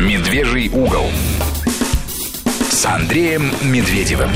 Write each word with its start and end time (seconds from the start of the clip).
Медвежий 0.00 0.70
угол 0.70 1.04
с 2.70 2.86
Андреем 2.86 3.42
Медведевым. 3.62 4.30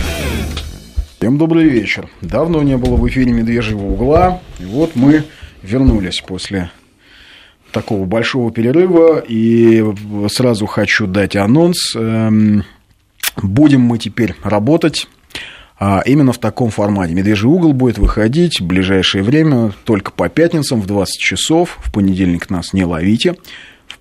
Всем 1.16 1.38
добрый 1.38 1.64
вечер. 1.70 2.10
Давно 2.20 2.62
не 2.62 2.76
было 2.76 2.96
в 2.96 3.08
эфире 3.08 3.32
«Медвежьего 3.32 3.86
угла». 3.86 4.42
И 4.60 4.66
вот 4.66 4.94
мы 4.94 5.24
вернулись 5.62 6.20
после 6.20 6.70
такого 7.72 8.04
большого 8.04 8.52
перерыва. 8.52 9.24
И 9.26 9.82
сразу 10.28 10.66
хочу 10.66 11.06
дать 11.06 11.34
анонс. 11.34 11.96
Эм, 11.96 12.64
будем 13.42 13.80
мы 13.80 13.96
теперь 13.98 14.34
работать 14.44 15.08
а 15.76 16.02
именно 16.04 16.32
в 16.32 16.38
таком 16.38 16.70
формате. 16.70 17.14
«Медвежий 17.14 17.48
угол» 17.48 17.72
будет 17.72 17.96
выходить 17.96 18.60
в 18.60 18.66
ближайшее 18.66 19.24
время 19.24 19.72
только 19.84 20.12
по 20.12 20.28
пятницам 20.28 20.82
в 20.82 20.86
20 20.86 21.18
часов. 21.18 21.78
В 21.82 21.90
понедельник 21.90 22.50
нас 22.50 22.74
не 22.74 22.84
ловите 22.84 23.36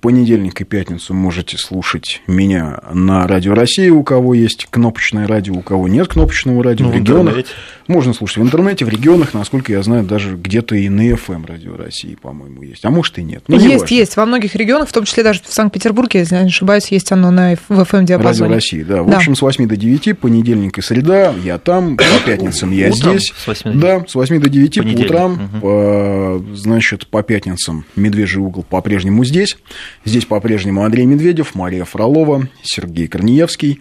понедельник 0.04 0.59
и 0.59 0.66
пятницу 0.66 1.13
можете 1.13 1.57
слушать 1.57 2.21
меня 2.27 2.81
на 2.91 3.25
Радио 3.25 3.53
России, 3.53 3.89
у 3.89 4.03
кого 4.03 4.34
есть 4.34 4.67
кнопочное 4.70 5.27
радио, 5.27 5.53
у 5.53 5.61
кого 5.61 5.88
нет 5.88 6.09
кнопочного 6.09 6.61
радио 6.61 6.88
ну, 6.88 6.91
в 6.91 6.95
регионах. 6.95 7.35
В 7.35 7.44
можно 7.88 8.13
слушать 8.13 8.38
в 8.38 8.41
интернете, 8.41 8.85
в 8.85 8.89
регионах, 8.89 9.34
насколько 9.34 9.71
я 9.71 9.84
знаю, 9.84 10.03
даже 10.03 10.35
где-то 10.35 10.75
и 10.75 10.88
на 10.89 11.09
FM 11.09 11.45
Радио 11.45 11.75
России, 11.75 12.16
по-моему, 12.21 12.61
есть. 12.61 12.85
А 12.85 12.89
может 12.89 13.17
и 13.17 13.23
нет. 13.23 13.44
Но 13.47 13.55
есть, 13.55 13.81
важно. 13.81 13.95
есть. 13.95 14.17
Во 14.17 14.25
многих 14.25 14.55
регионах, 14.55 14.89
в 14.89 14.94
том 14.94 15.03
числе 15.03 15.23
даже 15.23 15.41
в 15.45 15.53
Санкт-Петербурге, 15.53 16.20
если 16.20 16.35
я 16.35 16.44
не 16.44 16.47
ошибаюсь, 16.47 16.88
есть 16.88 17.11
оно 17.11 17.31
на 17.31 17.55
в 17.55 17.72
FM 17.72 18.05
диапазоне. 18.05 18.49
Радио 18.49 18.55
России, 18.55 18.83
да. 18.83 19.03
В 19.03 19.09
да. 19.09 19.17
общем, 19.17 19.35
с 19.35 19.41
8 19.41 19.67
до 19.67 19.75
9, 19.75 20.17
понедельник 20.17 20.77
и 20.77 20.81
среда, 20.81 21.33
я 21.44 21.58
там, 21.58 21.97
по 21.97 22.03
пятницам 22.25 22.72
я 22.72 22.89
утром, 22.89 23.17
здесь. 23.17 23.33
С 23.35 23.47
8 23.47 23.63
до 23.63 23.72
9. 23.72 23.81
Да, 23.81 24.05
с 24.08 24.16
8 24.16 24.39
до 24.39 24.49
9 24.49 24.75
по 24.75 25.02
утрам, 25.02 25.33
угу. 25.33 25.59
по, 25.61 26.45
значит, 26.55 27.08
по 27.08 27.23
пятницам 27.23 27.85
Медвежий 27.95 28.41
угол 28.41 28.63
по-прежнему 28.63 29.25
здесь. 29.25 29.58
Здесь 30.05 30.25
по-прежнему 30.25 30.84
Андрей 30.84 31.05
Медведев, 31.05 31.55
Мария 31.55 31.85
Фролова, 31.85 32.48
Сергей 32.61 33.08
Корнеевский. 33.08 33.80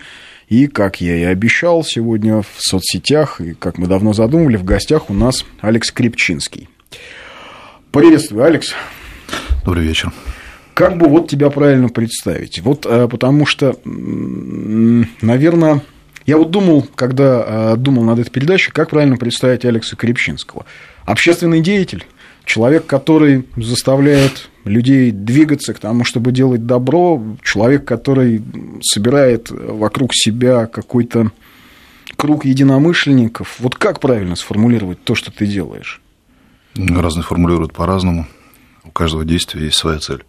И, 0.49 0.67
как 0.67 1.01
я 1.01 1.17
и 1.17 1.23
обещал, 1.23 1.83
сегодня 1.83 2.43
в 2.43 2.47
соцсетях, 2.59 3.41
и 3.41 3.55
как 3.55 3.79
мы 3.79 3.87
давно 3.87 4.13
задумывали, 4.13 4.57
в 4.57 4.65
гостях 4.65 5.11
у 5.11 5.15
нас 5.15 5.45
Алекс 5.61 5.91
Крепчинский. 5.91 6.69
Приветствую, 7.91 8.45
Алекс. 8.45 8.75
Добрый 9.65 9.85
вечер. 9.85 10.13
Как 10.75 10.97
бы 10.97 11.09
вот 11.09 11.29
тебя 11.29 11.51
правильно 11.51 11.89
представить? 11.89 12.61
Вот 12.61 12.87
э, 12.87 13.09
потому 13.09 13.45
что, 13.47 13.77
наверное, 13.85 15.83
я 16.25 16.37
вот 16.37 16.51
думал, 16.51 16.87
когда 16.95 17.73
э, 17.73 17.77
думал 17.77 18.05
над 18.05 18.21
этой 18.21 18.31
передачей, 18.31 18.71
как 18.71 18.91
правильно 18.91 19.17
представить 19.17 19.65
Алекса 19.65 19.97
Крепчинского. 19.97 20.67
Общественный 21.05 21.61
деятель, 21.61 22.05
человек, 22.45 22.87
который 22.87 23.45
заставляет 23.57 24.51
людей 24.65 25.11
двигаться 25.11 25.75
к 25.75 25.79
тому, 25.79 26.05
чтобы 26.05 26.33
делать 26.33 26.67
добро, 26.67 27.23
человек, 27.43 27.85
который 27.85 28.43
собирает 28.83 29.51
вокруг 29.51 30.11
себя 30.15 30.67
какой-то 30.67 31.31
круг 32.17 32.45
единомышленников. 32.45 33.57
Вот 33.59 33.75
как 33.77 34.01
правильно 34.01 34.37
сформулировать 34.37 35.03
то, 35.03 35.15
что 35.15 35.33
ты 35.33 35.47
делаешь? 35.47 36.01
Разные 36.75 37.25
формулируют 37.25 37.73
по-разному. 37.73 38.27
У 38.85 38.91
каждого 38.91 39.25
действия 39.25 39.65
есть 39.65 39.77
своя 39.77 39.99
цель. 39.99 40.25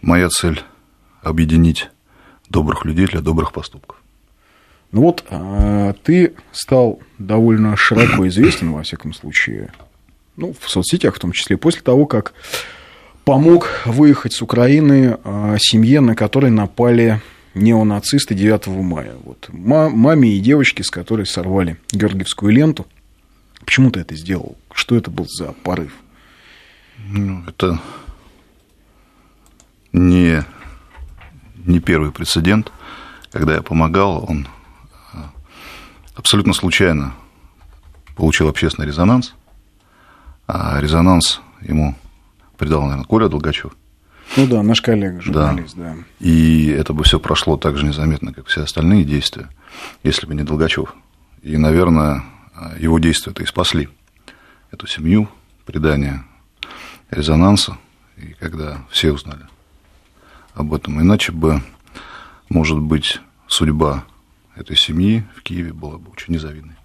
Моя 0.00 0.28
цель– 0.28 0.62
объединить 1.22 1.90
добрых 2.48 2.84
людей 2.84 3.06
для 3.06 3.20
добрых 3.20 3.52
поступков. 3.52 4.00
Ну 4.90 5.02
вот, 5.02 5.24
а, 5.30 5.92
ты 6.02 6.34
стал 6.52 7.00
довольно 7.18 7.76
широко 7.76 8.26
известен, 8.28 8.72
во 8.72 8.82
всяком 8.82 9.12
случае, 9.12 9.72
ну, 10.36 10.54
в 10.58 10.70
соцсетях 10.70 11.14
в 11.14 11.18
том 11.18 11.32
числе, 11.32 11.58
после 11.58 11.82
того, 11.82 12.06
как 12.06 12.32
помог 13.28 13.68
выехать 13.84 14.32
с 14.32 14.40
Украины 14.40 15.18
а, 15.22 15.56
семье, 15.58 16.00
на 16.00 16.14
которой 16.14 16.50
напали 16.50 17.20
неонацисты 17.52 18.34
9 18.34 18.68
мая. 18.68 19.16
Вот. 19.22 19.50
Маме 19.52 20.30
и 20.30 20.40
девочке, 20.40 20.82
с 20.82 20.88
которой 20.88 21.26
сорвали 21.26 21.76
Георгиевскую 21.92 22.50
ленту. 22.50 22.86
Почему 23.66 23.90
ты 23.90 24.00
это 24.00 24.16
сделал? 24.16 24.56
Что 24.72 24.96
это 24.96 25.10
был 25.10 25.26
за 25.28 25.52
порыв? 25.52 25.92
Ну, 26.96 27.44
это 27.46 27.78
не, 29.92 30.42
не 31.66 31.80
первый 31.80 32.12
прецедент. 32.12 32.72
Когда 33.30 33.56
я 33.56 33.60
помогал, 33.60 34.24
он 34.26 34.48
а, 35.12 35.30
абсолютно 36.16 36.54
случайно 36.54 37.12
получил 38.16 38.48
общественный 38.48 38.88
резонанс 38.88 39.34
а 40.46 40.80
резонанс 40.80 41.42
ему 41.60 41.94
придал, 42.58 42.82
наверное, 42.82 43.04
Коля 43.04 43.28
Долгачев. 43.28 43.72
Ну 44.36 44.46
да, 44.46 44.62
наш 44.62 44.82
коллега, 44.82 45.20
журналист, 45.22 45.76
да. 45.76 45.94
да. 45.94 45.96
И 46.20 46.66
это 46.66 46.92
бы 46.92 47.04
все 47.04 47.18
прошло 47.18 47.56
так 47.56 47.78
же 47.78 47.86
незаметно, 47.86 48.34
как 48.34 48.46
все 48.46 48.62
остальные 48.62 49.04
действия, 49.04 49.48
если 50.02 50.26
бы 50.26 50.34
не 50.34 50.42
Долгачев. 50.42 50.94
И, 51.42 51.56
наверное, 51.56 52.24
его 52.78 52.98
действия-то 52.98 53.42
и 53.42 53.46
спасли 53.46 53.88
эту 54.70 54.86
семью, 54.86 55.28
предание 55.64 56.24
резонанса, 57.10 57.78
и 58.16 58.34
когда 58.38 58.78
все 58.90 59.12
узнали 59.12 59.46
об 60.54 60.74
этом. 60.74 61.00
Иначе 61.00 61.32
бы, 61.32 61.62
может 62.48 62.78
быть, 62.78 63.20
судьба 63.46 64.04
этой 64.56 64.76
семьи 64.76 65.24
в 65.36 65.42
Киеве 65.42 65.72
была 65.72 65.98
бы 65.98 66.10
очень 66.10 66.34
незавидной. 66.34 66.77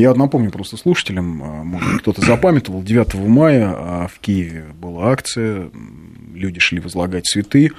Я 0.00 0.14
напомню 0.14 0.50
просто 0.50 0.78
слушателям, 0.78 1.42
а, 1.42 1.62
может, 1.62 2.00
кто-то 2.00 2.22
запамятовал, 2.22 2.82
9 2.82 3.14
мая 3.28 3.68
а, 3.68 4.08
в 4.08 4.18
Киеве 4.18 4.64
была 4.80 5.10
акция, 5.12 5.70
люди 6.32 6.58
шли 6.58 6.80
возлагать 6.80 7.26
цветы, 7.26 7.72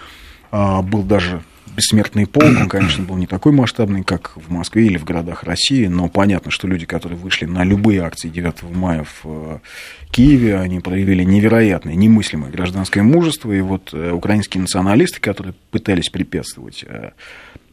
а, 0.52 0.84
был 0.84 1.02
даже 1.02 1.42
бессмертный 1.76 2.28
полк, 2.28 2.60
он, 2.62 2.70
конечно, 2.70 3.04
был 3.04 3.16
не 3.16 3.26
такой 3.26 3.54
масштабный, 3.54 4.04
как 4.04 4.34
в 4.36 4.52
Москве 4.52 4.86
или 4.86 4.98
в 4.98 5.04
городах 5.04 5.44
России, 5.46 5.88
но 5.88 6.10
понятно, 6.10 6.52
что 6.52 6.68
люди, 6.68 6.86
которые 6.86 7.18
вышли 7.18 7.46
на 7.46 7.64
любые 7.64 8.02
акции 8.02 8.30
9 8.30 8.70
мая 8.76 9.04
в 9.24 9.60
Киеве, 10.12 10.60
они 10.60 10.80
проявили 10.80 11.24
невероятное, 11.24 11.96
немыслимое 11.96 12.52
гражданское 12.52 13.02
мужество, 13.02 13.52
и 13.52 13.62
вот 13.62 13.94
э, 13.94 14.12
украинские 14.12 14.62
националисты, 14.62 15.20
которые 15.20 15.56
пытались 15.72 16.10
препятствовать 16.10 16.86
э, 16.88 17.12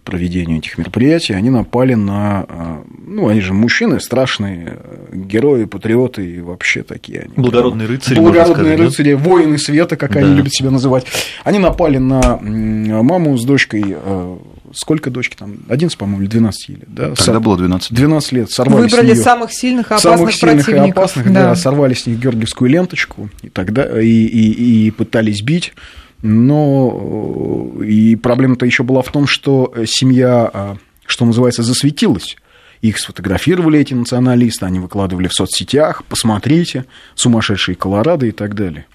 проведению 0.08 0.58
этих 0.58 0.78
мероприятий, 0.78 1.34
они 1.34 1.50
напали 1.50 1.94
на... 1.94 2.46
А, 2.48 2.84
ну, 3.06 3.28
они 3.28 3.40
же 3.40 3.52
мужчины, 3.52 4.00
страшные 4.00 4.78
герои, 5.12 5.64
патриоты 5.64 6.24
и 6.24 6.40
вообще 6.40 6.82
такие 6.82 7.20
они. 7.20 7.32
Благородные 7.36 7.86
рыцари, 7.86 8.18
Благородные 8.18 8.54
сказать, 8.54 8.80
рыцари, 8.80 9.12
да? 9.12 9.18
воины 9.18 9.58
света, 9.58 9.96
как 9.96 10.12
да. 10.12 10.20
они 10.20 10.34
любят 10.34 10.52
себя 10.52 10.70
называть. 10.70 11.04
Они 11.44 11.58
напали 11.58 11.98
на 11.98 12.38
маму 12.40 13.36
с 13.36 13.44
дочкой 13.44 13.84
а, 13.88 14.38
сколько 14.72 15.10
дочки 15.10 15.36
там? 15.36 15.58
11, 15.68 15.96
по-моему, 15.98 16.22
или 16.22 16.28
12 16.28 16.70
или, 16.70 16.78
да? 16.86 17.02
Тогда 17.08 17.22
Сор... 17.22 17.40
было 17.40 17.56
12. 17.58 17.92
12 17.92 18.32
лет. 18.32 18.50
Сорвали 18.50 18.82
Выбрали 18.82 19.12
нее... 19.12 19.16
самых 19.16 19.52
сильных 19.52 19.90
и 19.90 19.94
опасных 19.94 20.18
Самых 20.18 20.32
сильных 20.32 20.68
и 20.68 20.90
опасных, 20.90 21.32
да. 21.32 21.48
да. 21.50 21.54
Сорвали 21.54 21.94
с 21.94 22.06
них 22.06 22.18
георгиевскую 22.18 22.70
ленточку 22.70 23.28
и, 23.42 23.48
тогда, 23.48 24.00
и, 24.00 24.06
и, 24.06 24.86
и 24.86 24.90
пытались 24.90 25.42
бить 25.42 25.74
но 26.22 27.72
э, 27.80 27.84
и 27.84 28.16
проблема-то 28.16 28.66
еще 28.66 28.82
была 28.82 29.02
в 29.02 29.10
том, 29.12 29.26
что 29.26 29.72
семья, 29.86 30.50
а, 30.52 30.76
что 31.06 31.24
называется, 31.24 31.62
засветилась. 31.62 32.36
Их 32.80 32.98
сфотографировали 32.98 33.80
эти 33.80 33.94
националисты, 33.94 34.66
они 34.66 34.78
выкладывали 34.78 35.28
в 35.28 35.32
соцсетях, 35.32 36.04
посмотрите, 36.04 36.84
сумасшедшие 37.14 37.74
Колорадо 37.74 38.26
и 38.26 38.30
так 38.30 38.54
далее. 38.54 38.86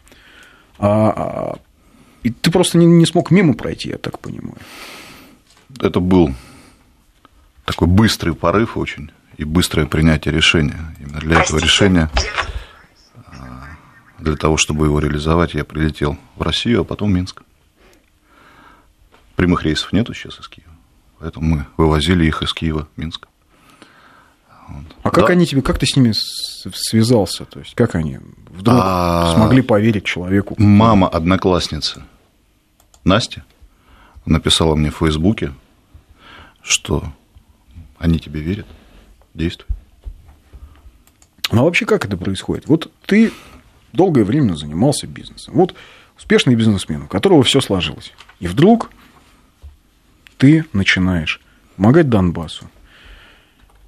А, 0.79 1.09
а, 1.09 1.59
и 2.23 2.29
ты 2.29 2.51
просто 2.51 2.78
не, 2.78 2.85
не 2.85 3.06
смог 3.06 3.31
мимо 3.31 3.53
пройти, 3.53 3.89
я 3.89 3.97
так 3.97 4.19
понимаю. 4.19 4.57
Это 5.81 6.00
был 6.00 6.33
такой 7.66 7.88
быстрый 7.88 8.33
порыв 8.33 8.78
очень 8.78 9.12
и 9.38 9.44
быстрое 9.44 9.85
принятие 9.85 10.33
решения. 10.33 10.95
Именно 11.00 11.19
для 11.19 11.41
этого 11.41 11.59
решения 11.59 12.09
для 14.23 14.38
того, 14.38 14.56
чтобы 14.57 14.85
его 14.85 15.00
реализовать, 15.00 15.53
я 15.53 15.66
прилетел 15.66 16.17
в 16.38 16.41
Россию, 16.41 16.81
а 16.81 16.84
потом 16.85 17.11
в 17.11 17.13
Минск. 17.13 17.44
Прямых 19.36 19.63
рейсов 19.63 19.92
нету 19.92 20.13
сейчас 20.13 20.39
из 20.39 20.48
Киева, 20.48 20.71
поэтому 21.19 21.45
мы 21.45 21.65
вывозили 21.75 22.25
их 22.25 22.42
из 22.42 22.53
Киева 22.53 22.88
в 22.95 23.00
Минск. 23.00 23.27
Вот. 24.69 24.86
А 25.03 25.09
как 25.09 25.27
да. 25.27 25.33
они 25.33 25.45
тебе, 25.45 25.62
как 25.62 25.77
ты 25.77 25.86
с 25.86 25.98
ними 25.98 26.13
связался? 26.15 27.44
То 27.44 27.59
есть, 27.59 27.75
как 27.75 27.95
они 27.95 28.19
вдруг 28.50 28.80
а... 28.81 29.33
смогли 29.36 29.62
поверить 29.62 30.06
человеку? 30.06 30.56
Мама 30.57 31.09
одноклассницы 31.09 32.03
Настя 33.03 33.44
написала 34.25 34.75
мне 34.75 34.89
в 34.89 34.98
Фейсбуке, 34.98 35.53
что 36.62 37.12
они 37.98 38.19
тебе 38.19 38.39
верят, 38.39 38.68
действуй. 39.33 39.68
Ну 41.51 41.62
а 41.62 41.63
вообще 41.65 41.86
как 41.86 42.06
это 42.06 42.15
происходит? 42.15 42.69
Вот 42.69 42.89
ты 43.06 43.33
долгое 43.94 44.24
время 44.24 44.56
занимался 44.56 45.07
бизнесом. 45.07 45.54
Вот 45.56 45.75
успешный 46.18 46.56
бизнесмен, 46.56 47.04
у 47.04 47.07
которого 47.07 47.44
все 47.44 47.62
сложилось. 47.62 48.13
И 48.40 48.48
вдруг 48.48 48.90
ты 50.38 50.66
начинаешь 50.74 51.40
помогать 51.75 52.10
Донбассу, 52.10 52.69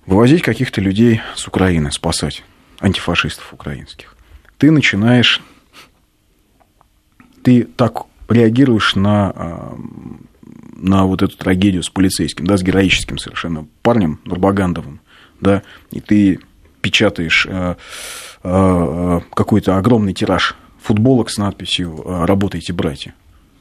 вывозить 0.05 0.41
каких-то 0.41 0.81
людей 0.81 1.21
с 1.35 1.47
Украины, 1.47 1.91
спасать 1.91 2.43
антифашистов 2.79 3.53
украинских. 3.53 4.15
Ты 4.57 4.71
начинаешь, 4.71 5.41
ты 7.43 7.63
так 7.63 8.03
реагируешь 8.29 8.95
на 8.95 9.31
а, 9.35 9.77
на 10.75 11.05
вот 11.05 11.21
эту 11.21 11.35
трагедию 11.37 11.83
с 11.83 11.89
полицейским, 11.89 12.45
да, 12.45 12.57
с 12.57 12.63
героическим 12.63 13.17
совершенно 13.17 13.67
парнем 13.81 14.19
Нурбагандовым, 14.25 14.99
да, 15.39 15.63
и 15.91 15.99
ты 15.99 16.39
печатаешь 16.85 17.47
э, 17.49 17.75
э, 18.43 19.19
какой-то 19.33 19.75
огромный 19.75 20.13
тираж 20.13 20.55
футболок 20.79 21.31
с 21.31 21.37
надписью 21.39 22.03
«Работайте, 22.05 22.73
братья». 22.73 23.15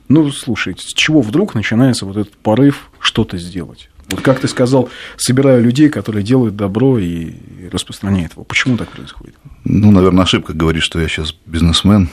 Ну, 0.09 0.31
слушай, 0.31 0.77
с 0.79 0.93
чего 0.93 1.23
вдруг 1.23 1.55
начинается 1.55 2.05
вот 2.05 2.19
этот 2.19 2.37
порыв 2.37 2.91
что-то 3.01 3.39
сделать? 3.39 3.89
Вот 4.11 4.21
как 4.21 4.41
ты 4.41 4.49
сказал, 4.49 4.91
собираю 5.17 5.65
людей, 5.65 5.89
которые 5.89 6.23
делают 6.23 6.55
добро 6.55 6.99
и 6.99 7.33
распространяют 7.73 8.33
его. 8.35 8.45
Почему 8.45 8.77
так 8.77 8.91
происходит? 8.91 9.37
Ну, 9.65 9.91
наверное, 9.91 10.25
ошибка 10.25 10.53
говорит, 10.53 10.83
что 10.83 11.01
я 11.01 11.09
сейчас 11.09 11.35
бизнесмен. 11.47 12.11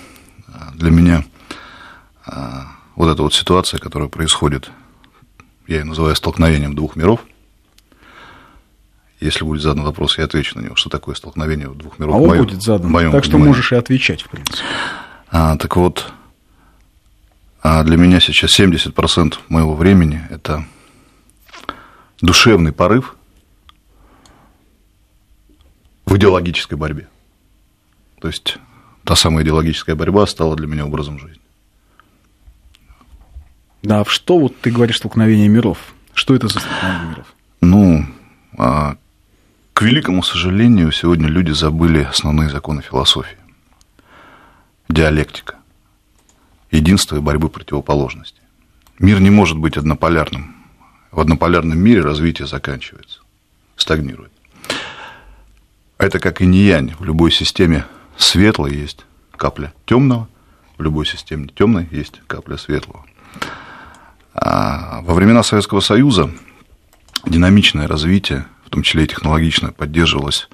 Для 0.75 0.91
меня 0.91 1.25
вот 2.95 3.09
эта 3.09 3.21
вот 3.21 3.33
ситуация, 3.33 3.81
которая 3.81 4.07
происходит, 4.07 4.71
я 5.67 5.79
ее 5.79 5.83
называю 5.83 6.15
столкновением 6.15 6.73
двух 6.73 6.95
миров. 6.95 7.19
Если 9.21 9.43
будет 9.43 9.61
задан 9.61 9.83
вопрос, 9.83 10.17
я 10.17 10.25
отвечу 10.25 10.57
на 10.57 10.63
него, 10.63 10.75
что 10.75 10.89
такое 10.89 11.13
столкновение 11.13 11.69
двух 11.69 11.99
миров. 11.99 12.15
А 12.15 12.17
он 12.17 12.27
моем, 12.27 12.43
будет 12.43 12.63
задан, 12.63 12.91
так 12.91 13.01
понимании. 13.01 13.21
что 13.21 13.37
можешь 13.37 13.71
и 13.71 13.75
отвечать, 13.75 14.23
в 14.23 14.29
принципе. 14.29 14.63
А, 15.29 15.55
так 15.57 15.75
вот, 15.75 16.11
а 17.61 17.83
для 17.83 17.97
меня 17.97 18.19
сейчас 18.19 18.59
70% 18.59 19.35
моего 19.47 19.75
времени– 19.75 20.27
это 20.31 20.65
душевный 22.19 22.71
порыв 22.71 23.15
в 26.07 26.15
идеологической 26.17 26.77
борьбе. 26.77 27.07
То 28.19 28.27
есть 28.27 28.57
та 29.03 29.15
самая 29.15 29.43
идеологическая 29.43 29.95
борьба 29.95 30.25
стала 30.25 30.55
для 30.55 30.65
меня 30.65 30.85
образом 30.85 31.19
жизни. 31.19 31.41
Да, 33.83 34.03
в 34.03 34.11
что 34.11 34.39
вот 34.39 34.59
ты 34.61 34.71
говоришь 34.71 34.97
столкновение 34.97 35.47
миров? 35.47 35.77
Что 36.15 36.33
это 36.33 36.47
за 36.47 36.59
столкновение 36.59 37.09
миров? 37.09 37.35
Ну, 37.61 38.05
а, 38.57 38.95
к 39.73 39.81
великому 39.81 40.21
сожалению, 40.23 40.91
сегодня 40.91 41.27
люди 41.27 41.51
забыли 41.51 42.03
основные 42.03 42.49
законы 42.49 42.81
философии. 42.81 43.37
Диалектика. 44.89 45.55
Единство 46.69 47.17
и 47.17 47.19
борьбы 47.19 47.49
противоположностей. 47.49 48.41
Мир 48.99 49.19
не 49.19 49.29
может 49.29 49.57
быть 49.57 49.77
однополярным. 49.77 50.55
В 51.11 51.19
однополярном 51.19 51.77
мире 51.77 52.01
развитие 52.01 52.47
заканчивается, 52.47 53.19
стагнирует. 53.75 54.31
Это 55.97 56.19
как 56.19 56.41
и 56.41 56.45
не 56.45 56.59
янь. 56.59 56.95
В 56.99 57.03
любой 57.03 57.31
системе 57.31 57.85
светлой 58.17 58.75
есть 58.75 59.05
капля 59.35 59.73
темного, 59.85 60.27
в 60.77 60.81
любой 60.83 61.05
системе 61.05 61.47
темной 61.47 61.87
есть 61.91 62.21
капля 62.27 62.57
светлого. 62.57 63.05
А 64.33 65.01
во 65.01 65.13
времена 65.13 65.43
Советского 65.43 65.79
Союза 65.79 66.31
динамичное 67.25 67.87
развитие, 67.87 68.45
том 68.71 68.83
числе 68.83 69.03
и 69.03 69.07
технологичное, 69.07 69.71
поддерживалось 69.71 70.49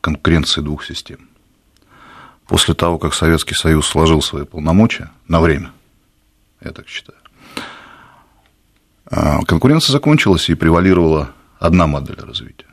конкуренцией 0.00 0.64
двух 0.64 0.84
систем. 0.84 1.28
После 2.46 2.74
того, 2.74 2.98
как 2.98 3.14
Советский 3.14 3.54
Союз 3.54 3.86
сложил 3.86 4.20
свои 4.20 4.44
полномочия 4.44 5.10
на 5.26 5.40
время, 5.40 5.72
я 6.60 6.70
так 6.70 6.86
считаю, 6.86 7.18
а, 9.06 9.42
конкуренция 9.44 9.92
закончилась 9.92 10.48
и 10.48 10.54
превалировала 10.54 11.32
одна 11.58 11.86
модель 11.86 12.20
развития. 12.20 12.66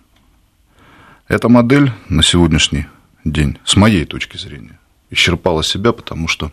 Эта 1.27 1.47
модель 1.47 1.91
на 2.09 2.23
сегодняшний 2.23 2.87
день, 3.23 3.57
с 3.63 3.75
моей 3.75 4.05
точки 4.05 4.37
зрения, 4.37 4.79
исчерпала 5.11 5.63
себя, 5.63 5.93
потому 5.93 6.27
что 6.27 6.51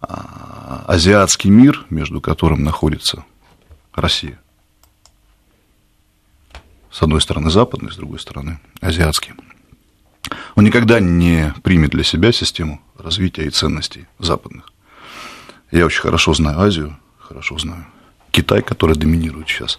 а, 0.00 0.84
азиатский 0.86 1.50
мир, 1.50 1.84
между 1.90 2.20
которым 2.20 2.62
находится 2.62 3.24
Россия, 3.94 4.38
с 6.90 7.02
одной 7.02 7.20
стороны 7.20 7.50
западный, 7.50 7.92
с 7.92 7.96
другой 7.96 8.18
стороны 8.18 8.60
азиатский, 8.80 9.32
он 10.54 10.64
никогда 10.64 11.00
не 11.00 11.54
примет 11.62 11.90
для 11.90 12.04
себя 12.04 12.32
систему 12.32 12.80
развития 12.96 13.44
и 13.44 13.50
ценностей 13.50 14.06
западных. 14.18 14.70
Я 15.70 15.86
очень 15.86 16.00
хорошо 16.00 16.34
знаю 16.34 16.60
Азию, 16.60 16.98
хорошо 17.18 17.58
знаю 17.58 17.86
Китай, 18.30 18.62
который 18.62 18.96
доминирует 18.96 19.48
сейчас 19.48 19.78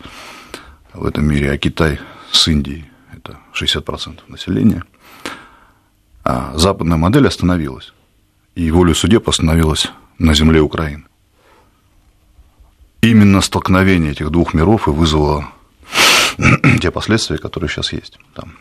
в 0.94 1.06
этом 1.06 1.26
мире, 1.26 1.52
а 1.52 1.58
Китай 1.58 2.00
с 2.32 2.48
Индией– 2.48 2.86
это 3.16 3.38
60% 3.54 4.20
населения. 4.28 4.84
А 6.24 6.54
западная 6.56 6.98
модель 6.98 7.28
остановилась, 7.28 7.94
и 8.56 8.70
волю 8.72 8.94
судеб 8.94 9.28
остановилась 9.28 9.88
на 10.18 10.34
земле 10.34 10.62
Украины. 10.62 11.06
Именно 13.02 13.42
столкновение 13.42 14.12
этих 14.12 14.30
двух 14.30 14.54
миров 14.54 14.88
и 14.88 14.92
вызвало 14.92 15.50
те 16.82 16.92
последствия, 16.92 17.38
которые 17.38 17.70
сейчас 17.70 17.94
есть 17.94 18.18
там. 18.34 18.56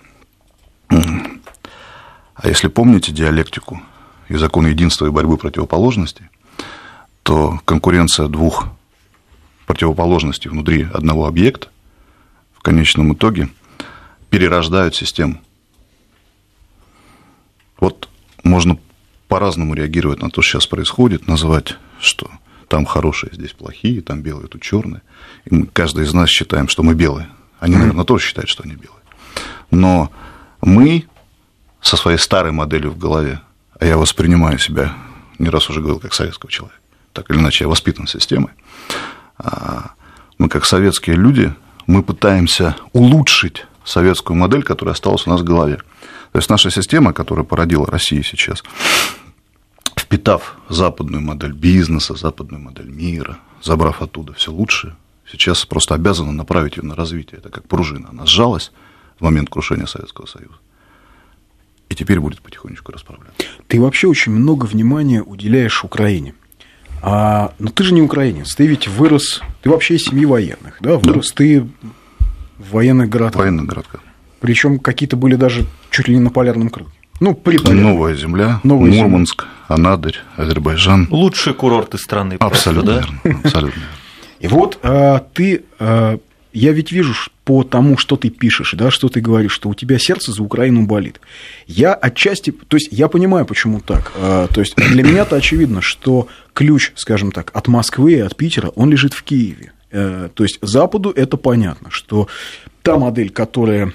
А 0.88 2.48
если 2.48 2.68
помните 2.68 3.12
диалектику 3.12 3.82
и 4.28 4.36
закон 4.36 4.66
единства 4.66 5.06
и 5.06 5.10
борьбы 5.10 5.36
противоположностей, 5.36 6.26
то 7.22 7.60
конкуренция 7.64 8.28
двух 8.28 8.68
противоположностей 9.66 10.50
внутри 10.50 10.86
одного 10.92 11.26
объекта 11.26 11.68
в 12.54 12.62
конечном 12.62 13.12
итоге 13.14 13.48
перерождают 14.30 14.94
систему. 14.94 15.40
Вот 17.80 18.08
можно 18.44 18.78
по-разному 19.28 19.74
реагировать 19.74 20.22
на 20.22 20.30
то, 20.30 20.42
что 20.42 20.52
сейчас 20.52 20.66
происходит, 20.66 21.26
называть, 21.26 21.76
что 22.00 22.30
там 22.68 22.86
хорошие, 22.86 23.32
здесь 23.34 23.52
плохие, 23.52 24.00
там 24.00 24.22
белые, 24.22 24.48
тут 24.48 24.62
черные. 24.62 25.02
И 25.44 25.54
мы, 25.54 25.66
каждый 25.66 26.04
из 26.04 26.14
нас 26.14 26.28
считаем, 26.28 26.68
что 26.68 26.82
мы 26.82 26.94
белые. 26.94 27.28
Они, 27.60 27.76
наверное, 27.76 28.04
тоже 28.04 28.24
считают, 28.24 28.48
что 28.48 28.62
они 28.62 28.74
белые. 28.74 29.02
Но 29.70 30.10
мы 30.60 31.06
со 31.80 31.96
своей 31.96 32.18
старой 32.18 32.52
моделью 32.52 32.90
в 32.90 32.98
голове, 32.98 33.40
а 33.78 33.84
я 33.84 33.96
воспринимаю 33.96 34.58
себя, 34.58 34.94
не 35.38 35.48
раз 35.48 35.68
уже 35.70 35.80
говорил, 35.80 36.00
как 36.00 36.14
советского 36.14 36.50
человека, 36.50 36.78
так 37.12 37.30
или 37.30 37.38
иначе 37.38 37.64
я 37.64 37.68
воспитан 37.68 38.06
системой, 38.06 38.52
а, 39.38 39.90
мы 40.38 40.48
как 40.48 40.64
советские 40.64 41.16
люди, 41.16 41.54
мы 41.86 42.02
пытаемся 42.02 42.76
улучшить 42.92 43.66
советскую 43.84 44.36
модель, 44.36 44.62
которая 44.62 44.94
осталась 44.94 45.26
у 45.26 45.30
нас 45.30 45.40
в 45.40 45.44
голове. 45.44 45.76
То 46.32 46.38
есть 46.38 46.50
наша 46.50 46.70
система, 46.70 47.12
которая 47.12 47.44
породила 47.44 47.86
Россию 47.86 48.22
сейчас, 48.22 48.62
впитав 49.96 50.56
западную 50.68 51.22
модель 51.22 51.52
бизнеса, 51.52 52.14
западную 52.14 52.62
модель 52.62 52.88
мира, 52.88 53.38
забрав 53.62 54.02
оттуда 54.02 54.34
все 54.34 54.52
лучшее, 54.52 54.94
сейчас 55.30 55.64
просто 55.64 55.94
обязана 55.94 56.32
направить 56.32 56.76
ее 56.76 56.84
на 56.84 56.94
развитие. 56.94 57.38
Это 57.38 57.48
как 57.48 57.66
пружина. 57.66 58.08
Она 58.10 58.26
сжалась 58.26 58.72
в 59.18 59.24
момент 59.24 59.50
крушения 59.50 59.86
Советского 59.86 60.26
Союза 60.26 60.54
и 61.88 61.94
теперь 61.94 62.20
будет 62.20 62.40
потихонечку 62.42 62.92
расправляться. 62.92 63.42
Ты 63.66 63.80
вообще 63.80 64.08
очень 64.08 64.32
много 64.32 64.66
внимания 64.66 65.22
уделяешь 65.22 65.84
Украине. 65.84 66.34
А, 67.00 67.54
но 67.58 67.70
ты 67.70 67.84
же 67.84 67.94
не 67.94 68.02
украинец, 68.02 68.54
ты 68.54 68.66
ведь 68.66 68.88
вырос, 68.88 69.40
ты 69.62 69.70
вообще 69.70 69.94
из 69.94 70.04
семьи 70.04 70.26
военных, 70.26 70.78
да? 70.80 70.96
Вырос 70.98 71.30
да. 71.30 71.36
ты 71.36 71.60
в 72.58 72.72
военных 72.72 73.08
городках. 73.08 73.40
Военных 73.40 73.66
городках. 73.66 74.00
Причем 74.40 74.78
какие-то 74.80 75.16
были 75.16 75.36
даже 75.36 75.64
чуть 75.90 76.08
ли 76.08 76.14
не 76.14 76.20
на 76.20 76.30
полярном 76.30 76.70
круге. 76.70 76.90
Ну, 77.20 77.34
при 77.34 77.58
Новая 77.58 78.14
земля, 78.14 78.60
Новая 78.62 78.90
Мурманск, 78.90 79.42
земля. 79.42 79.52
Анадырь, 79.68 80.18
Азербайджан. 80.36 81.08
Лучшие 81.10 81.54
курорты 81.54 81.98
страны. 81.98 82.36
Абсолютно 82.38 82.94
просто, 82.94 83.18
верно. 83.24 83.40
Абсолютно. 83.44 83.82
И 84.40 84.46
вот 84.46 84.78
а, 84.82 85.24
ты 85.34 85.64
а, 85.78 86.18
я 86.52 86.72
ведь 86.72 86.92
вижу 86.92 87.14
по 87.44 87.62
тому, 87.62 87.96
что 87.96 88.16
ты 88.16 88.30
пишешь, 88.30 88.74
да, 88.76 88.90
что 88.90 89.08
ты 89.08 89.20
говоришь, 89.20 89.52
что 89.52 89.68
у 89.68 89.74
тебя 89.74 89.98
сердце 89.98 90.32
за 90.32 90.42
Украину 90.42 90.86
болит. 90.86 91.20
Я 91.66 91.94
отчасти, 91.94 92.50
то 92.50 92.76
есть 92.76 92.88
я 92.90 93.08
понимаю, 93.08 93.46
почему 93.46 93.80
так. 93.80 94.12
А, 94.16 94.48
то 94.48 94.60
есть 94.60 94.74
для 94.76 95.02
меня-то 95.02 95.36
очевидно, 95.36 95.82
что 95.82 96.28
ключ, 96.52 96.92
скажем 96.96 97.32
так, 97.32 97.50
от 97.54 97.68
Москвы 97.68 98.14
и 98.14 98.20
от 98.20 98.36
Питера, 98.36 98.68
он 98.70 98.90
лежит 98.90 99.12
в 99.12 99.22
Киеве. 99.22 99.72
Э, 99.90 100.28
то 100.32 100.42
есть 100.42 100.58
Западу 100.60 101.10
это 101.10 101.36
понятно, 101.36 101.90
что 101.90 102.28
та 102.82 102.98
модель, 102.98 103.30
которая 103.30 103.92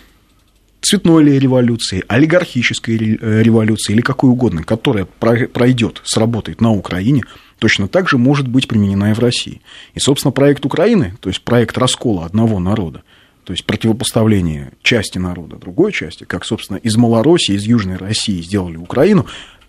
цветной 0.84 1.24
ли 1.24 1.40
революции, 1.40 2.04
олигархической 2.08 2.98
революции 2.98 3.94
или 3.94 4.02
какой 4.02 4.30
угодно, 4.30 4.63
которая 4.63 5.06
пройдет, 5.06 6.02
сработает 6.04 6.62
на 6.62 6.72
Украине, 6.72 7.24
точно 7.60 7.88
так 7.88 8.10
же 8.10 8.18
может 8.18 8.48
быть 8.48 8.68
применена 8.68 9.12
и 9.12 9.13
в 9.13 9.20
России. 9.20 9.62
И, 9.94 10.00
собственно, 10.00 10.32
проект 10.32 10.66
Украины, 10.66 11.16
то 11.22 11.30
есть 11.30 11.42
проект 11.42 11.78
раскола 11.78 12.25
одного 12.25 12.60
народа, 12.60 13.04
то 13.46 13.52
есть 13.52 13.66
противопоставление 13.66 14.72
части 14.84 15.18
народа 15.18 15.58
другой 15.58 15.92
части, 15.92 16.24
как, 16.24 16.46
собственно, 16.46 16.78
из 16.78 16.96
Малороссии, 16.96 17.56
из 17.56 17.63
Южной 17.63 17.98
России 17.98 18.42
сделали 18.42 18.78
Украину, 18.78 19.25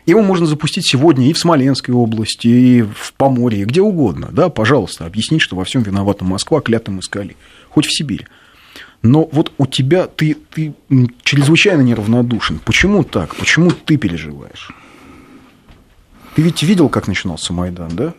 его 0.07 0.23
можно 0.23 0.47
запустить 0.47 0.87
сегодня 0.87 1.29
и 1.29 1.33
в 1.33 1.39
Смоленской 1.39 1.95
области, 1.95 2.47
и 2.47 2.83
в 2.83 3.15
Поморье, 3.17 3.65
где 3.65 3.81
угодно. 3.81 4.29
Да, 4.33 4.51
пожалуйста, 4.51 5.07
объяснить, 5.07 5.41
что 5.41 5.57
во 5.57 5.65
всем 5.65 5.83
виновата 5.83 6.25
Москва, 6.25 6.61
клятым 6.61 7.01
искали. 7.01 7.37
Хоть 7.71 7.87
в 7.87 7.97
Сибири. 7.97 8.27
Но 9.05 9.29
вот 9.31 9.53
у 9.59 9.67
тебя 9.67 10.07
ты, 10.07 10.35
ты 10.35 10.75
чрезвычайно 11.23 11.83
неравнодушен. 11.83 12.59
Почему 12.59 13.05
так? 13.05 13.37
Почему 13.37 13.71
ты 13.71 13.99
переживаешь? 13.99 14.71
Ты 16.35 16.41
ведь 16.41 16.63
видел, 16.63 16.89
как 16.89 17.07
начинался 17.07 17.53
Майдан, 17.53 17.91
да? 17.91 18.15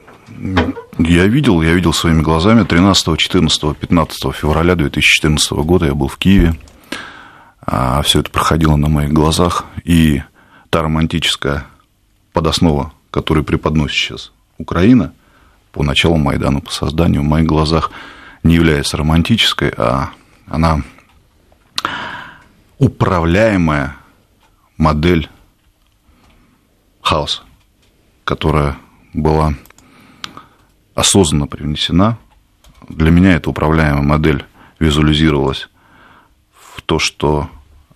Я 0.99 1.25
видел, 1.25 1.63
я 1.63 1.73
видел 1.73 1.91
своими 1.91 2.21
глазами 2.21 2.63
13, 2.63 3.17
14, 3.17 3.75
15 3.75 4.35
февраля 4.35 4.75
2014 4.75 5.51
года 5.53 5.87
я 5.87 5.95
был 5.95 6.07
в 6.07 6.17
Киеве. 6.17 6.53
А 7.65 8.03
все 8.03 8.19
это 8.19 8.29
проходило 8.29 8.75
на 8.75 8.87
моих 8.87 9.11
глазах. 9.11 9.65
И 9.85 10.21
та 10.69 10.83
романтическая 10.83 11.65
подоснова, 12.31 12.93
которую 13.09 13.43
преподносит 13.43 13.97
сейчас 13.97 14.31
Украина 14.59 15.13
по 15.71 15.81
началу 15.81 16.17
Майдана, 16.17 16.61
по 16.61 16.71
созданию 16.71 17.21
в 17.23 17.25
моих 17.25 17.47
глазах 17.47 17.89
не 18.43 18.53
является 18.53 18.97
романтической, 18.97 19.73
а 19.75 20.11
она 20.47 20.81
управляемая 22.77 23.95
модель 24.77 25.29
хаоса, 27.01 27.43
которая 28.23 28.77
была 29.13 29.53
осознанно 30.93 31.47
привнесена. 31.47 32.17
Для 32.89 33.11
меня 33.11 33.35
эта 33.35 33.49
управляемая 33.49 34.03
модель 34.03 34.45
визуализировалась 34.79 35.69
в 36.75 36.81
то, 36.81 36.99
что 36.99 37.49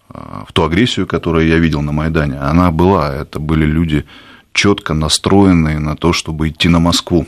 э, 0.10 0.44
в 0.48 0.54
ту 0.54 0.64
агрессию, 0.64 1.06
которую 1.06 1.48
я 1.48 1.58
видел 1.58 1.82
на 1.82 1.92
Майдане, 1.92 2.40
она 2.40 2.72
была. 2.72 3.14
Это 3.14 3.40
были 3.40 3.66
люди 3.66 4.06
четко 4.54 4.94
настроенные 4.94 5.80
на 5.80 5.96
то, 5.96 6.14
чтобы 6.14 6.50
идти 6.50 6.70
на 6.70 6.80
Москву. 6.80 7.28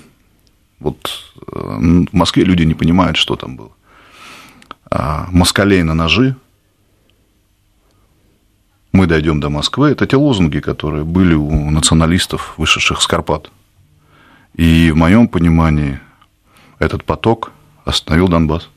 Вот 0.80 1.10
э, 1.48 2.06
в 2.12 2.13
Москве 2.13 2.44
люди 2.44 2.63
не 2.63 2.74
понимают, 2.74 3.18
что 3.18 3.36
там 3.36 3.58
было. 3.58 3.72
А 4.91 5.27
москалей 5.31 5.83
на 5.83 5.93
ножи, 5.93 6.36
мы 8.91 9.07
дойдем 9.07 9.39
до 9.39 9.50
Москвы, 9.50 9.91
это 9.91 10.05
те 10.05 10.17
лозунги, 10.17 10.60
которые 10.60 11.05
были 11.05 11.33
у 11.33 11.71
националистов, 11.71 12.53
вышедших 12.57 13.01
с 13.01 13.07
Карпат. 13.07 13.50
И 14.53 14.91
в 14.91 14.98
моем 14.98 15.29
понимании 15.29 16.00
этот 16.77 17.05
поток 17.05 17.53
остановил 17.86 18.27
Донбасс. 18.27 18.69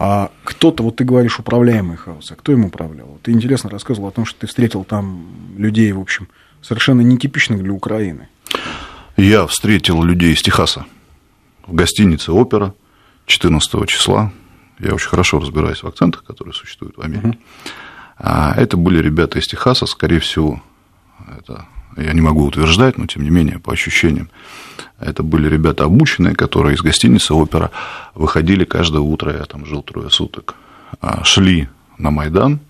А 0.00 0.30
кто-то, 0.44 0.82
вот 0.82 0.96
ты 0.96 1.04
говоришь, 1.04 1.38
управляемый 1.38 1.96
хаос, 1.96 2.30
а 2.32 2.36
кто 2.36 2.52
им 2.52 2.64
управлял? 2.64 3.18
Ты 3.22 3.32
интересно 3.32 3.70
рассказывал 3.70 4.08
о 4.08 4.12
том, 4.12 4.24
что 4.24 4.40
ты 4.40 4.46
встретил 4.46 4.84
там 4.84 5.26
людей, 5.56 5.90
в 5.92 6.00
общем, 6.00 6.28
совершенно 6.60 7.00
нетипичных 7.00 7.62
для 7.62 7.72
Украины. 7.72 8.28
Я 9.16 9.46
встретил 9.46 10.02
людей 10.02 10.34
из 10.34 10.42
Техаса 10.42 10.86
в 11.66 11.74
гостинице 11.74 12.32
«Опера» 12.32 12.74
14 13.26 13.88
числа. 13.88 14.32
Я 14.78 14.94
очень 14.94 15.08
хорошо 15.08 15.38
разбираюсь 15.38 15.82
в 15.82 15.86
акцентах, 15.86 16.24
которые 16.24 16.54
существуют 16.54 16.96
в 16.96 17.00
Америке. 17.00 17.38
А 18.16 18.54
это 18.56 18.76
были 18.76 18.98
ребята 19.00 19.38
из 19.38 19.46
Техаса, 19.46 19.86
скорее 19.86 20.20
всего, 20.20 20.62
это 21.38 21.66
я 21.96 22.12
не 22.12 22.20
могу 22.20 22.44
утверждать, 22.44 22.98
но 22.98 23.06
тем 23.06 23.22
не 23.22 23.30
менее, 23.30 23.58
по 23.58 23.72
ощущениям, 23.72 24.30
это 24.98 25.22
были 25.22 25.48
ребята 25.48 25.84
обученные, 25.84 26.34
которые 26.34 26.74
из 26.74 26.80
гостиницы 26.80 27.34
«Опера» 27.34 27.70
выходили 28.14 28.64
каждое 28.64 29.00
утро, 29.00 29.32
я 29.32 29.44
там 29.44 29.66
жил 29.66 29.82
трое 29.82 30.10
суток, 30.10 30.54
а, 31.00 31.24
шли 31.24 31.68
на 31.96 32.10
Майдан 32.10 32.60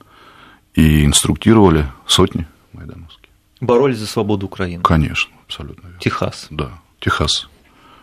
и 0.75 1.05
инструктировали 1.05 1.87
сотни 2.07 2.47
майдановских. 2.73 3.31
Боролись 3.61 3.99
за 3.99 4.07
свободу 4.07 4.47
Украины. 4.47 4.83
Конечно, 4.83 5.33
абсолютно 5.47 5.89
верно. 5.89 6.01
Техас. 6.01 6.47
Да, 6.51 6.71
Техас. 7.01 7.49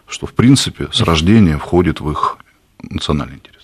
Что, 0.07 0.27
в 0.27 0.33
принципе, 0.33 0.89
с 0.91 1.01
рождения 1.01 1.57
входит 1.57 2.01
в 2.01 2.11
их 2.11 2.37
национальный 2.83 3.35
интерес. 3.35 3.54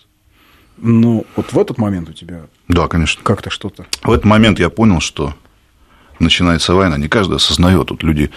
Ну, 0.83 1.25
вот 1.35 1.53
в 1.53 1.59
этот 1.59 1.77
момент 1.77 2.09
у 2.09 2.13
тебя 2.13 2.47
да, 2.67 2.87
конечно. 2.87 3.21
как-то 3.23 3.49
что-то... 3.49 3.85
В 4.03 4.11
этот 4.11 4.25
момент 4.25 4.59
я 4.59 4.69
понял, 4.69 4.99
что 4.99 5.35
начинается 6.19 6.73
война. 6.73 6.97
Не 6.97 7.07
каждый 7.07 7.35
осознает. 7.35 7.87
Тут 7.87 8.01
люди, 8.01 8.31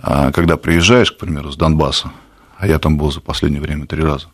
а, 0.00 0.30
когда 0.30 0.56
приезжаешь, 0.58 1.10
к 1.10 1.18
примеру, 1.18 1.50
с 1.50 1.56
Донбасса, 1.56 2.12
а 2.58 2.66
я 2.66 2.78
там 2.78 2.98
был 2.98 3.10
за 3.10 3.20
последнее 3.20 3.62
время 3.62 3.86
три 3.86 4.02
раза, 4.02 4.28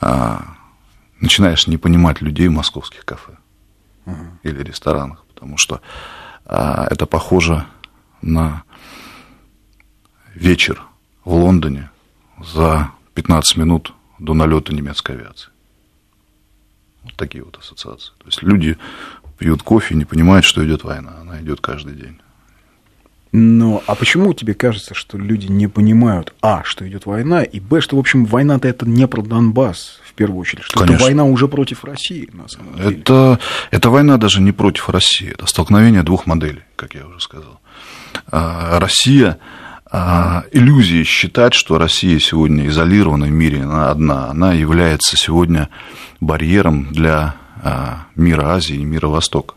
а, 0.00 0.56
начинаешь 1.20 1.68
не 1.68 1.76
понимать 1.76 2.20
людей 2.20 2.48
в 2.48 2.52
московских 2.52 3.04
кафе 3.04 3.32
угу. 4.06 4.26
или 4.42 4.62
ресторанах, 4.62 5.24
потому 5.32 5.56
что 5.56 5.80
а, 6.46 6.88
это 6.90 7.06
похоже 7.06 7.64
на 8.22 8.64
вечер 10.34 10.82
в 11.24 11.32
Лондоне 11.32 11.90
за 12.42 12.90
15 13.14 13.56
минут 13.56 13.92
до 14.18 14.34
налета 14.34 14.74
немецкой 14.74 15.16
авиации. 15.16 15.49
Вот 17.04 17.14
такие 17.16 17.44
вот 17.44 17.56
ассоциации. 17.58 18.12
То 18.18 18.26
есть 18.26 18.42
люди 18.42 18.76
пьют 19.38 19.62
кофе 19.62 19.94
и 19.94 19.98
не 19.98 20.04
понимают, 20.04 20.44
что 20.44 20.64
идет 20.64 20.84
война. 20.84 21.12
Она 21.20 21.40
идет 21.40 21.60
каждый 21.60 21.94
день. 21.94 22.20
Но 23.32 23.82
а 23.86 23.94
почему 23.94 24.34
тебе 24.34 24.54
кажется, 24.54 24.94
что 24.94 25.16
люди 25.16 25.46
не 25.46 25.68
понимают, 25.68 26.34
а, 26.42 26.62
что 26.64 26.88
идет 26.88 27.06
война, 27.06 27.44
и 27.44 27.60
б, 27.60 27.80
что, 27.80 27.96
в 27.96 28.00
общем, 28.00 28.24
война-то 28.24 28.66
это 28.66 28.88
не 28.88 29.06
про 29.06 29.22
Донбасс, 29.22 30.00
в 30.04 30.14
первую 30.14 30.40
очередь, 30.40 30.64
что 30.64 30.80
Конечно. 30.80 30.96
это 30.96 31.04
война 31.04 31.24
уже 31.24 31.46
против 31.46 31.84
России, 31.84 32.28
на 32.32 32.48
самом 32.48 32.74
деле? 32.76 32.98
Это, 32.98 33.38
это 33.70 33.90
война 33.90 34.16
даже 34.16 34.40
не 34.40 34.50
против 34.50 34.88
России, 34.88 35.30
это 35.30 35.46
столкновение 35.46 36.02
двух 36.02 36.26
моделей, 36.26 36.62
как 36.74 36.94
я 36.94 37.06
уже 37.06 37.20
сказал. 37.20 37.60
А, 38.32 38.80
Россия, 38.80 39.38
иллюзия 39.92 41.02
считать, 41.02 41.54
что 41.54 41.78
Россия 41.78 42.18
сегодня 42.18 42.66
изолирована 42.68 43.26
в 43.26 43.30
мире, 43.30 43.62
она 43.62 43.90
одна, 43.90 44.30
она 44.30 44.52
является 44.52 45.16
сегодня 45.16 45.68
барьером 46.20 46.92
для 46.92 47.36
а, 47.62 48.06
мира 48.14 48.54
Азии 48.54 48.76
и 48.76 48.84
мира 48.84 49.08
Востока. 49.08 49.54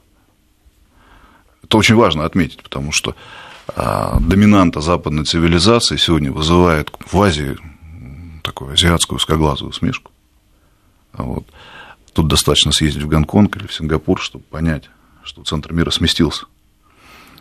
Это 1.63 1.78
очень 1.78 1.96
важно 1.96 2.25
отметить, 2.25 2.63
потому 2.63 2.92
что 2.92 3.16
а, 3.75 4.20
доминанта 4.20 4.82
западной 4.82 5.25
цивилизации 5.25 5.98
сегодня 5.98 6.32
вызывает 6.32 6.92
в 7.00 7.22
Азии 7.22 7.58
такую 8.44 8.74
азиатскую 8.74 9.18
узкоглазую 9.18 9.70
усмешку. 9.70 10.12
Вот. 11.13 11.46
Тут 12.13 12.28
достаточно 12.28 12.72
съездить 12.72 13.04
в 13.04 13.08
Гонконг 13.08 13.56
или 13.58 13.68
в 13.68 13.74
Сингапур, 13.74 14.20
чтобы 14.20 14.44
понять, 14.46 14.90
что 15.24 15.44
центр 15.44 15.74
мира 15.74 15.92
сместился. 15.92 16.46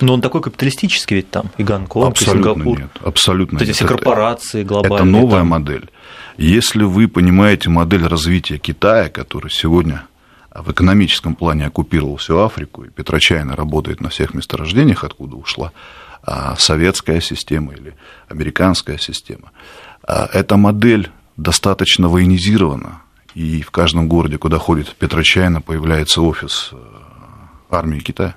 Но 0.02 0.14
он 0.14 0.20
такой 0.20 0.42
капиталистический 0.42 1.16
ведь 1.16 1.30
там, 1.30 1.50
и 1.58 1.62
Гонконг, 1.62 2.08
абсолютно 2.08 2.50
и 2.50 2.54
Сингапур. 2.54 2.78
Нет, 2.80 2.90
абсолютно 3.04 3.58
вот 3.58 3.62
эти 3.62 3.70
нет. 3.70 3.76
все 3.76 3.86
корпорации 3.86 4.64
глобальные. 4.64 4.96
Это 4.96 5.04
новая 5.04 5.40
там. 5.40 5.48
модель. 5.48 5.90
Если 6.36 6.82
вы 6.82 7.06
понимаете 7.06 7.70
модель 7.70 8.06
развития 8.06 8.58
Китая, 8.58 9.08
который 9.08 9.50
сегодня 9.50 10.06
в 10.52 10.70
экономическом 10.70 11.36
плане 11.36 11.66
оккупировал 11.66 12.16
всю 12.16 12.38
Африку, 12.38 12.82
и 12.82 12.90
Петрочайна 12.90 13.54
работает 13.54 14.00
на 14.00 14.08
всех 14.08 14.34
месторождениях, 14.34 15.04
откуда 15.04 15.36
ушла 15.36 15.72
а, 16.22 16.56
советская 16.56 17.20
система 17.20 17.72
или 17.72 17.94
американская 18.28 18.98
система. 18.98 19.52
А, 20.02 20.28
эта 20.32 20.56
модель 20.56 21.10
достаточно 21.36 22.08
военизирована, 22.08 23.02
и 23.34 23.62
в 23.62 23.70
каждом 23.70 24.08
городе, 24.08 24.36
куда 24.36 24.58
ходит 24.58 24.94
Петрочайна, 24.96 25.60
появляется 25.60 26.20
офис 26.20 26.70
э, 26.72 26.76
армии 27.70 28.00
Китая. 28.00 28.36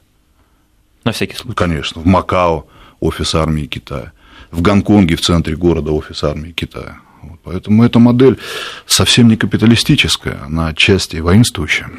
На 1.05 1.11
всякий 1.11 1.35
случай. 1.35 1.55
Конечно. 1.55 2.01
В 2.01 2.05
Макао 2.05 2.67
офис 2.99 3.35
армии 3.35 3.65
Китая. 3.65 4.11
В 4.51 4.61
Гонконге 4.61 5.15
в 5.15 5.21
центре 5.21 5.55
города 5.55 5.91
офис 5.91 6.23
армии 6.23 6.51
Китая. 6.51 6.97
Вот, 7.21 7.39
поэтому 7.43 7.83
эта 7.83 7.99
модель 7.99 8.39
совсем 8.85 9.27
не 9.27 9.37
капиталистическая, 9.37 10.39
она 10.45 10.67
отчасти 10.67 11.17
воинствующая. 11.17 11.89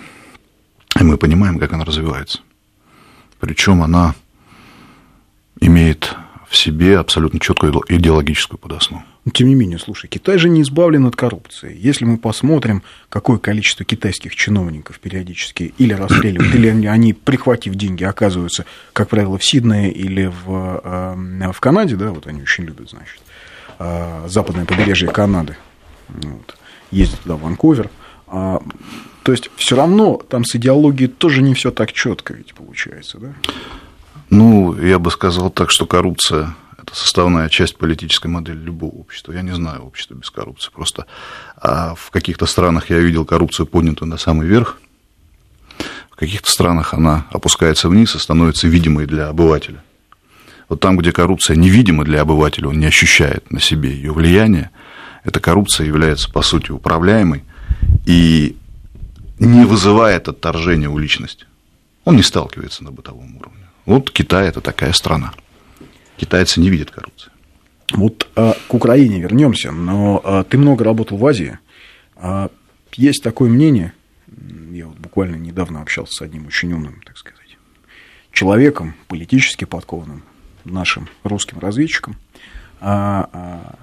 И 1.00 1.04
мы 1.04 1.16
понимаем, 1.18 1.58
как 1.58 1.72
она 1.72 1.84
развивается. 1.84 2.40
Причем 3.40 3.82
она 3.82 4.14
имеет 5.60 6.14
в 6.48 6.56
себе 6.56 6.98
абсолютно 6.98 7.40
четкую 7.40 7.82
идеологическую 7.88 8.58
подоснову. 8.58 9.02
Но, 9.24 9.32
тем 9.32 9.48
не 9.48 9.56
менее, 9.56 9.78
слушай, 9.78 10.06
Китай 10.06 10.38
же 10.38 10.48
не 10.48 10.62
избавлен 10.62 11.04
от 11.06 11.16
коррупции. 11.16 11.76
Если 11.76 12.04
мы 12.04 12.16
посмотрим, 12.16 12.84
какое 13.08 13.38
количество 13.38 13.84
китайских 13.84 14.36
чиновников 14.36 15.00
периодически 15.00 15.74
или 15.78 15.92
расстреливают, 15.92 16.54
или 16.54 16.86
они, 16.86 17.12
прихватив 17.12 17.74
деньги, 17.74 18.04
оказываются, 18.04 18.66
как 18.92 19.08
правило, 19.08 19.36
в 19.36 19.44
Сиднее 19.44 19.90
или 19.90 20.26
в, 20.26 20.80
э, 20.84 21.52
в 21.52 21.60
Канаде, 21.60 21.96
да, 21.96 22.10
вот 22.10 22.28
они 22.28 22.42
очень 22.42 22.64
любят, 22.64 22.90
значит, 22.90 23.20
э, 23.80 24.26
западное 24.28 24.64
побережье 24.64 25.08
Канады, 25.08 25.56
вот, 26.08 26.56
ездят 26.92 27.18
туда, 27.20 27.34
в 27.34 27.42
Ванкувер. 27.42 27.90
А, 28.28 28.60
то 29.22 29.32
есть 29.32 29.50
все 29.56 29.76
равно 29.76 30.20
там 30.28 30.44
с 30.44 30.54
идеологией 30.54 31.08
тоже 31.08 31.42
не 31.42 31.54
все 31.54 31.70
так 31.70 31.92
четко 31.92 32.32
ведь 32.32 32.54
получается, 32.54 33.18
да? 33.18 33.32
Ну, 34.30 34.76
я 34.80 34.99
бы 34.99 35.11
сказал 35.11 35.50
так, 35.50 35.71
что 35.71 35.87
коррупция– 35.87 36.54
это 36.78 36.95
составная 36.95 37.49
часть 37.49 37.76
политической 37.76 38.26
модели 38.26 38.59
любого 38.59 38.90
общества. 38.90 39.33
Я 39.33 39.42
не 39.42 39.54
знаю 39.54 39.83
общества 39.83 40.14
без 40.14 40.30
коррупции. 40.30 40.71
Просто 40.73 41.06
а 41.56 41.95
в 41.95 42.11
каких-то 42.11 42.47
странах 42.47 42.90
я 42.90 42.99
видел 42.99 43.25
коррупцию 43.25 43.66
поднятую 43.66 44.09
на 44.09 44.18
самый 44.18 44.47
верх, 44.47 44.78
в 46.16 46.18
каких-то 46.18 46.50
странах 46.50 46.95
она 46.95 47.26
опускается 47.30 47.90
вниз 47.90 48.14
и 48.14 48.18
становится 48.18 48.66
видимой 48.68 49.04
для 49.04 49.28
обывателя. 49.28 49.83
Вот 50.66 50.80
там, 50.80 50.97
где 50.97 51.12
коррупция 51.12 51.56
невидима 51.56 52.04
для 52.04 52.23
обывателя, 52.23 52.68
он 52.68 52.80
не 52.80 52.87
ощущает 52.87 53.50
на 53.52 53.61
себе 53.61 53.90
ее 53.90 54.14
влияние, 54.14 54.71
эта 55.25 55.40
коррупция 55.40 55.87
является, 55.87 56.33
по 56.33 56.40
сути, 56.40 56.71
управляемой 56.71 57.45
и 58.06 58.56
не 59.38 59.66
вызывает 59.66 60.28
отторжения 60.28 60.88
у 60.88 60.97
личности. 60.97 61.45
Он 62.04 62.16
не 62.16 62.23
сталкивается 62.23 62.83
на 62.83 62.92
бытовом 62.92 63.37
уровне. 63.37 63.65
Вот 63.86 64.10
Китай– 64.10 64.48
это 64.48 64.60
такая 64.60 64.92
страна. 64.92 65.32
Китайцы 66.16 66.60
не 66.60 66.70
видят 66.70 66.90
коррупции. 66.90 67.30
Вот 67.92 68.28
а, 68.34 68.54
к 68.68 68.74
Украине 68.74 69.20
вернемся, 69.20 69.70
но 69.70 70.20
а, 70.24 70.44
ты 70.44 70.58
много 70.58 70.84
работал 70.84 71.16
в 71.16 71.26
Азии. 71.26 71.58
А, 72.16 72.50
есть 72.94 73.22
такое 73.22 73.48
мнение, 73.48 73.92
я 74.72 74.86
вот 74.86 74.98
буквально 74.98 75.36
недавно 75.36 75.82
общался 75.82 76.14
с 76.14 76.22
одним 76.22 76.46
очень 76.46 76.72
умным, 76.72 77.00
так 77.04 77.16
сказать, 77.16 77.36
человеком, 78.32 78.94
политически 79.08 79.64
подкованным, 79.64 80.22
нашим 80.64 81.08
русским 81.22 81.58
разведчиком, 81.58 82.16
а, 82.80 83.28
а, 83.32 83.74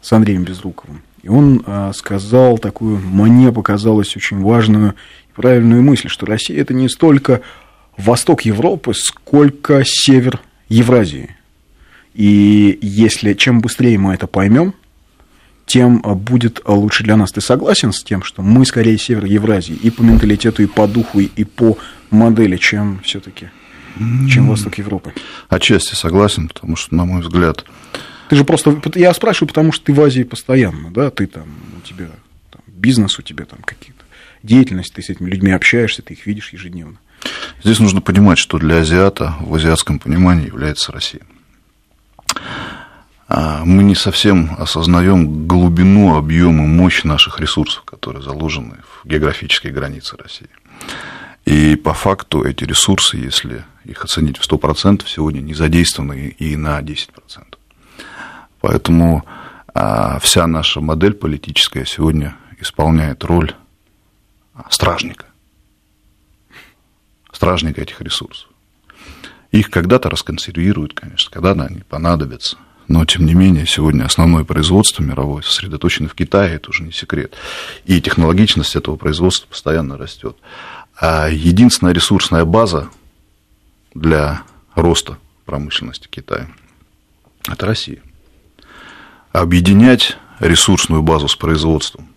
с 0.00 0.12
Андреем 0.12 0.44
Безруковым. 0.44 1.02
И 1.22 1.28
он 1.28 1.62
а, 1.66 1.92
сказал 1.92 2.58
такую, 2.58 2.98
мне 2.98 3.52
показалось 3.52 4.16
очень 4.16 4.40
важную 4.42 4.94
и 5.28 5.32
правильную 5.34 5.82
мысль, 5.82 6.08
что 6.08 6.24
Россия 6.26 6.60
это 6.60 6.72
не 6.72 6.88
столько 6.88 7.42
восток 7.96 8.42
Европы, 8.42 8.92
сколько 8.94 9.82
север 9.84 10.40
Евразии. 10.68 11.36
И 12.14 12.78
если 12.80 13.34
чем 13.34 13.60
быстрее 13.60 13.98
мы 13.98 14.14
это 14.14 14.26
поймем, 14.26 14.74
тем 15.66 16.00
будет 16.00 16.60
лучше 16.66 17.04
для 17.04 17.16
нас. 17.16 17.32
Ты 17.32 17.40
согласен 17.40 17.92
с 17.92 18.02
тем, 18.02 18.22
что 18.22 18.42
мы 18.42 18.64
скорее 18.66 18.98
север 18.98 19.24
Евразии 19.24 19.74
и 19.74 19.90
по 19.90 20.02
менталитету, 20.02 20.62
и 20.62 20.66
по 20.66 20.86
духу, 20.86 21.20
и 21.20 21.44
по 21.44 21.78
модели, 22.10 22.56
чем 22.56 23.00
все-таки, 23.02 23.48
чем 24.28 24.48
восток 24.48 24.78
Европы? 24.78 25.12
Отчасти 25.48 25.94
согласен, 25.94 26.48
потому 26.48 26.76
что, 26.76 26.94
на 26.94 27.04
мой 27.04 27.22
взгляд, 27.22 27.64
Ты 28.28 28.36
же 28.36 28.44
просто, 28.44 28.80
я 28.94 29.12
спрашиваю, 29.14 29.48
потому 29.48 29.72
что 29.72 29.84
ты 29.86 29.92
в 29.92 30.00
Азии 30.00 30.22
постоянно, 30.22 30.90
да, 30.90 31.10
ты 31.10 31.26
там, 31.26 31.46
у 31.78 31.86
тебя 31.86 32.08
там, 32.50 32.62
бизнес, 32.66 33.18
у 33.18 33.22
тебя 33.22 33.44
там 33.44 33.60
какие-то 33.64 34.02
деятельность, 34.42 34.92
ты 34.94 35.02
с 35.02 35.10
этими 35.10 35.28
людьми 35.28 35.52
общаешься, 35.52 36.02
ты 36.02 36.14
их 36.14 36.26
видишь 36.26 36.52
ежедневно. 36.52 36.98
Здесь 37.62 37.80
нужно 37.80 38.00
понимать, 38.00 38.38
что 38.38 38.58
для 38.58 38.78
азиата 38.78 39.34
в 39.40 39.54
азиатском 39.54 39.98
понимании 39.98 40.46
является 40.46 40.92
Россия. 40.92 41.22
А 43.28 43.64
Мы 43.64 43.82
не 43.82 43.94
совсем 43.94 44.54
осознаем 44.58 45.48
глубину, 45.48 46.16
объем 46.16 46.62
и 46.62 46.66
мощь 46.66 47.04
наших 47.04 47.40
ресурсов, 47.40 47.82
которые 47.84 48.22
заложены 48.22 48.76
в 48.82 49.08
географические 49.08 49.72
границы 49.72 50.16
России. 50.16 50.48
И 51.44 51.76
по 51.76 51.94
факту 51.94 52.42
эти 52.42 52.64
ресурсы, 52.64 53.16
если 53.16 53.64
их 53.84 54.04
оценить 54.04 54.38
в 54.38 54.50
100%, 54.50 55.04
сегодня 55.06 55.40
не 55.40 55.54
задействованы 55.54 56.34
и 56.38 56.56
на 56.56 56.80
10%. 56.80 57.08
Поэтому 58.60 59.24
а, 59.74 60.18
вся 60.20 60.46
наша 60.46 60.80
модель 60.80 61.12
политическая 61.12 61.84
сегодня 61.84 62.36
исполняет 62.60 63.24
роль 63.24 63.54
стражника. 64.70 65.26
Стражника 67.44 67.82
этих 67.82 68.00
ресурсов. 68.00 68.48
Их 69.50 69.68
когда-то 69.68 70.08
расконсервируют, 70.08 70.94
конечно, 70.94 71.30
когда-то 71.30 71.64
они 71.64 71.80
понадобятся. 71.80 72.56
Но, 72.88 73.04
тем 73.04 73.26
не 73.26 73.34
менее, 73.34 73.66
сегодня 73.66 74.04
основное 74.04 74.44
производство 74.44 75.02
мировое 75.02 75.42
сосредоточено 75.42 76.08
в 76.08 76.14
Китае, 76.14 76.54
это 76.54 76.70
уже 76.70 76.84
не 76.84 76.92
секрет. 76.92 77.34
И 77.84 78.00
технологичность 78.00 78.76
этого 78.76 78.96
производства 78.96 79.46
постоянно 79.46 79.98
растет. 79.98 80.38
А 80.98 81.28
единственная 81.28 81.92
ресурсная 81.92 82.46
база 82.46 82.88
для 83.92 84.42
роста 84.74 85.18
промышленности 85.44 86.08
Китая– 86.08 86.48
это 87.46 87.66
Россия. 87.66 88.00
Объединять 89.32 90.16
ресурсную 90.40 91.02
базу 91.02 91.28
с 91.28 91.36
производством 91.36 92.08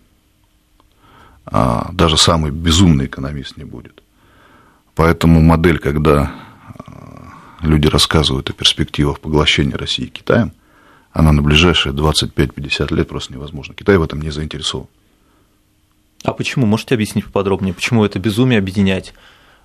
а, 1.44 1.90
даже 1.92 2.16
самый 2.16 2.50
безумный 2.50 3.04
экономист 3.04 3.58
не 3.58 3.64
будет. 3.64 4.02
Поэтому 4.98 5.40
модель, 5.40 5.78
когда 5.78 6.32
а, 6.76 7.28
люди 7.62 7.86
рассказывают 7.86 8.50
о 8.50 8.52
перспективах 8.52 9.20
поглощения 9.20 9.76
России 9.76 10.06
Китаем, 10.06 10.50
она 11.12 11.30
на 11.30 11.40
ближайшие 11.40 11.92
25-50 11.94 12.92
лет 12.92 13.06
просто 13.08 13.32
невозможна. 13.32 13.74
Китай 13.74 13.96
в 13.96 14.02
этом 14.02 14.20
не 14.20 14.30
заинтересован. 14.30 14.88
А 16.24 16.32
почему? 16.32 16.66
Можете 16.66 16.96
объяснить 16.96 17.24
поподробнее, 17.26 17.74
почему 17.74 18.04
это 18.04 18.18
безумие 18.18 18.58
объединять? 18.58 19.14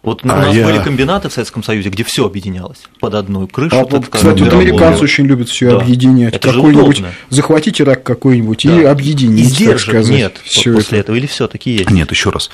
Вот 0.03 0.23
у 0.23 0.29
А 0.29 0.35
нас 0.35 0.53
я- 0.55 0.65
были 0.65 0.83
комбинаты 0.83 1.29
в 1.29 1.33
Советском 1.33 1.63
Союзе, 1.63 1.89
где 1.89 2.03
все 2.03 2.27
объединялось 2.27 2.83
под 2.99 3.15
одну 3.15 3.47
крышу. 3.47 3.75
А 3.75 3.85
вот, 3.85 4.09
кстати, 4.09 4.41
вот 4.43 4.53
американцы 4.53 5.03
очень 5.03 5.25
любят 5.25 5.49
все 5.49 5.71
Да. 5.71 5.77
объединять. 5.81 6.35
Это 6.35 6.49
же 6.51 6.57
Какой-нибудь 6.59 6.99
удобно. 6.99 7.13
захватить 7.29 7.81
Ирак 7.81 8.03
какой-нибудь 8.03 8.65
и 8.65 8.67
Да. 8.67 8.81
И 8.81 8.83
так 8.83 9.01
сдержек 9.01 9.79
сказать, 9.79 10.09
нет 10.15 10.37
всё 10.43 10.75
после 10.75 10.99
это. 10.99 11.05
этого, 11.05 11.15
или 11.15 11.25
все 11.25 11.47
таки 11.47 11.71
есть? 11.71 11.89
Нет, 11.89 12.11
еще 12.11 12.29
раз. 12.29 12.51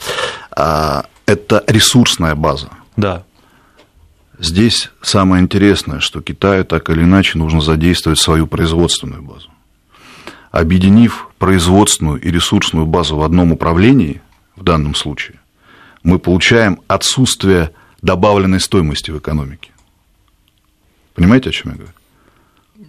А, 0.55 1.05
Это 1.25 1.63
ресурсная 1.67 2.33
база. 2.33 2.69
Да. 2.99 3.23
Здесь 4.39 4.89
самое 5.01 5.43
интересное, 5.43 5.99
что 5.99 6.21
Китаю 6.21 6.63
так 6.63 6.89
или 6.89 7.03
иначе 7.03 7.37
нужно 7.37 7.61
задействовать 7.61 8.19
свою 8.19 8.47
производственную 8.47 9.21
базу. 9.21 9.49
Объединив 10.51 11.27
производственную 11.37 12.19
и 12.21 12.31
ресурсную 12.31 12.85
базу 12.85 13.17
в 13.17 13.23
одном 13.23 13.51
управлении, 13.51 14.21
в 14.55 14.63
данном 14.63 14.95
случае, 14.95 15.39
мы 16.03 16.19
получаем 16.19 16.79
отсутствие 16.87 17.71
добавленной 18.01 18.59
стоимости 18.59 19.11
в 19.11 19.17
экономике. 19.19 19.71
Понимаете, 21.15 21.49
о 21.49 21.53
чем 21.53 21.71
я 21.71 21.77
говорю? 21.77 21.93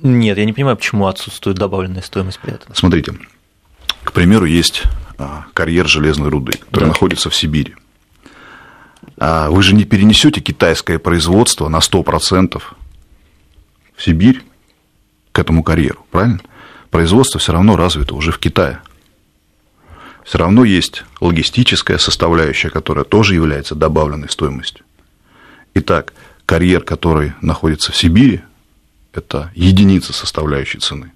Нет, 0.02 0.38
я 0.38 0.44
не 0.44 0.52
понимаю, 0.52 0.76
почему 0.76 1.06
отсутствует 1.08 1.58
добавленная 1.58 2.00
стоимость 2.02 2.38
при 2.40 2.54
этом. 2.54 2.74
Смотрите, 2.74 3.14
к 4.04 4.12
примеру, 4.12 4.46
есть 4.46 4.84
а, 5.18 5.46
карьер 5.52 5.86
железной 5.88 6.30
руды, 6.30 6.52
который 6.70 6.84
Да. 6.84 6.86
находится 6.88 7.28
в 7.28 7.34
Сибири. 7.34 7.74
А 9.20 9.50
Вы 9.50 9.62
же 9.62 9.74
не 9.74 9.84
перенесете 9.84 10.40
китайское 10.40 10.98
производство 10.98 11.68
на 11.68 11.78
100% 11.78 12.62
в 13.94 14.02
Сибирь 14.02 14.42
к 15.32 15.38
этому 15.38 15.62
карьеру, 15.62 16.06
правильно? 16.10 16.40
Производство 16.90 17.38
все 17.38 17.52
равно 17.52 17.76
развито 17.76 18.14
уже 18.14 18.32
в 18.32 18.38
Китае. 18.38 18.80
Все 20.24 20.38
равно 20.38 20.64
есть 20.64 21.04
логистическая 21.20 21.98
составляющая, 21.98 22.70
которая 22.70 23.04
тоже 23.04 23.34
является 23.34 23.74
добавленной 23.74 24.30
стоимостью. 24.30 24.86
Итак, 25.74 26.14
карьер, 26.46 26.82
который 26.82 27.34
находится 27.42 27.92
в 27.92 27.96
Сибири, 27.96 28.40
это 29.12 29.50
единица 29.54 30.14
составляющей 30.14 30.78
цены. 30.78 31.12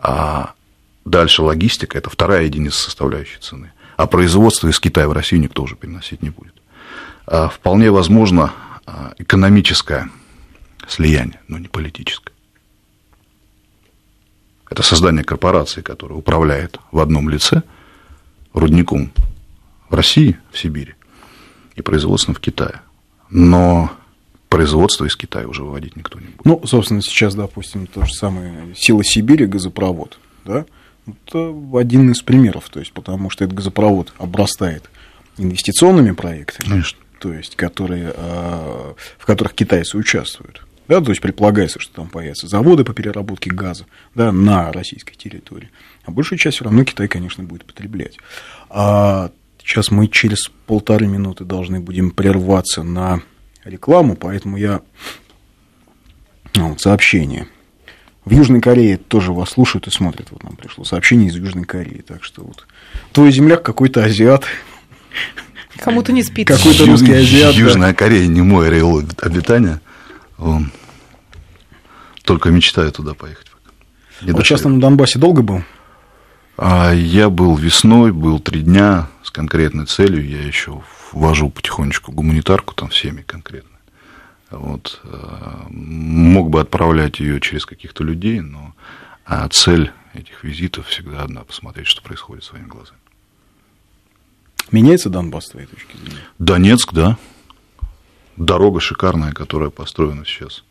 А 0.00 0.54
дальше 1.04 1.42
логистика– 1.42 1.96
это 1.98 2.10
вторая 2.10 2.42
единица 2.42 2.80
составляющей 2.80 3.38
цены. 3.38 3.72
А 3.96 4.08
производство 4.08 4.66
из 4.66 4.80
Китая 4.80 5.08
в 5.08 5.12
Россию 5.12 5.42
никто 5.42 5.62
уже 5.62 5.76
переносить 5.76 6.22
не 6.22 6.30
будет. 6.30 6.59
А 7.30 7.48
Вполне 7.48 7.92
возможно 7.92 8.52
а, 8.86 9.14
экономическое 9.18 10.10
слияние, 10.88 11.40
но 11.46 11.58
не 11.58 11.68
политическое. 11.68 12.32
Это 14.68 14.82
создание 14.82 15.22
корпорации, 15.22 15.80
которая 15.80 16.18
управляет 16.18 16.80
в 16.90 16.98
одном 16.98 17.28
лице 17.28 17.62
рудником 18.52 19.12
в 19.88 19.94
России, 19.94 20.38
в 20.50 20.58
Сибири, 20.58 20.96
и 21.76 21.82
производством 21.82 22.34
в 22.34 22.40
Китае. 22.40 22.80
Но 23.30 23.92
производство 24.48 25.04
из 25.04 25.14
Китая 25.14 25.46
уже 25.46 25.62
выводить 25.62 25.94
никто 25.94 26.18
не 26.18 26.26
будет. 26.26 26.44
Ну, 26.44 26.60
собственно, 26.66 27.00
сейчас, 27.00 27.36
допустим, 27.36 27.86
то 27.86 28.04
же 28.06 28.12
самое 28.12 28.74
Сила 28.74 29.04
Сибири, 29.04 29.46
газопровод, 29.46 30.18
да, 30.44 30.66
это 31.06 31.54
один 31.74 32.10
из 32.10 32.22
примеров, 32.22 32.68
то 32.70 32.80
есть, 32.80 32.92
потому 32.92 33.30
что 33.30 33.44
этот 33.44 33.56
газопровод 33.56 34.12
обрастает 34.18 34.90
инвестиционными 35.38 36.10
проектами, 36.10 36.68
Конечно. 36.68 36.98
То 37.20 37.32
есть, 37.32 37.54
которые, 37.54 38.12
э, 38.16 38.94
в 39.18 39.26
которых 39.26 39.54
китайцы 39.54 39.96
участвуют. 39.96 40.66
Да, 40.88 41.00
то 41.00 41.10
есть 41.10 41.20
предполагается, 41.20 41.78
что 41.78 41.94
там 41.94 42.08
появятся 42.08 42.48
заводы 42.48 42.82
по 42.82 42.92
переработке 42.92 43.50
газа 43.50 43.84
да, 44.16 44.32
на 44.32 44.72
российской 44.72 45.14
территории. 45.14 45.70
А 46.04 46.10
большую 46.10 46.38
часть 46.38 46.56
все 46.56 46.64
равно 46.64 46.82
Китай, 46.82 47.06
конечно, 47.06 47.44
будет 47.44 47.64
потреблять. 47.64 48.16
А 48.70 49.30
сейчас 49.62 49.92
мы 49.92 50.08
через 50.08 50.50
полторы 50.66 51.06
минуты 51.06 51.44
должны 51.44 51.78
будем 51.78 52.10
прерваться 52.10 52.82
на 52.82 53.22
рекламу, 53.64 54.16
поэтому 54.16 54.56
я 54.56 54.80
а, 56.58 56.62
вот 56.62 56.80
сообщение. 56.80 57.46
В 58.24 58.32
Южной 58.32 58.60
Корее 58.60 58.96
тоже 58.96 59.32
вас 59.32 59.50
слушают 59.50 59.86
и 59.86 59.90
смотрят. 59.90 60.30
Вот 60.30 60.42
нам 60.42 60.56
пришло 60.56 60.84
сообщение 60.84 61.28
из 61.28 61.36
Южной 61.36 61.64
Кореи. 61.64 62.02
Так 62.06 62.24
что 62.24 62.42
вот 62.42 62.66
твой 63.12 63.30
земляк 63.30 63.62
какой-то 63.62 64.04
азиат. 64.04 64.44
Кому-то 65.82 66.12
не 66.12 66.22
спит. 66.22 66.48
Какой-то 66.48 66.86
русский 66.86 67.12
азиат. 67.12 67.54
да. 67.54 67.60
Южная 67.60 67.94
Корея 67.94 68.26
не 68.26 68.42
мой 68.42 68.68
ареал 68.68 69.02
обитания. 69.22 69.80
Он 70.38 70.70
только 72.24 72.50
мечтаю 72.50 72.92
туда 72.92 73.14
поехать. 73.14 73.46
Не 74.22 74.32
Вот 74.32 74.44
сейчас 74.44 74.60
дошли. 74.60 74.74
на 74.74 74.80
Донбассе 74.80 75.18
долго 75.18 75.42
был? 75.42 75.62
А 76.56 76.92
я 76.92 77.30
был 77.30 77.56
весной, 77.56 78.12
был 78.12 78.38
три 78.38 78.60
дня 78.60 79.08
с 79.22 79.30
конкретной 79.30 79.86
целью. 79.86 80.26
Я 80.28 80.42
еще 80.42 80.82
ввожу 81.12 81.48
потихонечку 81.50 82.12
гуманитарку 82.12 82.74
там 82.74 82.90
в 82.90 82.96
семьи 82.96 83.22
конкретно. 83.26 83.78
Вот. 84.50 85.00
э, 85.04 85.16
Мог 85.70 86.50
бы 86.50 86.60
отправлять 86.60 87.20
ее 87.20 87.40
через 87.40 87.64
каких-то 87.64 88.04
людей, 88.04 88.40
но 88.40 88.74
а 89.24 89.48
цель 89.48 89.90
этих 90.12 90.44
визитов 90.44 90.88
всегда 90.88 91.22
одна– 91.22 91.44
посмотреть, 91.44 91.86
что 91.86 92.02
происходит 92.02 92.44
своими 92.44 92.66
глазами. 92.66 92.99
Меняется 94.70 95.10
Донбасс, 95.10 95.46
с 95.46 95.50
твоей 95.50 95.66
точки 95.66 95.96
зрения? 95.96 96.20
Донецк, 96.38 96.92
да. 96.92 97.18
Дорога 98.36 98.80
шикарная, 98.80 99.32
которая 99.32 99.70
построена 99.70 100.24
сейчас. 100.24 100.64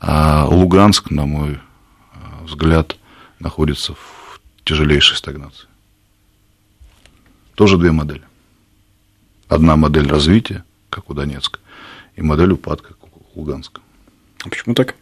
А 0.00 0.46
Луганск, 0.46 1.10
на 1.10 1.26
мой 1.26 1.52
э, 1.52 1.58
взгляд 2.44 2.96
находится 3.38 3.94
в 3.94 4.40
тяжелейшей 4.64 5.16
стагнации. 5.16 5.68
Тоже 7.54 7.78
две 7.78 7.92
модели. 7.92 8.22
Одна 9.48 9.76
модель 9.76 10.08
развития, 10.08 10.64
как 10.90 11.10
у 11.10 11.14
Донецка, 11.14 11.60
и 12.16 12.22
модель 12.22 12.52
упадка, 12.52 12.94
как 12.94 13.16
у 13.16 13.40
Луганска. 13.40 13.80
А 14.44 14.48
почему 14.48 14.74
так? 14.74 14.96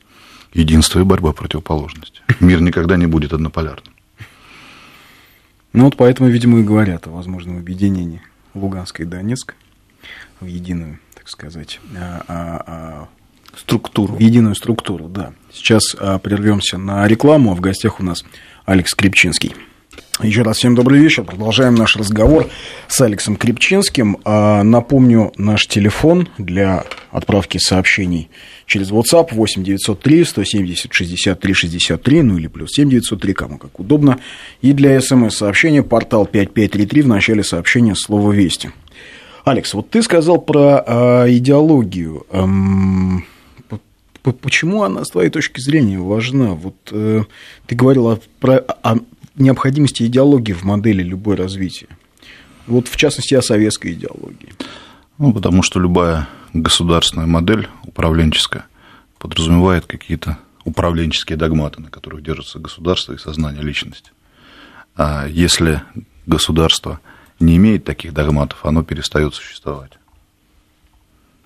Единство 0.53 1.01
и 1.01 1.05
борьба 1.05 1.33
противоположности. 1.33 2.20
Мир 2.40 2.61
никогда 2.61 2.96
не 2.96 3.07
будет 3.07 3.33
однополярным. 3.33 3.94
Ну 5.72 5.85
вот 5.85 5.96
поэтому, 5.96 6.28
видимо, 6.28 6.61
и 6.61 6.62
говорят 6.62 7.06
о 7.06 7.11
возможном 7.11 7.59
объединении 7.59 8.22
Луганска 8.54 9.02
и 9.02 9.06
Донецка 9.06 9.54
в 10.40 10.46
единую, 10.46 10.98
так 11.14 11.28
сказать, 11.28 11.80
а, 11.96 12.24
а, 12.26 12.64
а, 12.66 13.09
Структуру. 13.56 14.14
в 14.14 14.18
единую 14.20 14.54
структуру, 14.54 15.09
да. 15.09 15.33
Сейчас 15.52 15.94
прервемся 16.22 16.78
на 16.78 17.06
рекламу, 17.06 17.54
в 17.54 17.61
гостях 17.61 18.00
у 18.00 18.02
нас 18.02 18.24
Алекс 18.64 18.94
Крепчинский. 18.94 19.54
Еще 20.22 20.42
раз 20.42 20.59
всем 20.59 20.74
добрый 20.74 21.00
вечер. 21.00 21.24
Продолжаем 21.24 21.74
наш 21.74 21.96
разговор 21.96 22.46
с 22.88 23.00
Алексом 23.00 23.37
Крепчинским. 23.37 24.18
А, 24.24 24.62
Напомню, 24.62 25.33
наш 25.38 25.66
телефон 25.66 26.28
для 26.37 26.85
отправки 27.11 27.56
сообщений 27.56 28.28
через 28.66 28.90
WhatsApp 28.90 29.28
8 29.33 29.64
903 29.64 30.24
170 30.24 30.92
63 30.92 31.54
63, 31.54 32.22
ну 32.22 32.37
или 32.37 32.48
плюс 32.48 32.72
7 32.72 32.90
903, 32.90 33.33
кому 33.33 33.56
как 33.56 33.80
удобно. 33.80 34.20
И 34.61 34.74
для 34.74 35.00
смс-сообщения 35.00 35.83
портал 35.83 36.26
5533 36.26 37.02
в 37.02 37.09
начале 37.09 37.42
сообщения 37.42 37.94
слово 37.94 38.33
«Вести». 38.33 38.72
Алекс, 39.44 39.72
вот 39.72 39.88
ты 39.88 40.02
сказал 40.02 40.38
про 40.38 40.85
а, 40.87 41.26
идеологию. 41.30 42.26
Эм, 42.30 43.24
почему 44.22 44.83
она, 44.83 45.02
с 45.06 45.11
твоей 45.11 45.30
точки 45.30 45.61
зрения, 45.61 45.98
важна? 45.98 46.52
Вот 46.52 46.76
э, 46.90 47.22
ты 47.66 47.74
говорил 47.74 48.09
о, 48.09 48.18
про, 48.38 48.59
о 48.59 48.98
необходимости 49.40 50.05
идеологии 50.05 50.53
в 50.53 50.64
модели 50.64 51.03
любой 51.03 51.37
развития. 51.37 51.88
Вот, 52.66 52.88
в 52.88 52.96
частности, 52.96 53.35
о 53.35 53.42
советской 53.42 53.92
идеологии. 53.94 54.55
Ну, 55.18 55.33
потому 55.33 55.62
что 55.62 55.81
любая 55.81 56.29
государственная 56.53 57.26
модель 57.26 57.68
управленческая 57.85 58.66
подразумевает 59.18 59.87
какие-то 59.87 60.38
управленческие 60.64 61.37
догматы, 61.37 61.81
на 61.81 61.90
которых 61.90 62.22
держится 62.22 62.59
государство 62.59 63.12
и 63.12 63.18
сознание 63.18 63.62
личности. 63.62 64.12
А 64.96 65.26
если 65.26 65.83
государство 66.26 67.00
не 67.38 67.57
имеет 67.57 67.85
таких 67.85 68.12
догматов, 68.12 68.64
оно 68.64 68.83
перестает 68.85 69.35
существовать. 69.35 69.92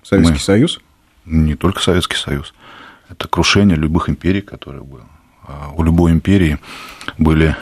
Советский 0.03 0.33
Мы- 0.33 0.39
Союз? 0.39 0.79
Не 1.25 1.55
только 1.55 1.81
Советский 1.81 2.17
Союз. 2.17 2.53
Это 3.09 3.27
крушение 3.27 3.77
любых 3.77 4.09
империй, 4.09 4.41
которые 4.41 4.83
было. 4.83 5.05
А 5.47 5.71
У 5.75 5.83
любой 5.83 6.11
империи 6.11 6.59
были 7.17 7.55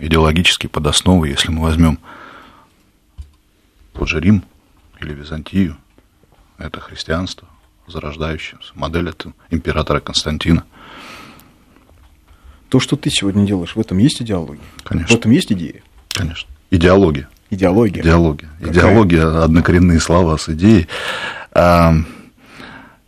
идеологические 0.00 0.70
подосновы, 0.70 1.28
если 1.28 1.50
мы 1.50 1.62
возьмем 1.62 1.98
тот 3.92 4.08
же 4.08 4.20
Рим 4.20 4.42
или 5.00 5.12
Византию, 5.14 5.76
это 6.58 6.80
христианство, 6.80 7.48
зарождающееся. 7.86 8.72
Модель 8.74 9.08
это 9.08 9.32
императора 9.50 10.00
Константина. 10.00 10.64
То, 12.68 12.80
что 12.80 12.96
ты 12.96 13.10
сегодня 13.10 13.46
делаешь, 13.46 13.76
в 13.76 13.80
этом 13.80 13.98
есть 13.98 14.20
идеология? 14.20 14.62
Конечно. 14.84 15.16
В 15.16 15.18
этом 15.20 15.30
есть 15.30 15.52
идея? 15.52 15.82
Конечно. 16.08 16.48
Идеология. 16.70 17.28
Идеология. 17.50 18.02
Идеология. 18.02 18.50
Какая? 18.58 18.72
Идеология, 18.72 19.44
однокоренные 19.44 20.00
слова 20.00 20.36
с 20.36 20.48
идеей. 20.48 20.88
А, 21.52 21.94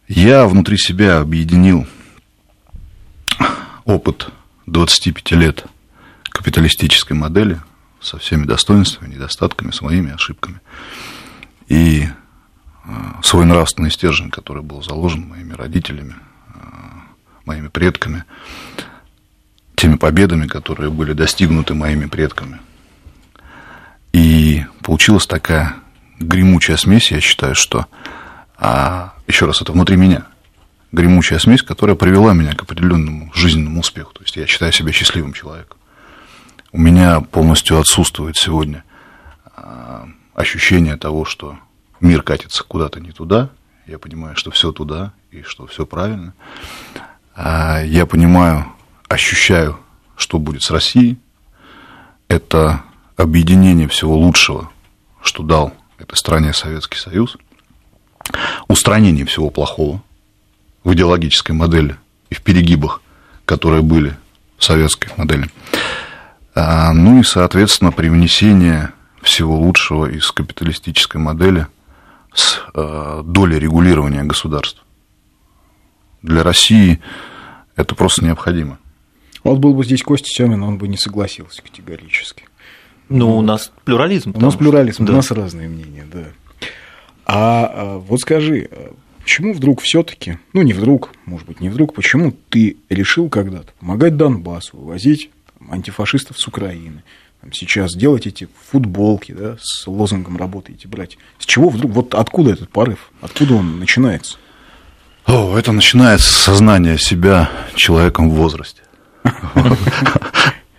Я 0.07 0.47
внутри 0.47 0.79
себя 0.79 1.19
объединил 1.21 1.87
опыт 3.85 4.29
25 4.67 5.33
лет 5.33 5.65
капиталистической 6.39 7.15
модели 7.15 7.61
со 8.01 8.17
всеми 8.19 8.45
достоинствами, 8.45 9.13
недостатками, 9.13 9.73
с 9.73 9.81
моими 9.83 10.13
ошибками. 10.13 10.61
И 11.67 12.07
а, 12.85 13.21
свой 13.23 13.45
нравственный 13.45 13.91
стержень, 13.91 14.31
который 14.31 14.63
был 14.63 14.81
заложен 14.81 15.29
моими 15.29 15.53
родителями, 15.53 16.15
а, 16.55 17.03
моими 17.45 17.67
предками, 17.67 18.23
теми 19.75 19.97
победами, 19.97 20.47
которые 20.47 20.91
были 20.93 21.13
достигнуты 21.13 21.75
моими 21.75 22.07
предками. 22.07 22.61
И 24.13 24.65
получилась 24.83 25.27
такая 25.27 25.75
гремучая 26.21 26.77
смесь, 26.77 27.11
я 27.11 27.21
считаю, 27.21 27.57
что, 27.57 27.87
а, 28.57 29.15
еще 29.27 29.47
раз, 29.47 29.61
это 29.61 29.73
внутри 29.73 29.97
меня, 29.97 30.27
гремучая 30.93 31.41
смесь, 31.41 31.63
которая 31.63 31.97
привела 31.97 32.33
меня 32.33 32.55
к 32.55 32.63
определенному 32.63 33.33
жизненному 33.35 33.81
успеху. 33.81 34.13
То 34.13 34.23
есть 34.23 34.37
я 34.37 34.47
считаю 34.47 34.73
себя 34.73 34.93
счастливым 34.93 35.33
человеком. 35.33 35.78
У 36.71 36.79
меня 36.79 37.21
полностью 37.21 37.79
отсутствует 37.79 38.37
сегодня 38.37 38.85
а, 39.57 40.07
ощущение 40.35 40.97
того, 40.97 41.25
что 41.25 41.59
мир 42.01 42.23
катится 42.23 42.63
куда-то 42.63 43.01
не 43.01 43.11
туда. 43.11 43.49
Я 43.87 43.99
понимаю, 43.99 44.37
что 44.37 44.51
все 44.51 44.71
туда 44.71 45.13
и 45.31 45.43
что 45.43 45.67
все 45.67 45.87
правильно. 45.87 46.35
А, 47.35 47.81
Я 47.83 48.05
понимаю, 48.05 48.67
ощущаю, 49.09 49.79
что 50.17 50.39
будет 50.39 50.63
с 50.63 50.71
Россией. 50.71 51.19
Это 52.29 52.83
объединение 53.17 53.89
всего 53.89 54.15
лучшего, 54.19 54.71
что 55.23 55.43
дал 55.43 55.73
этой 55.99 56.17
стране 56.17 56.53
Советский 56.53 56.99
Союз, 56.99 57.39
устранение 58.69 59.25
всего 59.25 59.49
плохого 59.49 60.03
в 60.85 60.93
идеологической 60.93 61.55
модели 61.55 61.97
и 62.29 62.35
в 62.35 62.43
перегибах, 62.43 63.01
которые 63.47 63.81
были 63.81 64.15
в 64.59 64.65
советской 64.65 65.09
модели. 65.17 65.49
А, 66.61 66.93
Ну 66.93 67.21
и, 67.21 67.23
соответственно, 67.23 67.93
привнесение 67.93 68.91
всего 69.23 69.57
лучшего 69.57 70.07
из 70.07 70.33
капиталистической 70.33 71.19
модели 71.19 71.69
с 72.35 72.59
э, 72.75 73.23
долей 73.25 73.61
регулирования 73.61 74.25
государства. 74.25 74.83
Для 76.21 76.43
России 76.43 76.99
это 77.77 77.95
просто 77.95 78.25
необходимо. 78.25 78.79
Вот 79.45 79.59
был 79.59 79.73
бы 79.73 79.85
здесь 79.85 80.03
Костя 80.03 80.29
Семин, 80.31 80.65
он 80.65 80.79
бы 80.79 80.89
не 80.89 80.97
согласился 80.97 81.63
категорически. 81.63 82.43
Ну, 83.09 83.37
у 83.39 83.41
нас 83.41 83.71
плюрализм. 83.85 84.33
У 84.35 84.41
нас 84.41 84.55
что- 84.55 84.59
плюрализм, 84.59 85.05
да. 85.05 85.13
у 85.13 85.17
нас 85.17 85.31
разные 85.31 85.69
мнения, 85.69 86.07
да. 86.13 86.25
А, 87.25 87.73
а, 87.73 87.99
вот 87.99 88.21
скажи, 88.21 88.69
а 88.73 88.95
почему 89.21 89.53
вдруг 89.53 89.81
все-таки, 89.81 90.39
ну 90.55 90.63
не 90.63 90.73
вдруг, 90.73 91.11
может 91.25 91.47
быть 91.47 91.61
не 91.61 91.69
вдруг, 91.69 91.95
почему 91.95 92.35
ты 92.49 92.79
решил 92.89 93.29
когда-то 93.29 93.73
помогать 93.79 94.17
Донбассу, 94.17 94.77
вывозить 94.77 95.31
антифашистов 95.71 96.39
с 96.39 96.47
Украины, 96.47 97.03
там, 97.41 97.53
сейчас 97.53 97.95
делать 97.95 98.27
эти 98.27 98.49
футболки, 98.71 99.33
да, 99.33 99.57
с 99.61 99.87
лозунгом 99.87 100.37
работаете, 100.37 100.89
брать. 100.89 101.19
С 101.39 101.47
чего 101.47 101.69
вдруг, 101.69 101.93
вот 101.93 102.15
откуда 102.15 102.53
этот 102.53 102.71
порыв, 102.71 103.11
откуда 103.21 103.55
он 103.55 103.79
начинается? 103.79 104.39
О, 105.27 105.57
это 105.57 105.73
начинается 105.73 106.33
с 106.33 106.37
сознания 106.37 106.99
себя 106.99 107.51
человеком 107.75 108.31
в 108.31 108.35
возрасте. 108.35 108.83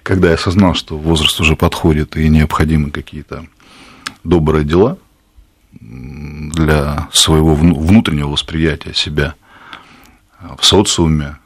Когда 0.03 0.29
я 0.29 0.33
осознал, 0.33 0.73
что 0.73 0.97
возраст 0.97 1.39
уже 1.39 1.55
подходит 1.55 2.17
и 2.17 2.27
необходимы 2.29 2.89
какие-то 2.89 3.45
добрые 4.23 4.65
дела 4.65 4.97
для 5.71 7.07
своего 7.11 7.53
вну- 7.53 7.79
внутреннего 7.79 8.29
восприятия 8.29 8.93
себя 8.93 9.35
в 10.57 10.65
социуме, 10.65 11.37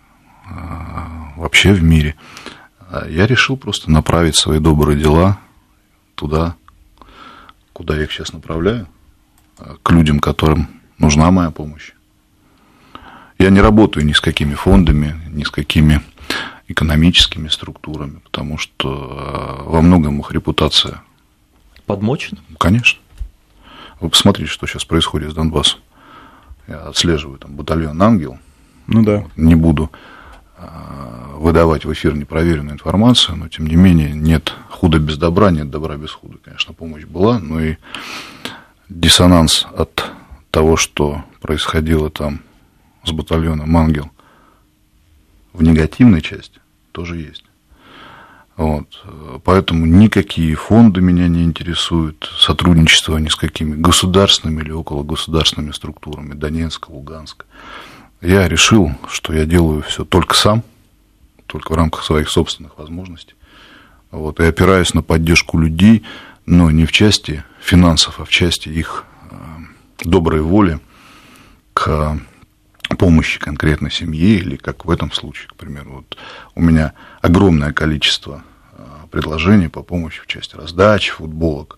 а, 0.45 1.34
вообще 1.36 1.73
в 1.73 1.84
мире, 1.84 2.15
я 3.08 3.27
решил 3.27 3.58
просто 3.58 3.89
направить 3.91 4.36
свои 4.36 4.60
добрые 4.60 4.99
дела 4.99 5.39
туда, 6.15 6.56
куда 7.73 7.95
я 7.95 8.03
их 8.03 8.12
сейчас 8.12 8.34
направляю, 8.34 8.88
а, 9.58 9.75
к 9.82 9.91
людям, 9.91 10.19
которым 10.19 10.67
нужна 10.97 11.32
моя 11.32 11.49
помощь. 11.51 11.91
Я 13.39 13.49
не 13.49 13.62
работаю 13.62 14.06
ни 14.06 14.13
с 14.13 14.21
какими 14.21 14.53
фондами, 14.53 15.19
ни 15.32 15.43
с 15.43 15.49
какими 15.49 16.01
экономическими 16.67 17.49
структурами, 17.49 18.19
потому 18.23 18.58
что 18.58 19.63
э, 19.65 19.69
во 19.69 19.82
многом 19.82 20.19
их 20.21 20.32
репутация, 20.32 21.01
Подмочен? 21.86 22.39
конечно. 22.58 22.99
Вы 23.99 24.10
посмотрите, 24.10 24.49
что 24.49 24.65
сейчас 24.65 24.86
происходит 24.86 25.32
с 25.32 25.34
Донбассом. 25.34 25.79
Я 26.67 26.79
отслеживаю 26.88 27.38
там 27.39 27.56
батальон 27.56 28.01
«Ангел», 28.01 28.38
Ну 28.88 29.03
да. 29.03 29.25
не 29.36 29.56
буду 29.56 29.91
выдавать 31.43 31.84
в 31.84 31.91
эфир 31.91 32.15
непроверенную 32.15 32.75
информацию, 32.75 33.36
но 33.36 33.49
тем 33.49 33.67
не 33.67 33.75
менее 33.75 34.13
нет 34.13 34.53
худа 34.69 34.97
без 34.97 35.17
добра, 35.17 35.51
нет 35.51 35.69
добра 35.69 35.97
без 35.97 36.12
худа. 36.12 36.38
Конечно, 36.43 36.73
помощь 36.73 37.03
была, 37.03 37.38
но 37.39 37.60
и 37.60 37.75
диссонанс 38.88 39.67
от 39.75 40.06
того, 40.51 40.77
что 40.77 41.25
происходило 41.41 42.10
там 42.10 42.39
с 43.03 43.12
батальоном 43.12 43.75
«Ангел» 43.75 44.10
в 45.51 45.62
негативной 45.62 46.21
части 46.21 46.62
тоже 46.93 47.17
есть. 47.17 47.43
Вот. 48.56 48.88
Поэтому 49.43 49.86
никакие 49.86 50.56
фонды 50.56 51.01
меня 51.01 51.27
не 51.27 51.43
интересуют, 51.43 52.32
сотрудничество 52.38 53.17
ни 53.17 53.27
с 53.27 53.36
какими 53.36 53.75
государственными 53.75 54.62
или 54.62 54.71
около 54.71 55.03
государственными 55.03 55.73
структурами 55.73 56.36
Донецка, 56.36 56.89
Луганска. 56.89 57.45
Я 58.21 58.47
решил, 58.47 58.91
что 59.10 59.34
я 59.34 59.45
делаю 59.45 59.82
все 59.82 60.06
только 60.06 60.36
сам, 60.36 60.63
только 61.53 61.71
в 61.71 61.75
рамках 61.75 62.03
своих 62.03 62.29
собственных 62.29 62.79
возможностей. 62.79 63.35
Вот, 64.09 64.39
и 64.39 64.43
опираюсь 64.43 64.95
на 64.95 65.03
поддержку 65.03 65.59
людей, 65.59 66.03
но 66.47 66.71
не 66.71 66.85
в 66.85 66.91
части 66.91 67.43
финансов, 67.61 68.19
а 68.19 68.25
в 68.25 68.29
части 68.29 68.69
их 68.69 69.05
э, 69.29 69.35
доброй 70.03 70.41
воли 70.41 70.79
к 71.73 72.19
помощи 72.97 73.39
конкретной 73.39 73.91
семье 73.91 74.37
или 74.37 74.55
как 74.55 74.85
в 74.85 74.89
этом 74.89 75.11
случае, 75.11 75.47
к 75.49 75.55
примеру. 75.55 75.91
Вот 75.97 76.17
у 76.55 76.61
меня 76.61 76.93
огромное 77.21 77.71
количество 77.71 78.43
э, 78.71 78.83
предложений 79.11 79.67
по 79.67 79.83
помощи 79.83 80.21
в 80.21 80.25
части 80.25 80.55
раздачи 80.55 81.11
футболок, 81.11 81.77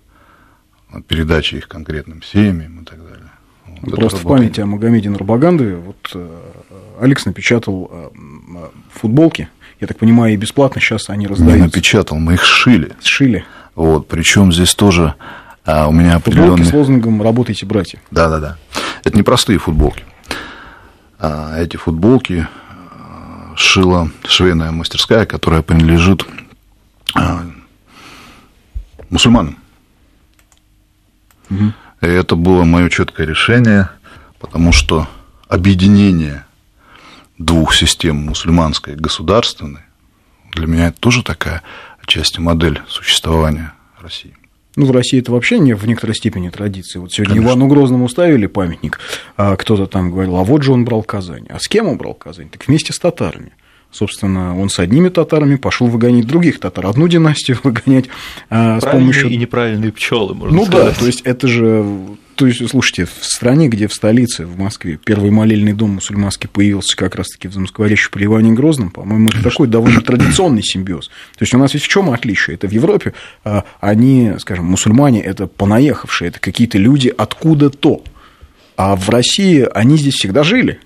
передачи 1.07 1.55
их 1.55 1.67
конкретным 1.67 2.23
семьям 2.23 2.81
и 2.81 2.85
так 2.85 2.99
далее. 2.99 3.31
Вот 3.81 3.95
Просто 3.95 4.19
в 4.19 4.23
памяти 4.23 4.61
о 4.61 4.67
Магомеде 4.67 5.09
Нурбаганды 5.09 5.75
вот 5.75 6.11
э, 6.13 6.51
Алекс 7.01 7.25
напечатал 7.25 8.13
футболки 8.93 9.49
я 9.85 9.87
так 9.87 9.99
понимаю, 9.99 10.33
и 10.33 10.37
бесплатно 10.37 10.81
сейчас 10.81 11.09
они 11.09 11.27
раздаются. 11.27 11.57
Не 11.57 11.63
напечатал, 11.63 12.17
мы 12.17 12.33
их 12.33 12.43
сшили. 12.43 12.93
Сшили. 13.03 13.45
Вот, 13.75 14.07
причем 14.07 14.51
здесь 14.51 14.73
тоже 14.73 15.13
а, 15.63 15.87
у 15.87 15.91
меня 15.91 16.15
определенные... 16.15 16.57
Футболки 16.57 16.71
с 16.71 16.73
лозунгом 16.73 17.21
«Работайте, 17.21 17.65
братья». 17.67 17.99
Да-да-да. 18.09 18.57
Это 19.03 19.15
не 19.15 19.21
простые 19.21 19.59
футболки. 19.59 20.03
А 21.19 21.59
эти 21.59 21.77
футболки 21.77 22.47
а, 22.71 23.53
шила 23.55 24.09
швейная 24.27 24.71
мастерская, 24.71 25.27
которая 25.27 25.61
принадлежит 25.61 26.25
а, 27.13 27.43
мусульманам. 29.11 29.59
Угу. 31.51 31.73
И 32.01 32.07
это 32.07 32.35
было 32.35 32.63
мое 32.63 32.89
четкое 32.89 33.27
решение, 33.27 33.89
потому 34.39 34.71
что 34.71 35.07
объединение 35.47 36.44
двух 37.37 37.73
систем, 37.75 38.17
мусульманской 38.17 38.93
и 38.93 38.97
государственной, 38.97 39.81
для 40.53 40.67
меня 40.67 40.87
это 40.87 40.99
тоже 40.99 41.23
такая 41.23 41.63
отчасти 42.01 42.39
модель 42.39 42.81
существования 42.87 43.73
России. 43.99 44.35
Ну, 44.75 44.85
в 44.85 44.91
России 44.91 45.19
это 45.19 45.31
вообще 45.31 45.57
не 45.59 45.73
в 45.73 45.85
некоторой 45.87 46.15
степени 46.15 46.49
традиция. 46.49 46.99
Вот 47.01 47.11
сегодня 47.11 47.35
Конечно. 47.35 47.49
Ивану 47.49 47.67
Грозному 47.67 48.09
ставили 48.09 48.45
памятник, 48.45 48.99
а 49.37 49.55
кто-то 49.55 49.87
там 49.87 50.11
говорил, 50.11 50.35
а 50.35 50.43
вот 50.43 50.63
же 50.63 50.73
он 50.73 50.83
брал 50.83 51.01
Казань. 51.03 51.45
А 51.49 51.59
с 51.59 51.67
кем 51.67 51.87
он 51.87 51.97
брал 51.97 52.13
Казань? 52.13 52.49
Так 52.49 52.67
вместе 52.67 52.91
с 52.91 52.99
татарами. 52.99 53.53
Собственно, 53.91 54.59
он 54.59 54.69
с 54.69 54.79
одними 54.79 55.07
татарами 55.07 55.55
пошел 55.55 55.87
выгонять 55.87 56.27
других 56.27 56.59
татар, 56.59 56.87
одну 56.87 57.07
династию 57.07 57.57
выгонять 57.63 58.05
а, 58.49 58.81
с 58.81 58.83
помощью... 58.85 59.29
и 59.29 59.37
неправильные 59.37 59.93
пчелы, 59.93 60.33
можно 60.33 60.57
ну, 60.57 60.65
сказать. 60.65 60.85
Ну 60.85 60.91
да, 60.91 60.99
то 60.99 61.05
есть 61.05 61.21
это 61.21 61.47
же 61.47 61.85
то 62.35 62.47
есть, 62.47 62.67
слушайте, 62.69 63.05
в 63.05 63.23
стране, 63.23 63.69
где 63.69 63.87
в 63.87 63.93
столице, 63.93 64.45
в 64.45 64.57
Москве, 64.57 64.99
первый 65.03 65.31
молельный 65.31 65.73
дом 65.73 65.91
мусульманский 65.91 66.49
появился 66.49 66.97
как 66.97 67.15
раз-таки 67.15 67.47
в 67.47 67.53
Замоскворечье 67.53 68.09
при 68.11 68.25
Иване 68.25 68.51
Грозном, 68.51 68.91
по-моему, 68.91 69.29
это 69.29 69.41
такой 69.41 69.67
довольно 69.67 70.01
традиционный 70.01 70.61
симбиоз. 70.61 71.07
То 71.07 71.43
есть, 71.43 71.53
у 71.53 71.57
нас 71.57 71.73
ведь 71.73 71.83
в 71.83 71.87
чем 71.87 72.09
отличие? 72.09 72.55
Это 72.55 72.67
в 72.67 72.71
Европе 72.71 73.13
а, 73.45 73.63
они, 73.79 74.33
скажем, 74.39 74.65
мусульмане, 74.65 75.21
это 75.21 75.47
понаехавшие, 75.47 76.27
это 76.27 76.39
какие-то 76.39 76.77
люди 76.77 77.13
откуда-то. 77.15 78.03
А 78.75 78.97
в 78.97 79.09
России 79.09 79.65
они 79.73 79.97
здесь 79.97 80.15
всегда 80.15 80.43
жили. 80.43 80.79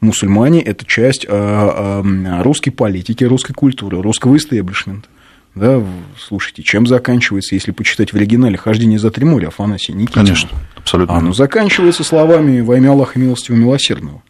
Мусульмане– 0.00 0.62
это 0.62 0.84
часть 0.86 1.26
а, 1.28 2.02
а, 2.04 2.42
русской 2.44 2.70
политики, 2.70 3.24
русской 3.24 3.54
культуры, 3.54 4.00
русского 4.00 4.36
истеблишмента. 4.36 5.08
Да, 5.54 5.84
слушайте, 6.18 6.62
чем 6.62 6.86
заканчивается, 6.86 7.54
если 7.54 7.72
почитать 7.72 8.12
в 8.12 8.16
оригинале 8.16 8.56
«Хождение 8.56 8.98
за 8.98 9.10
три 9.10 9.26
моря» 9.26 9.48
Афанасия 9.48 9.94
Никитина? 9.94 10.24
Конечно, 10.24 10.48
абсолютно. 10.82 11.16
Оно 11.16 11.32
заканчивается 11.32 12.04
словами 12.04 12.60
«Во 12.60 12.76
имя 12.76 12.90
Аллаха 12.90 13.18
милостивого 13.18 13.60
милосердного», 13.60 14.22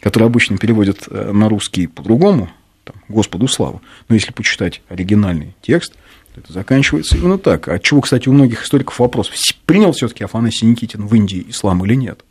которые 0.00 0.26
обычно 0.26 0.58
переводят 0.58 1.08
э, 1.10 1.32
на 1.32 1.48
русский 1.48 1.86
по-другому, 1.86 2.50
там, 2.84 2.96
«Господу 3.08 3.48
слава». 3.48 3.80
Но 4.08 4.14
если 4.14 4.32
почитать 4.32 4.82
оригинальный 4.88 5.54
текст, 5.62 5.94
то 6.34 6.40
это 6.40 6.52
заканчивается 6.52 7.16
именно 7.16 7.38
так. 7.38 7.68
От 7.68 7.82
чего, 7.82 8.00
кстати, 8.00 8.28
у 8.28 8.32
многих 8.32 8.64
историков 8.64 8.98
вопрос, 8.98 9.30
принял 9.66 9.92
все 9.92 10.08
таки 10.08 10.24
Афанасий 10.24 10.66
Никитин 10.66 11.06
в 11.06 11.14
Индии 11.14 11.46
ислам 11.48 11.84
или 11.84 11.94
нет? 11.94 12.24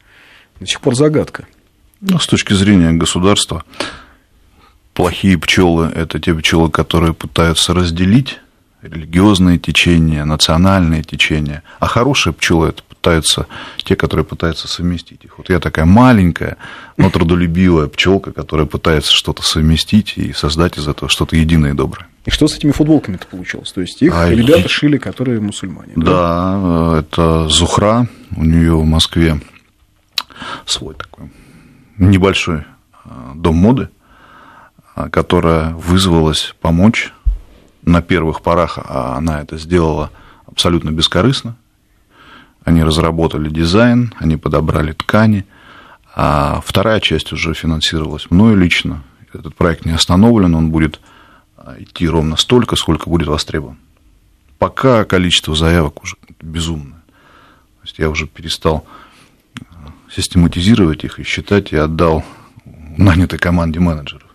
До 0.60 0.68
сих 0.68 0.82
пор 0.82 0.96
загадка. 0.96 1.48
Ну, 2.02 2.20
с 2.20 2.28
точки 2.28 2.54
зрения 2.54 2.92
государства, 2.92 3.64
плохие 4.94 5.38
пчелы– 5.38 5.86
это 5.96 6.20
те 6.20 6.36
пчелы, 6.36 6.70
которые 6.70 7.14
пытаются 7.14 7.74
разделить 7.74 8.40
религиозные 8.82 9.58
течения, 9.58 10.26
национальные 10.26 11.04
течения, 11.04 11.64
а 11.80 11.88
хорошие 11.88 12.34
пчелы 12.34 12.70
это 12.70 12.84
пытаются 13.04 13.48
те, 13.84 13.98
которые 13.98 14.26
пытаются 14.26 14.70
совместить 14.70 15.26
их. 15.26 15.38
Вот 15.38 15.50
я 15.50 15.60
такая 15.60 15.84
маленькая, 15.84 16.56
но 16.96 17.10
трудолюбивая 17.10 17.88
пчелка, 17.88 18.32
которая 18.32 18.66
пытается 18.66 19.12
что-то 19.12 19.44
совместить 19.44 20.14
и 20.18 20.32
создать 20.32 20.78
из 20.78 20.88
этого 20.88 21.10
что-то 21.10 21.36
единое 21.36 21.72
и 21.72 21.74
доброе. 21.74 22.08
И 22.24 22.32
что 22.32 22.48
с 22.48 22.56
этими 22.56 22.72
футболками-то 22.72 23.28
получилось? 23.28 23.74
То 23.74 23.82
есть 23.82 24.02
их 24.02 24.14
а 24.16 24.30
ребята 24.30 24.62
и... 24.62 24.68
шили, 24.70 24.98
которые 24.98 25.42
мусульмане. 25.42 25.92
Да, 25.98 26.06
да, 26.06 27.00
это 27.00 27.50
Зухра, 27.50 28.08
у 28.38 28.46
нее 28.46 28.78
в 28.78 28.86
Москве 28.86 29.42
свой 30.66 30.96
такой 30.96 31.30
небольшой 31.98 32.64
а, 33.04 33.34
дом 33.36 33.58
моды, 33.58 33.90
а, 34.96 35.10
которая 35.10 35.74
вызвалась 35.74 36.56
помочь 36.62 37.12
на 37.82 38.02
первых 38.02 38.42
порах, 38.42 38.80
а 38.82 39.18
она 39.18 39.42
это 39.42 39.58
сделала 39.58 40.10
абсолютно 40.46 40.92
бескорыстно. 40.92 41.58
Они 42.64 42.84
разработали 42.84 43.50
дизайн, 43.50 44.14
они 44.20 44.38
подобрали 44.38 44.94
ткани, 44.94 45.46
а 46.16 46.62
вторая 46.66 47.00
часть 47.00 47.34
уже 47.34 47.54
финансировалась 47.54 48.30
мною 48.32 48.58
лично. 48.58 49.04
Этот 49.34 49.56
проект 49.56 49.86
не 49.86 49.92
остановлен, 49.92 50.56
он 50.56 50.70
будет 50.70 51.00
а, 51.58 51.76
идти 51.80 52.08
ровно 52.08 52.38
столько, 52.38 52.76
сколько 52.76 53.10
будет 53.10 53.28
востребован. 53.28 53.78
Пока 54.60 55.04
количество 55.06 55.56
заявок 55.56 56.04
уже 56.04 56.16
безумное. 56.40 57.02
То 57.82 57.86
есть 57.86 58.00
я 58.00 58.10
уже 58.10 58.28
перестал 58.28 58.86
систематизировать 60.10 61.04
их 61.04 61.20
и 61.20 61.24
считать, 61.24 61.74
и 61.74 61.76
отдал 61.76 62.24
нанятой 62.98 63.40
команде 63.40 63.80
менеджеров. 63.80 64.28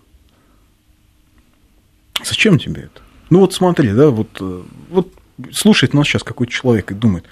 Зачем 2.25 2.59
тебе 2.59 2.83
это? 2.83 3.03
Ну 3.31 3.41
вот 3.41 3.55
смотри, 3.55 3.93
да, 3.93 4.09
вот, 4.09 4.29
э, 4.41 4.63
вот 4.91 5.13
слушает 5.53 5.95
нас 5.95 6.07
сейчас 6.07 6.23
какой-то 6.23 6.53
человек 6.53 6.91
и 6.91 6.95
думает, 6.95 7.25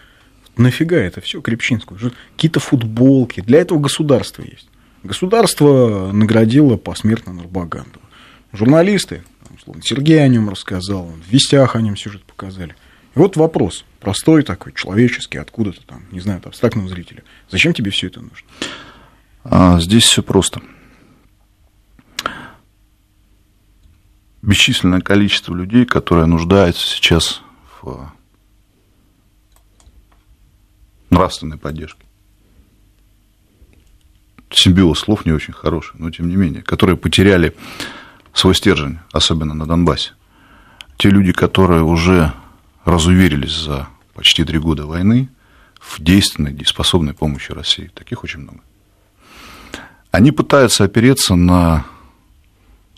нафига 0.56 0.96
это 0.96 1.20
все 1.20 1.40
Крепчинскую? 1.40 1.98
Какие-то 2.34 2.60
футболки, 2.60 3.40
для 3.40 3.60
этого 3.60 3.78
государство 3.78 4.42
есть. 4.42 4.68
Государство 5.02 6.10
наградило 6.12 6.76
посмертно 6.76 7.32
Нурбагандова. 7.32 8.04
Журналисты, 8.52 9.22
условно, 9.54 9.82
Сергей 9.82 10.22
о 10.22 10.28
нем 10.28 10.48
рассказал, 10.48 11.06
в 11.06 11.30
вестях 11.30 11.76
о 11.76 11.80
нем 11.80 11.96
сюжет 11.96 12.22
показали. 12.24 12.74
И 13.14 13.18
вот 13.18 13.36
вопрос, 13.36 13.84
простой 14.00 14.42
такой, 14.42 14.72
человеческий, 14.72 15.38
откуда-то 15.38 15.80
там, 15.86 16.04
не 16.10 16.20
знаю, 16.20 16.38
от 16.38 16.46
абстрактного 16.46 16.88
зрителя. 16.88 17.22
Зачем 17.50 17.72
тебе 17.72 17.90
все 17.90 18.08
это 18.08 18.20
нужно? 18.20 18.46
А, 19.44 19.80
здесь 19.80 20.04
все 20.04 20.22
просто. 20.22 20.60
бесчисленное 24.46 25.00
количество 25.00 25.54
людей, 25.54 25.84
которые 25.84 26.26
нуждаются 26.26 26.86
сейчас 26.86 27.42
в 27.82 28.12
нравственной 31.16 31.59
поддержке. 31.59 32.05
Симбиоз 34.50 35.00
слов 35.00 35.26
не 35.26 35.33
очень 35.33 35.52
хороший, 35.52 35.96
но 35.98 36.11
тем 36.11 36.29
не 36.29 36.37
менее, 36.37 36.62
которые 36.62 36.96
потеряли 36.96 37.55
свой 38.33 38.55
стержень, 38.55 38.98
особенно 39.12 39.55
на 39.55 39.66
Донбассе. 39.66 40.12
Те 40.98 41.11
люди, 41.11 41.33
которые 41.33 41.83
уже 41.83 42.33
разуверились 42.85 43.52
за 43.55 43.88
почти 44.14 44.44
три 44.44 44.59
года 44.59 44.87
войны 44.87 45.29
в 45.81 46.00
действенной, 46.00 46.52
дееспособной 46.52 47.14
помощи 47.14 47.52
России. 47.52 47.90
Таких 47.94 48.24
очень 48.24 48.40
много. 48.40 48.61
Они 50.11 50.33
пытаются 50.33 50.85
опереться 50.85 51.35
на 51.35 51.85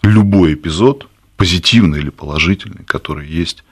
любой 0.02 0.54
эпизод, 0.54 1.08
позитивный 1.36 2.00
или 2.00 2.10
положительный, 2.10 2.84
который 2.84 3.26
есть, 3.26 3.64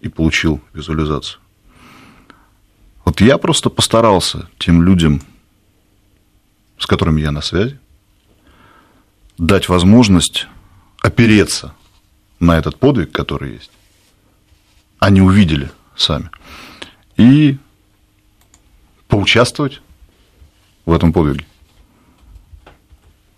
и 0.00 0.08
получил 0.08 0.60
визуализацию. 0.74 1.40
Вот 3.06 3.20
я 3.20 3.38
просто 3.38 3.70
постарался 3.70 4.48
тем 4.58 4.82
людям, 4.82 5.22
с 6.76 6.86
которыми 6.86 7.20
я 7.20 7.30
на 7.30 7.40
связи, 7.40 7.78
дать 9.38 9.68
возможность 9.68 10.48
опереться 11.00 11.72
на 12.40 12.58
этот 12.58 12.78
подвиг, 12.78 13.12
который 13.12 13.54
есть. 13.54 13.70
Они 14.98 15.22
увидели 15.22 15.70
сами. 15.96 16.30
И 17.16 17.58
поучаствовать 19.06 19.80
в 20.84 20.92
этом 20.92 21.12
подвиге. 21.12 21.46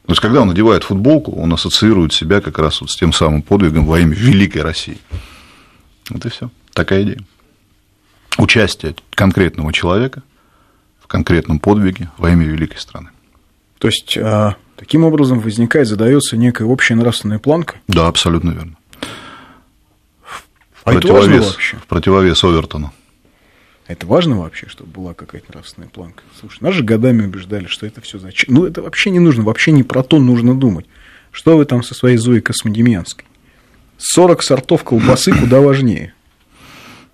То 0.07 0.13
есть, 0.13 0.23
когда 0.23 0.41
он 0.41 0.49
надевает 0.49 0.85
футболку, 0.85 1.33
он 1.33 1.53
ассоциирует 1.53 2.15
себя 2.15 2.41
как 2.41 2.59
раз 2.59 2.81
вот 2.81 2.91
с 2.91 2.97
тем 2.97 3.13
самым 3.13 3.43
подвигом 3.43 3.85
во 3.85 4.01
имя 4.01 4.15
великой 4.15 4.63
России. 4.63 4.99
Вот 6.09 6.25
и 6.25 6.31
все. 6.31 6.51
Такая 6.73 7.03
идея. 7.03 7.19
Участие 8.39 8.95
конкретного 9.11 9.73
человека 9.73 10.23
в 11.01 11.07
конкретном 11.07 11.59
подвиге 11.59 12.11
во 12.17 12.31
имя 12.31 12.47
великой 12.47 12.79
страны. 12.79 13.11
То 13.79 13.89
есть, 13.89 14.17
а, 14.17 14.57
Таким 14.79 15.03
образом 15.03 15.41
возникает, 15.41 15.89
задается 15.89 16.37
некая 16.37 16.65
общая 16.65 16.95
нравственная 16.95 17.41
планка. 17.41 17.79
Да, 17.89 18.07
абсолютно 18.07 18.51
верно. 18.53 18.77
В 20.23 20.83
А 20.85 20.93
противовес, 20.93 21.47
вообще? 21.47 21.77
в 21.79 21.87
противовес 21.89 22.45
Овертону. 22.45 22.93
Это 23.89 24.07
важно 24.07 24.39
вообще, 24.39 24.69
чтобы 24.69 24.93
была 24.93 25.15
какая-то 25.15 25.51
нравственная 25.51 25.89
планка. 25.89 26.23
Слушай, 26.39 26.59
нас 26.63 26.75
же 26.75 26.85
годами 26.85 27.25
убеждали, 27.25 27.67
что 27.67 27.87
это 27.87 28.01
все 28.01 28.21
зачем. 28.21 28.55
Ну, 28.55 28.67
это 28.67 28.81
вообще 28.81 29.11
не 29.11 29.19
нужно, 29.19 29.43
вообще 29.43 29.73
не 29.73 29.83
про 29.83 30.05
то 30.05 30.21
нужно 30.21 30.55
думать. 30.55 30.87
Что 31.33 31.57
вы 31.57 31.65
там 31.65 31.83
со 31.83 31.95
своей 31.97 32.17
Зоей 32.17 32.41
Космодемьянской? 32.41 33.25
40 33.97 34.43
сортов 34.45 34.85
колбасы 34.85 35.33
куда 35.33 35.61
важнее. 35.61 36.15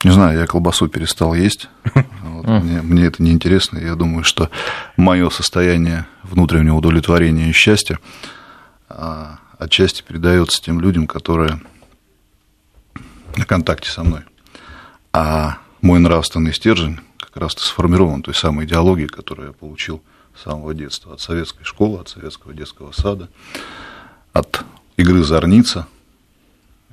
Не 0.05 0.11
знаю, 0.11 0.39
я 0.39 0.47
колбасу 0.47 0.89
перестал 0.89 1.35
есть. 1.35 1.69
Вот, 2.23 2.63
мне, 2.63 2.83
мне 2.83 3.05
это 3.05 3.23
неинтересно. 3.23 3.79
Я 3.79 3.95
думаю, 3.95 4.25
что 4.25 4.51
мое 4.97 5.31
состояние 5.31 6.07
внутреннего 6.25 6.75
удовлетворения 6.75 7.49
и 7.49 7.53
счастья 7.53 7.99
а, 8.89 9.39
отчасти 9.59 10.03
передается 10.03 10.61
тем 10.61 10.81
людям, 10.81 11.07
которые 11.07 11.61
на 13.37 13.45
контакте 13.47 13.89
со 13.91 14.03
мной. 14.03 14.23
А 15.13 15.59
мой 15.81 16.01
нравственный 16.01 16.53
стержень 16.53 16.99
как 17.19 17.37
раз-то 17.37 17.63
сформирован 17.63 18.23
той 18.23 18.35
самой 18.35 18.67
идеологией, 18.67 19.09
которую 19.09 19.49
я 19.49 19.53
получил 19.53 20.03
с 20.37 20.43
самого 20.43 20.75
детства. 20.75 21.15
От 21.15 21.21
советской 21.21 21.65
школы, 21.65 22.01
от 22.01 22.09
советского 22.09 22.53
детского 22.53 22.93
сада, 22.93 23.29
от 24.33 24.65
игры 24.97 25.23
«Зорница» 25.23 25.87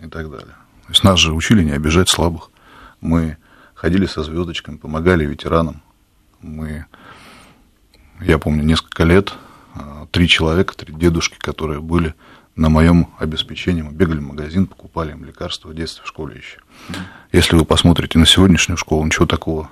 и 0.01 0.07
так 0.07 0.29
далее. 0.29 0.55
То 0.85 0.89
есть 0.89 1.03
нас 1.03 1.19
же 1.19 1.33
учили 1.33 1.63
не 1.63 1.71
обижать 1.71 2.09
слабых. 2.09 2.50
Мы 3.01 3.37
ходили 3.73 4.05
со 4.05 4.23
звездочками, 4.23 4.77
помогали 4.77 5.25
ветеранам. 5.25 5.81
Мы, 6.41 6.85
я 8.21 8.37
помню, 8.37 8.63
несколько 8.63 9.03
лет, 9.03 9.33
а, 9.73 10.07
три 10.11 10.27
человека, 10.27 10.75
три 10.75 10.93
дедушки, 10.93 11.37
которые 11.37 11.81
были 11.81 12.15
на 12.55 12.69
моем 12.69 13.09
обеспечении. 13.17 13.81
Мы 13.81 13.91
бегали 13.91 14.19
в 14.19 14.27
магазин, 14.27 14.67
покупали 14.67 15.11
им 15.11 15.23
лекарства 15.23 15.69
в 15.69 15.75
детстве, 15.75 16.03
в 16.03 16.07
школе 16.07 16.37
еще. 16.37 16.59
Если 17.31 17.55
вы 17.55 17.65
посмотрите 17.65 18.19
на 18.19 18.25
сегодняшнюю 18.25 18.77
школу, 18.77 19.05
ничего 19.05 19.25
такого 19.25 19.71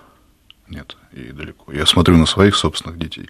нет 0.67 0.97
и 1.11 1.31
далеко. 1.31 1.71
Я 1.71 1.85
смотрю 1.85 2.17
на 2.17 2.25
своих 2.25 2.55
собственных 2.55 2.97
детей. 2.97 3.29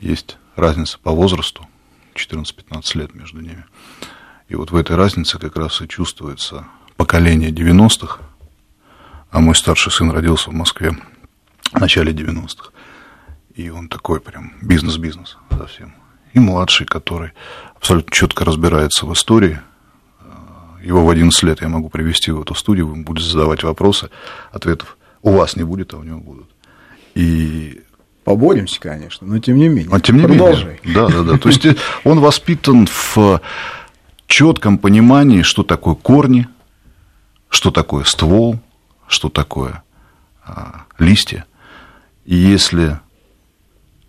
Есть 0.00 0.38
разница 0.56 0.98
по 0.98 1.10
возрасту, 1.10 1.66
14-15 2.14 2.98
лет 2.98 3.14
между 3.14 3.40
ними. 3.40 3.64
И 4.48 4.54
вот 4.54 4.70
в 4.70 4.76
этой 4.76 4.96
разнице 4.96 5.38
как 5.38 5.56
раз 5.56 5.80
и 5.80 5.88
чувствуется 5.88 6.66
поколение 6.96 7.50
90-х, 7.50 8.20
а 9.30 9.40
мой 9.40 9.54
старший 9.54 9.92
сын 9.92 10.10
родился 10.10 10.50
в 10.50 10.54
Москве 10.54 10.96
в 11.72 11.80
начале 11.80 12.12
90-х. 12.12 12.70
И 13.54 13.68
он 13.70 13.88
такой 13.88 14.20
прям 14.20 14.52
бизнес-бизнес 14.62 15.36
совсем. 15.50 15.94
И 16.32 16.38
младший, 16.38 16.86
который 16.86 17.32
абсолютно 17.76 18.12
четко 18.12 18.44
разбирается 18.44 19.06
в 19.06 19.12
истории. 19.12 19.58
Его 20.82 21.04
в 21.04 21.10
11 21.10 21.42
лет 21.42 21.60
я 21.60 21.68
могу 21.68 21.90
привести 21.90 22.30
в 22.30 22.40
эту 22.40 22.54
студию, 22.54 22.86
вы 22.86 23.02
будете 23.02 23.28
задавать 23.28 23.62
вопросы, 23.62 24.08
ответов 24.50 24.96
у 25.22 25.32
вас 25.32 25.56
не 25.56 25.64
будет, 25.64 25.92
а 25.92 25.98
у 25.98 26.02
него 26.02 26.20
будут. 26.20 26.48
И 27.14 27.82
Поборемся, 28.24 28.80
конечно, 28.80 29.26
но 29.26 29.38
тем 29.38 29.56
не 29.56 29.68
менее. 29.68 29.90
но 29.90 29.98
тем 29.98 30.16
не 30.18 30.22
Продолжай. 30.24 30.80
менее. 30.84 30.94
Да, 30.94 31.08
да, 31.08 31.22
да. 31.22 31.38
То 31.38 31.48
есть 31.48 31.66
э, 31.66 31.76
он 32.04 32.20
воспитан 32.20 32.86
в 32.86 33.40
четком 34.26 34.78
понимании, 34.78 35.42
что 35.42 35.62
такое 35.62 35.94
корни, 35.94 36.46
что 37.48 37.70
такое 37.70 38.04
ствол, 38.04 38.60
что 39.10 39.28
такое 39.28 39.82
а, 40.44 40.84
листья. 40.98 41.44
И 42.24 42.36
если 42.36 43.00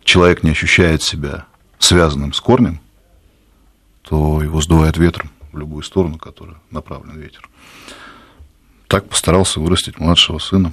человек 0.03 0.43
не 0.43 0.51
ощущает 0.51 1.01
себя 1.01 1.47
связанным 1.79 2.33
с 2.33 2.39
корнем, 2.39 2.79
то 4.03 4.43
его 4.43 4.61
сдувает 4.61 4.97
ветром 4.97 5.31
в 5.51 5.57
любую 5.57 5.81
сторону, 5.81 6.19
которая 6.19 6.57
направлен 6.69 7.19
ветер. 7.19 7.49
Так 8.87 9.09
постарался 9.09 9.59
вырастить 9.59 9.99
младшего 9.99 10.37
сына, 10.37 10.71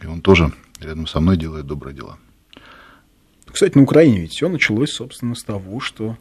и 0.00 0.06
он 0.06 0.20
тоже 0.20 0.52
рядом 0.78 1.08
со 1.08 1.18
мной 1.18 1.36
делает 1.36 1.66
добрые 1.66 1.96
дела. 1.96 2.16
Кстати, 3.50 3.76
на 3.76 3.82
Украине 3.82 4.20
ведь 4.20 4.32
все 4.32 4.48
началось, 4.48 4.92
собственно, 4.92 5.34
с 5.34 5.42
того, 5.42 5.80
что 5.80 6.16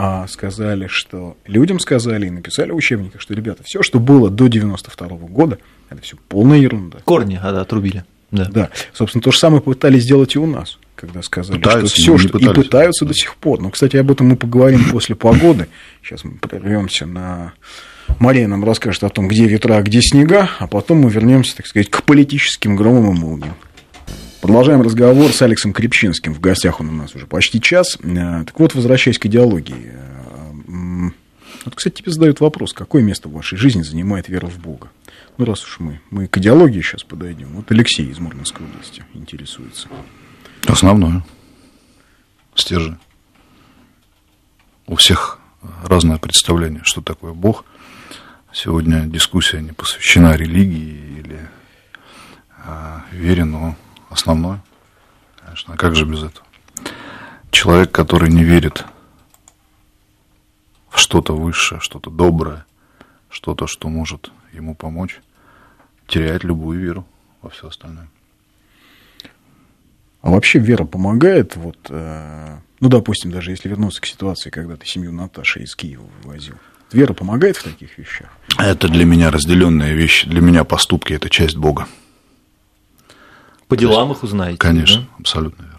а, 0.00 0.28
сказали, 0.28 0.86
что 0.86 1.36
людям 1.44 1.80
сказали 1.80 2.28
и 2.28 2.30
написали 2.30 2.70
в 2.70 2.76
учебниках, 2.76 3.20
что, 3.20 3.34
ребята, 3.34 3.64
все, 3.64 3.82
что 3.82 3.98
было 3.98 4.30
до 4.30 4.46
92 4.46 5.08
года, 5.08 5.58
это 5.90 6.00
все 6.02 6.16
полная 6.28 6.58
ерунда. 6.58 6.98
Корни 7.04 7.36
а, 7.42 7.50
да, 7.50 7.62
отрубили. 7.62 8.04
Да. 8.30 8.44
Да, 8.44 8.70
собственно, 8.92 9.22
то 9.22 9.32
же 9.32 9.38
самое 9.38 9.60
пытались 9.60 10.04
сделать 10.04 10.36
и 10.36 10.38
у 10.38 10.46
нас, 10.46 10.78
когда 10.94 11.20
сказали, 11.20 11.58
Пытаются, 11.58 11.88
что 11.88 12.00
все, 12.00 12.18
что 12.18 12.38
и 12.38 12.42
пытались. 12.44 12.64
пытаются 12.64 13.04
до 13.06 13.14
сих 13.14 13.34
пор. 13.34 13.60
Но, 13.60 13.70
кстати, 13.70 13.96
об 13.96 14.08
этом 14.12 14.28
мы 14.28 14.36
поговорим 14.36 14.88
после 14.88 15.16
погоды. 15.16 15.66
Сейчас 16.04 16.22
мы 16.22 16.34
прервемся 16.34 17.04
на 17.04 17.54
Мария 18.20 18.46
нам 18.46 18.64
расскажет 18.64 19.02
о 19.02 19.08
том, 19.08 19.26
где 19.26 19.46
ветра, 19.46 19.78
а 19.78 19.82
где 19.82 20.00
снега, 20.00 20.48
а 20.60 20.68
потом 20.68 20.98
мы 20.98 21.10
вернемся, 21.10 21.56
так 21.56 21.66
сказать, 21.66 21.90
к 21.90 22.04
политическим 22.04 22.76
громам 22.76 23.16
и 23.16 23.18
молниям. 23.18 23.56
Продолжаем 24.40 24.82
разговор 24.82 25.32
с 25.32 25.42
Алексом 25.42 25.72
Крепчинским. 25.72 26.32
В 26.32 26.40
гостях 26.40 26.80
он 26.80 26.88
у 26.90 26.92
нас 26.92 27.14
уже 27.14 27.26
почти 27.26 27.60
час. 27.60 27.98
Э, 28.02 28.44
Так 28.44 28.58
вот, 28.60 28.74
возвращаясь 28.74 29.18
к 29.18 29.26
идеологии. 29.26 29.92
э, 29.92 31.10
Вот, 31.64 31.74
кстати, 31.74 31.96
тебе 32.02 32.12
задают 32.12 32.40
вопрос, 32.40 32.72
какое 32.72 33.02
место 33.02 33.28
в 33.28 33.32
вашей 33.32 33.58
жизни 33.58 33.82
занимает 33.82 34.28
вера 34.28 34.46
в 34.46 34.58
Бога? 34.58 34.90
Ну, 35.38 35.44
раз 35.44 35.64
уж 35.64 35.80
мы, 35.80 36.00
мы 36.10 36.28
к 36.28 36.38
идеологии 36.38 36.80
сейчас 36.80 37.02
подойдем. 37.02 37.48
Вот 37.48 37.70
Алексей 37.72 38.06
из 38.08 38.18
Мурманской 38.20 38.64
области 38.64 39.02
интересуется. 39.12 39.88
Основное. 40.66 41.24
Стержень. 42.54 42.96
У 44.86 44.94
всех 44.96 45.40
разное 45.84 46.18
представление, 46.18 46.80
что 46.84 47.02
такое 47.02 47.32
Бог. 47.32 47.64
Сегодня 48.52 49.02
дискуссия 49.06 49.60
не 49.60 49.72
посвящена 49.72 50.34
религии 50.36 51.18
или 51.20 51.38
а, 52.64 53.04
вере, 53.12 53.44
но 53.44 53.76
основное, 54.10 54.62
конечно, 55.40 55.74
а 55.74 55.76
как 55.76 55.94
же 55.94 56.04
без 56.04 56.22
этого? 56.22 56.46
Человек, 57.50 57.90
который 57.90 58.30
не 58.30 58.44
верит 58.44 58.84
в 60.90 60.98
что-то 60.98 61.34
высшее, 61.36 61.80
что-то 61.80 62.10
доброе, 62.10 62.66
что-то, 63.30 63.66
что 63.66 63.88
может 63.88 64.30
ему 64.52 64.74
помочь, 64.74 65.20
теряет 66.06 66.44
любую 66.44 66.80
веру 66.80 67.06
во 67.42 67.50
все 67.50 67.68
остальное. 67.68 68.08
А 70.20 70.30
вообще 70.30 70.58
вера 70.58 70.84
помогает, 70.84 71.56
вот, 71.56 71.78
э, 71.90 72.58
ну, 72.80 72.88
допустим, 72.88 73.30
даже 73.30 73.52
если 73.52 73.68
вернуться 73.68 74.00
к 74.00 74.06
ситуации, 74.06 74.50
когда 74.50 74.76
ты 74.76 74.86
семью 74.86 75.12
Наташи 75.12 75.62
из 75.62 75.76
Киева 75.76 76.06
вывозил, 76.22 76.56
вера 76.92 77.12
помогает 77.12 77.56
в 77.56 77.62
таких 77.62 77.96
вещах? 77.98 78.28
Это 78.58 78.88
для 78.88 79.04
меня 79.04 79.30
разделенные 79.30 79.94
вещи. 79.94 80.28
Для 80.28 80.40
меня 80.40 80.64
поступки 80.64 81.12
это 81.12 81.30
часть 81.30 81.56
Бога. 81.56 81.86
По 83.68 83.76
делам 83.76 84.12
их 84.12 84.22
узнаете. 84.22 84.58
Конечно, 84.58 85.02
да? 85.02 85.08
абсолютно 85.18 85.62
верно. 85.62 85.78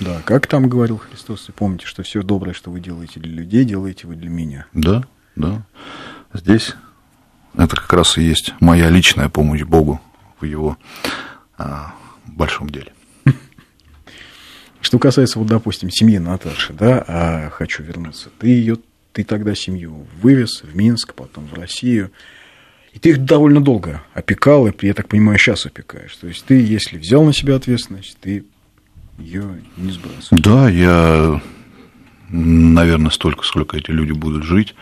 Да, 0.00 0.20
как 0.24 0.46
там 0.46 0.68
говорил 0.68 0.98
Христос, 0.98 1.48
и 1.48 1.52
помните, 1.52 1.86
что 1.86 2.02
все 2.02 2.22
доброе, 2.22 2.52
что 2.52 2.70
вы 2.70 2.80
делаете 2.80 3.18
для 3.20 3.32
людей, 3.32 3.64
делаете 3.64 4.06
вы 4.06 4.16
для 4.16 4.28
меня. 4.28 4.66
Да, 4.74 5.04
да. 5.36 5.64
Здесь 6.34 6.74
это 7.56 7.76
как 7.76 7.92
раз 7.92 8.18
и 8.18 8.22
есть 8.22 8.52
моя 8.60 8.90
личная 8.90 9.28
помощь 9.28 9.62
Богу 9.62 10.00
в 10.38 10.44
его 10.44 10.76
а, 11.56 11.94
большом 12.26 12.68
деле. 12.68 12.92
Что 14.82 14.98
касается, 14.98 15.38
вот, 15.38 15.48
допустим, 15.48 15.90
семьи 15.90 16.18
Наташи, 16.18 16.74
да, 16.74 17.02
а 17.06 17.50
хочу 17.50 17.82
вернуться, 17.82 18.28
ты 18.38 18.48
ее, 18.48 18.76
ты 19.12 19.24
тогда 19.24 19.54
семью 19.54 20.06
вывез 20.20 20.62
в 20.62 20.76
Минск, 20.76 21.14
потом 21.14 21.46
в 21.46 21.54
Россию, 21.54 22.10
и 22.96 22.98
ты 22.98 23.10
их 23.10 23.26
довольно 23.26 23.60
долго 23.60 24.02
опекал, 24.14 24.66
и, 24.66 24.72
я 24.86 24.94
так 24.94 25.06
понимаю, 25.06 25.38
сейчас 25.38 25.66
опекаешь. 25.66 26.16
То 26.16 26.28
есть 26.28 26.46
ты, 26.46 26.64
если 26.64 26.96
взял 26.96 27.22
на 27.24 27.34
себя 27.34 27.56
ответственность, 27.56 28.16
ты 28.22 28.46
ее 29.18 29.60
не 29.76 29.92
сбрасываешь. 29.92 30.42
Да, 30.42 30.70
я, 30.70 31.42
наверное, 32.30 33.10
столько, 33.10 33.44
сколько 33.44 33.76
эти 33.76 33.90
люди 33.90 34.12
будут 34.12 34.44
жить, 34.44 34.74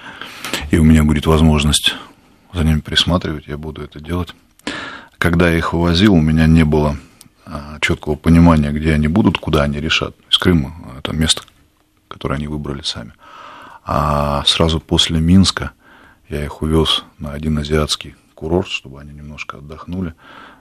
и 0.70 0.78
у 0.78 0.84
меня 0.84 1.02
будет 1.02 1.26
возможность 1.26 1.96
за 2.52 2.62
ними 2.62 2.78
присматривать, 2.78 3.48
я 3.48 3.58
буду 3.58 3.82
это 3.82 3.98
делать. 3.98 4.32
Когда 5.18 5.50
я 5.50 5.58
их 5.58 5.72
вывозил, 5.72 6.14
у 6.14 6.20
меня 6.20 6.46
не 6.46 6.64
было 6.64 6.96
а, 7.44 7.78
четкого 7.80 8.14
понимания, 8.14 8.70
где 8.70 8.92
они 8.92 9.08
будут, 9.08 9.38
куда 9.38 9.64
они 9.64 9.80
решат. 9.80 10.16
То 10.16 10.24
есть 10.28 10.38
Крым– 10.38 10.72
это 10.98 11.12
место, 11.12 11.42
которое 12.06 12.36
они 12.36 12.46
выбрали 12.46 12.82
сами. 12.82 13.12
А 13.84 14.44
сразу 14.46 14.78
после 14.78 15.18
Минска 15.18 15.72
я 16.28 16.44
их 16.44 16.62
увез 16.62 17.04
на 17.18 17.32
один 17.32 17.58
азиатский 17.58 18.14
курорт, 18.34 18.68
чтобы 18.68 19.00
они 19.00 19.12
немножко 19.12 19.58
отдохнули, 19.58 20.14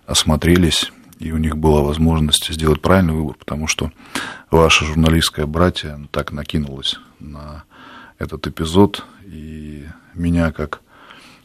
осмотрелись, 0.05 0.91
и 1.20 1.32
у 1.32 1.38
них 1.38 1.57
была 1.57 1.82
возможность 1.82 2.51
сделать 2.53 2.82
правильный 2.82 3.14
выбор, 3.14 3.36
потому 3.38 3.68
что 3.68 3.91
ваше 4.51 4.86
журналистское 4.86 5.45
братье 5.45 6.07
так 6.11 6.32
накинулось 6.32 6.99
на 7.20 7.64
этот 8.20 8.45
эпизод, 8.47 9.05
и 9.26 9.88
меня 10.14 10.51
как 10.51 10.82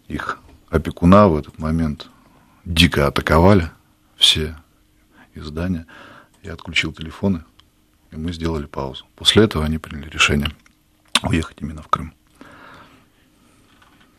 их 0.08 0.38
опекуна 0.68 1.28
в 1.28 1.36
этот 1.36 1.58
момент 1.58 2.08
дико 2.64 3.06
атаковали 3.06 3.70
все 4.16 4.56
издания. 5.34 5.86
Я 6.42 6.54
отключил 6.54 6.92
телефоны, 6.92 7.44
и 8.10 8.16
мы 8.16 8.32
сделали 8.32 8.66
паузу. 8.66 9.06
После 9.16 9.44
этого 9.44 9.64
они 9.64 9.78
приняли 9.78 10.08
решение 10.08 10.50
уехать 11.22 11.58
именно 11.60 11.82
в 11.82 11.88
Крым. 11.88 12.12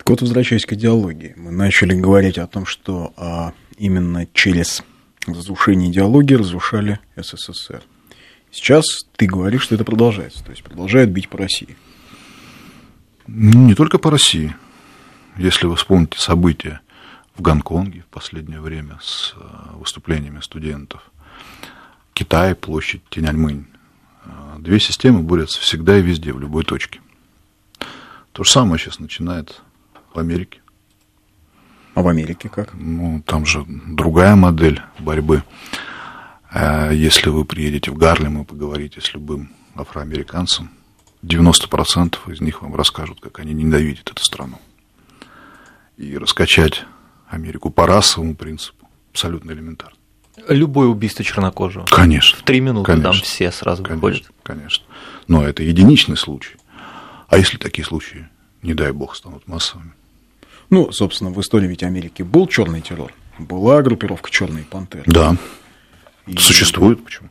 Так 0.09 0.13
вот, 0.13 0.21
возвращаясь 0.21 0.65
к 0.65 0.73
идеологии, 0.73 1.35
мы 1.37 1.51
начали 1.51 1.93
говорить 1.93 2.39
о 2.39 2.47
том, 2.47 2.65
что 2.65 3.13
а, 3.15 3.53
именно 3.77 4.25
через 4.33 4.81
разрушение 5.27 5.91
идеологии 5.91 6.33
разрушали 6.33 6.99
СССР. 7.15 7.83
Сейчас 8.49 9.05
ты 9.15 9.27
говоришь, 9.27 9.61
что 9.61 9.75
это 9.75 9.83
продолжается, 9.83 10.43
то 10.43 10.49
есть 10.49 10.63
продолжает 10.63 11.11
бить 11.11 11.29
по 11.29 11.37
России. 11.37 11.77
Ну, 13.27 13.67
Не 13.67 13.75
только 13.75 13.99
по 13.99 14.09
России. 14.09 14.55
Если 15.37 15.67
вы 15.67 15.75
вспомните 15.75 16.17
события 16.17 16.79
в 17.35 17.43
Гонконге 17.43 18.01
в 18.01 18.07
последнее 18.07 18.61
время 18.61 18.97
с 19.03 19.35
э, 19.35 19.75
выступлениями 19.75 20.39
студентов, 20.41 21.03
Китай, 22.13 22.55
площадь 22.55 23.03
Тяньаньмынь, 23.11 23.67
э, 24.25 24.29
две 24.57 24.79
системы 24.79 25.21
борются 25.21 25.61
всегда 25.61 25.99
и 25.99 26.01
везде, 26.01 26.33
в 26.33 26.39
любой 26.39 26.63
точке. 26.63 26.99
То 28.31 28.43
же 28.43 28.49
самое 28.49 28.79
сейчас 28.79 28.97
начинает 28.97 29.61
в 30.13 30.19
Америке. 30.19 30.59
А 31.95 32.01
в 32.01 32.07
Америке 32.07 32.49
как? 32.49 32.73
Ну, 32.73 33.21
там 33.25 33.45
же 33.45 33.65
другая 33.67 34.35
модель 34.35 34.81
борьбы. 34.99 35.43
Э, 36.51 36.91
Если 36.93 37.29
вы 37.29 37.45
приедете 37.45 37.91
в 37.91 37.97
Гарлем 37.97 38.41
и 38.41 38.45
поговорите 38.45 39.01
с 39.01 39.13
любым 39.13 39.51
афроамериканцем, 39.75 40.69
90% 41.23 42.17
из 42.31 42.41
них 42.41 42.61
вам 42.61 42.75
расскажут, 42.75 43.19
как 43.19 43.39
они 43.39 43.53
ненавидят 43.53 44.09
эту 44.11 44.23
страну. 44.23 44.59
И 45.97 46.17
раскачать 46.17 46.85
Америку 47.27 47.69
по 47.69 47.85
расовому 47.85 48.35
принципу 48.35 48.87
абсолютно 49.11 49.51
элементарно. 49.51 49.95
Любое 50.47 50.87
убийство 50.87 51.23
чернокожего. 51.25 51.83
Конечно. 51.85 52.39
В 52.39 52.43
три 52.43 52.61
минуты 52.61 52.85
Конечно. 52.93 53.11
там 53.11 53.21
все 53.21 53.51
сразу 53.51 53.83
Конечно, 53.83 54.07
выходят. 54.07 54.31
конечно. 54.43 54.85
Но 55.27 55.43
это 55.43 55.63
единичный 55.63 56.15
случай. 56.15 56.55
А 57.27 57.37
если 57.37 57.57
такие 57.57 57.83
случаи, 57.85 58.29
не 58.61 58.73
дай 58.73 58.93
бог, 58.93 59.15
станут 59.17 59.45
массовыми? 59.47 59.91
Ну, 60.69 60.91
собственно, 60.91 61.31
в 61.31 61.39
истории 61.41 61.67
ведь 61.67 61.83
Америки 61.83 62.21
был 62.21 62.47
черный 62.47 62.81
террор. 62.81 63.13
Была 63.37 63.81
группировка 63.81 64.29
Черные 64.29 64.63
пантеры. 64.65 65.03
Да, 65.07 65.35
И- 66.27 66.37
существует. 66.37 67.03
Почему? 67.03 67.29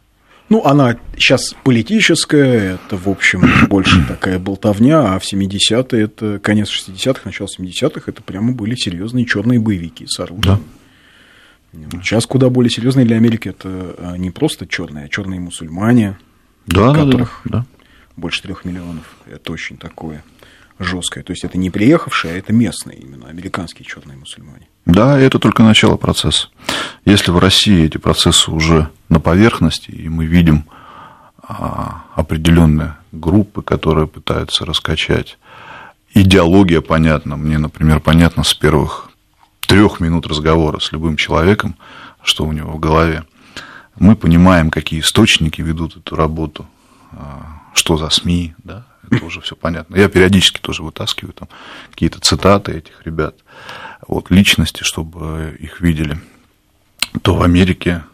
Ну, 0.49 0.65
она 0.65 0.97
сейчас 1.19 1.55
политическая, 1.63 2.77
это, 2.87 2.97
в 2.97 3.07
общем, 3.09 3.43
больше 3.69 4.03
такая 4.07 4.39
болтовня, 4.39 5.15
а 5.15 5.19
в 5.19 5.25
70-е, 5.31 6.03
это 6.05 6.39
конец 6.39 6.69
60-х, 6.71 7.21
начало 7.27 7.49
70-х, 7.49 8.03
это 8.07 8.23
прямо 8.23 8.53
были 8.53 8.75
серьезные 8.75 9.27
черные 9.27 9.59
боевики 9.61 10.07
с 10.09 10.19
оружием. 10.19 10.63
Сейчас 12.03 12.25
куда 12.27 12.49
более 12.49 12.71
серьезные 12.71 13.05
для 13.05 13.17
Америки 13.17 13.49
это 13.49 13.95
а, 13.99 14.17
не 14.17 14.31
просто 14.31 14.67
черные, 14.67 15.05
а 15.05 15.09
черные 15.09 15.39
мусульмане, 15.39 16.19
Да, 16.67 16.87
да, 16.87 16.93
да, 16.95 17.05
которых 17.05 17.41
да. 17.45 17.67
больше 18.17 18.41
трех 18.43 18.65
миллионов. 18.65 19.05
Это 19.31 19.53
очень 19.53 19.77
такое 19.77 20.25
жесткое. 20.79 21.25
То 21.25 21.33
есть 21.33 21.45
это 21.45 21.59
не 21.59 21.71
приехавшие, 21.71 22.35
а 22.35 22.37
это 22.37 22.53
местные 22.53 22.99
именно, 22.99 23.29
американские 23.29 23.85
черные 23.85 24.17
мусульмане. 24.17 24.69
Да, 24.87 25.19
это 25.19 25.39
только 25.39 25.63
начало 25.63 25.97
процесса. 25.97 26.49
Если 27.05 27.31
в 27.31 27.39
России 27.39 27.85
эти 27.85 27.99
процессы 27.99 28.51
уже 28.51 28.89
на 29.09 29.21
поверхности, 29.21 29.91
и 29.91 30.09
мы 30.09 30.27
видим 30.27 30.65
а, 31.43 32.05
определенные 32.15 32.97
группы, 33.13 33.63
которые 33.63 34.07
пытаются 34.07 34.65
раскачать, 34.65 35.39
идеология 36.15 36.81
понятна. 36.81 37.37
Мне, 37.37 37.59
например, 37.59 38.01
понятно 38.01 38.45
с 38.45 38.55
первых 38.55 39.11
трех 39.61 40.01
минут 40.01 40.27
разговора 40.27 40.79
с 40.79 40.93
любым 40.93 41.17
человеком, 41.17 41.77
что 42.23 42.45
у 42.45 42.53
него 42.53 42.73
в 42.73 42.81
голове. 42.81 43.25
Мы 43.99 44.15
понимаем, 44.17 44.71
какие 44.71 45.01
источники 45.01 45.61
ведут 45.61 45.97
эту 45.97 46.17
работу, 46.17 46.67
а, 47.13 47.63
что 47.75 47.97
за 47.97 48.11
СМИ, 48.11 48.55
да, 48.59 48.87
это 49.11 49.25
уже 49.25 49.41
все 49.41 49.57
понятно. 49.57 49.97
Я 49.97 50.09
периодически 50.09 50.61
тоже 50.61 50.83
вытаскиваю 50.83 51.33
там 51.33 51.49
какие-то 51.91 52.21
цитаты 52.21 52.73
этих 52.73 53.05
ребят, 53.05 53.37
вот, 54.07 54.31
личности, 54.31 54.83
чтобы 54.83 55.57
их 55.59 55.81
видели. 55.81 56.19
То 57.23 57.35
в 57.35 57.43
Америке 57.43 58.05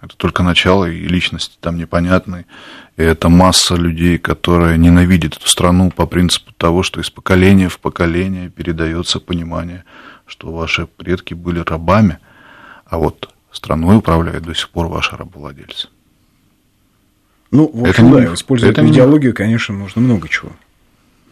это 0.00 0.16
только 0.16 0.42
начало, 0.42 0.84
и 0.84 1.08
личности 1.08 1.56
там 1.60 1.76
непонятны. 1.76 2.46
И 2.96 3.02
это 3.02 3.28
масса 3.28 3.74
людей, 3.74 4.18
которые 4.18 4.78
ненавидят 4.78 5.36
эту 5.36 5.48
страну 5.48 5.90
по 5.90 6.06
принципу 6.06 6.52
того, 6.52 6.82
что 6.82 7.00
из 7.00 7.10
поколения 7.10 7.68
в 7.68 7.80
поколение 7.80 8.48
передается 8.48 9.18
понимание, 9.18 9.84
что 10.26 10.52
ваши 10.52 10.86
предки 10.86 11.34
были 11.34 11.60
рабами, 11.60 12.18
а 12.86 12.98
вот 12.98 13.34
страной 13.50 13.96
управляют 13.96 14.44
до 14.44 14.54
сих 14.54 14.68
пор 14.68 14.86
ваши 14.86 15.16
рабовладельцы. 15.16 15.88
Ну, 17.50 17.70
в 17.72 17.80
Это 17.80 17.90
общем, 17.90 18.06
не- 18.06 18.26
да, 18.26 18.34
используя 18.34 18.70
это 18.70 18.82
эту 18.82 18.90
идеологию, 18.90 19.34
конечно, 19.34 19.74
можно 19.74 20.00
много 20.02 20.28
чего 20.28 20.52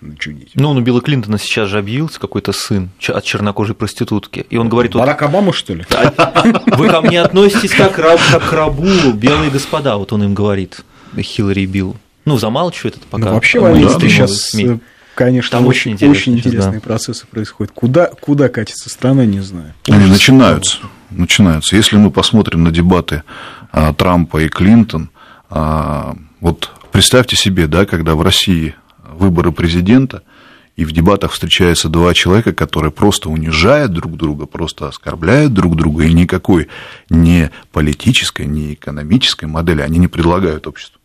начудить. 0.01 0.51
Ну, 0.55 0.73
ну, 0.73 0.81
Билла 0.81 1.01
Клинтона 1.01 1.39
сейчас 1.39 1.69
же 1.69 1.79
объявился 1.79 2.21
какой-то 2.21 2.53
сын 2.53 2.91
от 3.09 3.25
чернокожей 3.25 3.75
проститутки. 3.75 4.47
И 4.51 4.57
он 4.57 4.69
говорит, 4.69 4.95
вот, 4.95 5.01
Барак 5.01 5.23
Обама, 5.23 5.53
что 5.53 5.75
ли? 5.75 5.85
вы 6.67 6.89
ко 6.89 7.01
мне 7.01 7.21
относитесь 7.23 7.73
как, 7.73 7.99
раб, 7.99 8.21
как 8.31 8.49
к 8.51 8.53
рабу, 8.53 9.12
белые 9.12 9.51
господа, 9.51 9.97
вот 9.97 10.12
он 10.12 10.25
им 10.25 10.35
говорит, 10.35 10.85
Хиллари 11.19 11.61
и 11.62 11.67
Билл. 11.67 11.97
Ну, 12.25 12.39
замалчивает 12.39 12.97
это 12.97 13.07
пока. 13.11 13.27
Ну, 13.27 13.35
вообще 13.35 13.61
в 13.61 13.64
Америке 13.64 13.95
да, 14.01 14.09
сейчас, 14.09 14.41
СМИ. 14.51 14.64
э, 14.64 14.79
конечно, 15.14 15.59
Там 15.59 15.67
очень, 15.67 15.95
очень 15.95 16.11
очень, 16.11 16.37
интересные 16.37 16.81
процессы 16.81 17.27
происходят. 17.27 17.73
Куда, 17.73 18.07
куда 18.21 18.49
катится 18.49 18.91
страна, 18.91 19.25
не 19.25 19.41
знаю. 19.41 19.73
Они 19.89 20.07
начинаются, 20.07 20.79
начинаются. 21.11 21.77
Если 21.77 21.97
мы 21.97 22.11
посмотрим 22.11 22.64
на 22.64 22.73
дебаты 22.73 23.23
а, 23.71 23.95
Трампа 23.95 24.39
и 24.39 24.49
Клинтон, 24.49 25.11
а, 25.14 25.16
вот 25.51 26.70
представьте 26.92 27.36
себе, 27.36 27.66
да, 27.66 27.86
когда 27.86 28.14
в 28.14 28.22
России 28.22 28.74
выборы 29.05 29.53
президента, 29.53 30.22
и 30.76 30.84
в 30.84 30.92
дебатах 30.92 31.32
встречаются 31.32 31.88
два 31.88 32.12
человека, 32.12 32.53
которые 32.53 32.92
просто 32.92 33.30
унижают 33.30 33.92
друг 33.92 34.16
друга, 34.16 34.44
просто 34.44 34.88
оскорбляют 34.88 35.55
друг 35.55 35.74
друга, 35.74 36.05
и 36.05 36.12
никакой 36.12 36.68
ни 37.09 37.51
политической, 37.72 38.47
ни 38.47 38.74
экономической 38.74 39.47
модели 39.47 39.80
они 39.80 39.99
не 39.99 40.09
предлагают 40.09 40.66
обществу. 40.66 41.01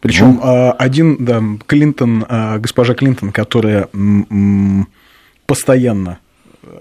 Причем 0.00 0.40
один, 0.78 1.24
да, 1.24 1.42
Клинтон, 1.66 2.24
а, 2.28 2.58
госпожа 2.58 2.94
Клинтон, 2.94 3.32
которая 3.32 3.88
постоянно 5.46 6.18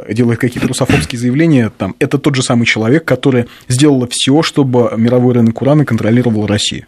делает 0.09 0.39
какие-то 0.39 0.67
русофобские 0.67 1.19
заявления, 1.19 1.71
там, 1.77 1.95
это 1.99 2.17
тот 2.17 2.35
же 2.35 2.43
самый 2.43 2.65
человек, 2.65 3.05
который 3.05 3.45
сделал 3.67 4.07
все, 4.09 4.41
чтобы 4.43 4.93
мировой 4.97 5.33
рынок 5.35 5.61
урана 5.61 5.85
контролировала 5.85 6.47
Россия. 6.47 6.87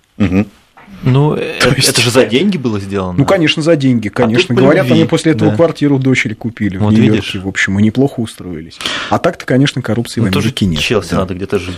Ну, 1.04 1.34
это, 1.36 1.76
есть- 1.76 1.90
это 1.90 2.02
же 2.02 2.10
за 2.10 2.26
деньги 2.26 2.58
было 2.58 2.80
сделано. 2.80 3.20
Ну, 3.20 3.26
конечно, 3.26 3.62
за 3.62 3.76
деньги, 3.76 4.10
конечно. 4.10 4.56
по 4.56 4.62
Говорят, 4.62 4.86
любви, 4.88 5.02
они 5.02 5.08
после 5.08 5.34
этого 5.34 5.52
да. 5.52 5.56
квартиру 5.58 6.00
дочери 6.00 6.34
купили 6.34 6.78
Вот 6.78 6.90
в 6.90 6.94
Нью-Йорке, 6.94 7.22
видишь. 7.34 7.44
в 7.44 7.48
общем, 7.48 7.78
и 7.80 7.84
неплохо 7.84 8.20
устроились. 8.20 8.80
А 9.12 9.20
так-то, 9.20 9.46
конечно, 9.46 9.82
коррупции 9.82 10.22
Ну, 10.22 10.28
в 10.28 10.32
тоже 10.32 10.48
Америке 10.48 10.66
нет. 10.66 10.80
Челси 10.80 11.12
Да. 11.12 11.18
надо 11.18 11.36
где-то 11.36 11.60
жить. 11.60 11.78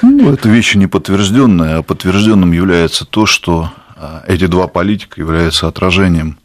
Ну, 0.00 0.32
это 0.32 0.48
вещи 0.48 0.76
не 0.76 0.86
подтвержденные, 0.86 1.76
а 1.76 1.82
подтвержденным 1.82 2.52
является 2.52 3.04
то, 3.04 3.26
что 3.26 3.72
а, 3.96 4.22
эти 4.28 4.46
два 4.46 4.68
политика 4.68 5.20
являются 5.20 5.66
отражением 5.66 6.38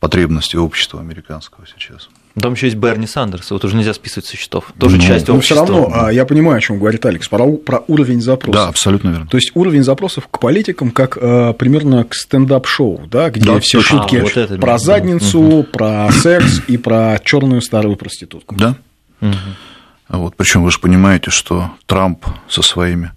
потребностей 0.00 0.58
общества 0.58 1.00
американского 1.00 1.64
сейчас. 1.66 2.08
Там 2.40 2.54
еще 2.54 2.66
есть 2.66 2.78
Берни 2.78 3.06
Сандерс, 3.06 3.50
его 3.50 3.58
тоже 3.58 3.76
нельзя 3.76 3.92
списывать 3.92 4.26
со 4.26 4.36
счетов. 4.36 4.72
Тоже 4.78 4.96
Ну, 4.96 5.02
часть 5.02 5.28
Но 5.28 5.38
все 5.40 5.54
равно, 5.54 5.90
а, 5.92 6.10
я 6.10 6.24
понимаю, 6.24 6.58
о 6.58 6.60
чем 6.60 6.78
говорит 6.78 7.04
Алекс, 7.04 7.28
про, 7.28 7.46
про 7.56 7.82
уровень 7.88 8.22
запросов. 8.22 8.54
Да, 8.54 8.68
абсолютно 8.68 9.10
верно. 9.10 9.26
То 9.26 9.36
есть 9.36 9.52
уровень 9.54 9.82
запросов 9.82 10.28
к 10.30 10.38
политикам 10.38 10.90
как 10.90 11.18
э, 11.20 11.52
примерно 11.58 12.04
к 12.04 12.14
стендап-шоу, 12.14 13.06
да, 13.06 13.28
где 13.30 13.44
Да, 13.44 13.60
все 13.60 13.78
точно. 13.78 13.98
шутки 13.98 14.16
А, 14.16 14.22
вот 14.22 14.36
это 14.36 14.56
про 14.56 14.78
задницу, 14.78 15.66
про 15.70 16.10
секс 16.10 16.62
и 16.68 16.78
про 16.78 17.18
черную 17.22 17.60
старую 17.60 17.96
проститутку. 17.96 18.54
Да. 18.54 18.76
А 19.20 20.18
Вот, 20.18 20.36
причем 20.36 20.62
вы 20.62 20.70
же 20.70 20.78
понимаете, 20.78 21.30
что 21.30 21.70
Трамп 21.86 22.26
со 22.48 22.62
своими 22.62 23.12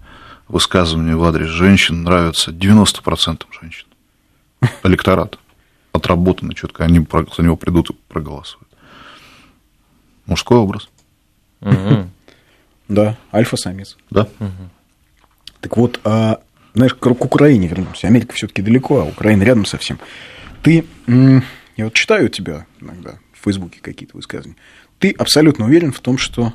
высказываниями 0.48 1.14
в 1.14 1.24
адрес 1.24 1.48
женщин 1.48 2.04
нравится 2.04 2.50
90% 2.52 3.42
женщин. 3.60 3.86
Электорат 4.82 5.38
отработанный 5.92 6.54
четко, 6.54 6.84
они 6.84 7.04
за 7.36 7.42
него 7.42 7.56
придут 7.56 7.90
и 7.90 7.94
проголосуют. 8.08 8.65
Мужской 10.26 10.58
образ. 10.58 10.88
Да, 12.88 13.16
альфа-самец. 13.32 13.96
да? 14.10 14.28
Так 15.60 15.76
вот, 15.76 15.98
а, 16.04 16.40
знаешь, 16.74 16.94
к, 16.94 17.00
к 17.00 17.24
Украине 17.24 17.66
вернемся. 17.66 18.06
Америка 18.06 18.34
все-таки 18.34 18.62
далеко, 18.62 19.00
а 19.00 19.04
Украина 19.04 19.42
рядом 19.42 19.64
совсем. 19.64 19.98
Ты, 20.62 20.84
я 21.08 21.84
вот 21.84 21.94
читаю 21.94 22.28
тебя 22.28 22.66
иногда 22.80 23.18
в 23.32 23.42
Фейсбуке 23.44 23.80
какие-то 23.82 24.16
высказывания. 24.16 24.56
Ты 25.00 25.10
абсолютно 25.10 25.64
уверен 25.64 25.92
в 25.92 25.98
том, 25.98 26.16
что 26.16 26.52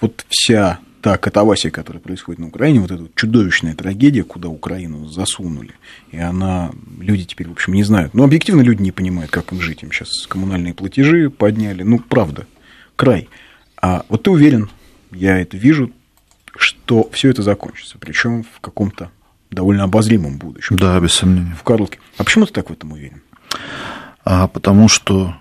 вот 0.00 0.24
вся 0.28 0.78
та 1.00 1.18
катавасия, 1.18 1.70
которая 1.72 2.00
происходит 2.00 2.38
на 2.38 2.46
Украине, 2.46 2.78
вот 2.80 2.92
эта 2.92 3.08
чудовищная 3.16 3.74
трагедия, 3.74 4.22
куда 4.22 4.48
Украину 4.48 5.08
засунули, 5.08 5.74
и 6.12 6.18
она, 6.18 6.70
люди 7.00 7.24
теперь, 7.24 7.48
в 7.48 7.52
общем, 7.52 7.72
не 7.74 7.82
знают. 7.82 8.14
Ну, 8.14 8.22
объективно 8.22 8.60
люди 8.60 8.82
не 8.82 8.92
понимают, 8.92 9.30
как 9.32 9.52
им 9.52 9.60
жить. 9.60 9.82
Им 9.82 9.90
сейчас 9.90 10.26
коммунальные 10.28 10.74
платежи 10.74 11.28
подняли. 11.28 11.82
Ну, 11.82 11.98
правда, 11.98 12.46
край. 13.02 13.28
А 13.80 14.04
вот 14.08 14.22
ты 14.22 14.30
уверен, 14.30 14.70
я 15.10 15.36
это 15.40 15.56
вижу, 15.56 15.90
что 16.54 17.10
все 17.10 17.30
это 17.30 17.42
закончится, 17.42 17.98
причем 17.98 18.44
в 18.44 18.60
каком-то 18.60 19.10
довольно 19.50 19.82
обозримом 19.82 20.38
будущем. 20.38 20.76
Да, 20.76 21.00
без 21.00 21.14
сомнения. 21.14 21.52
В 21.58 21.64
коротком. 21.64 22.00
А 22.16 22.22
почему 22.22 22.46
ты 22.46 22.52
так 22.52 22.70
в 22.70 22.72
этом 22.72 22.92
уверен? 22.92 23.20
А 24.24 24.46
потому 24.46 24.86
что 24.86 25.34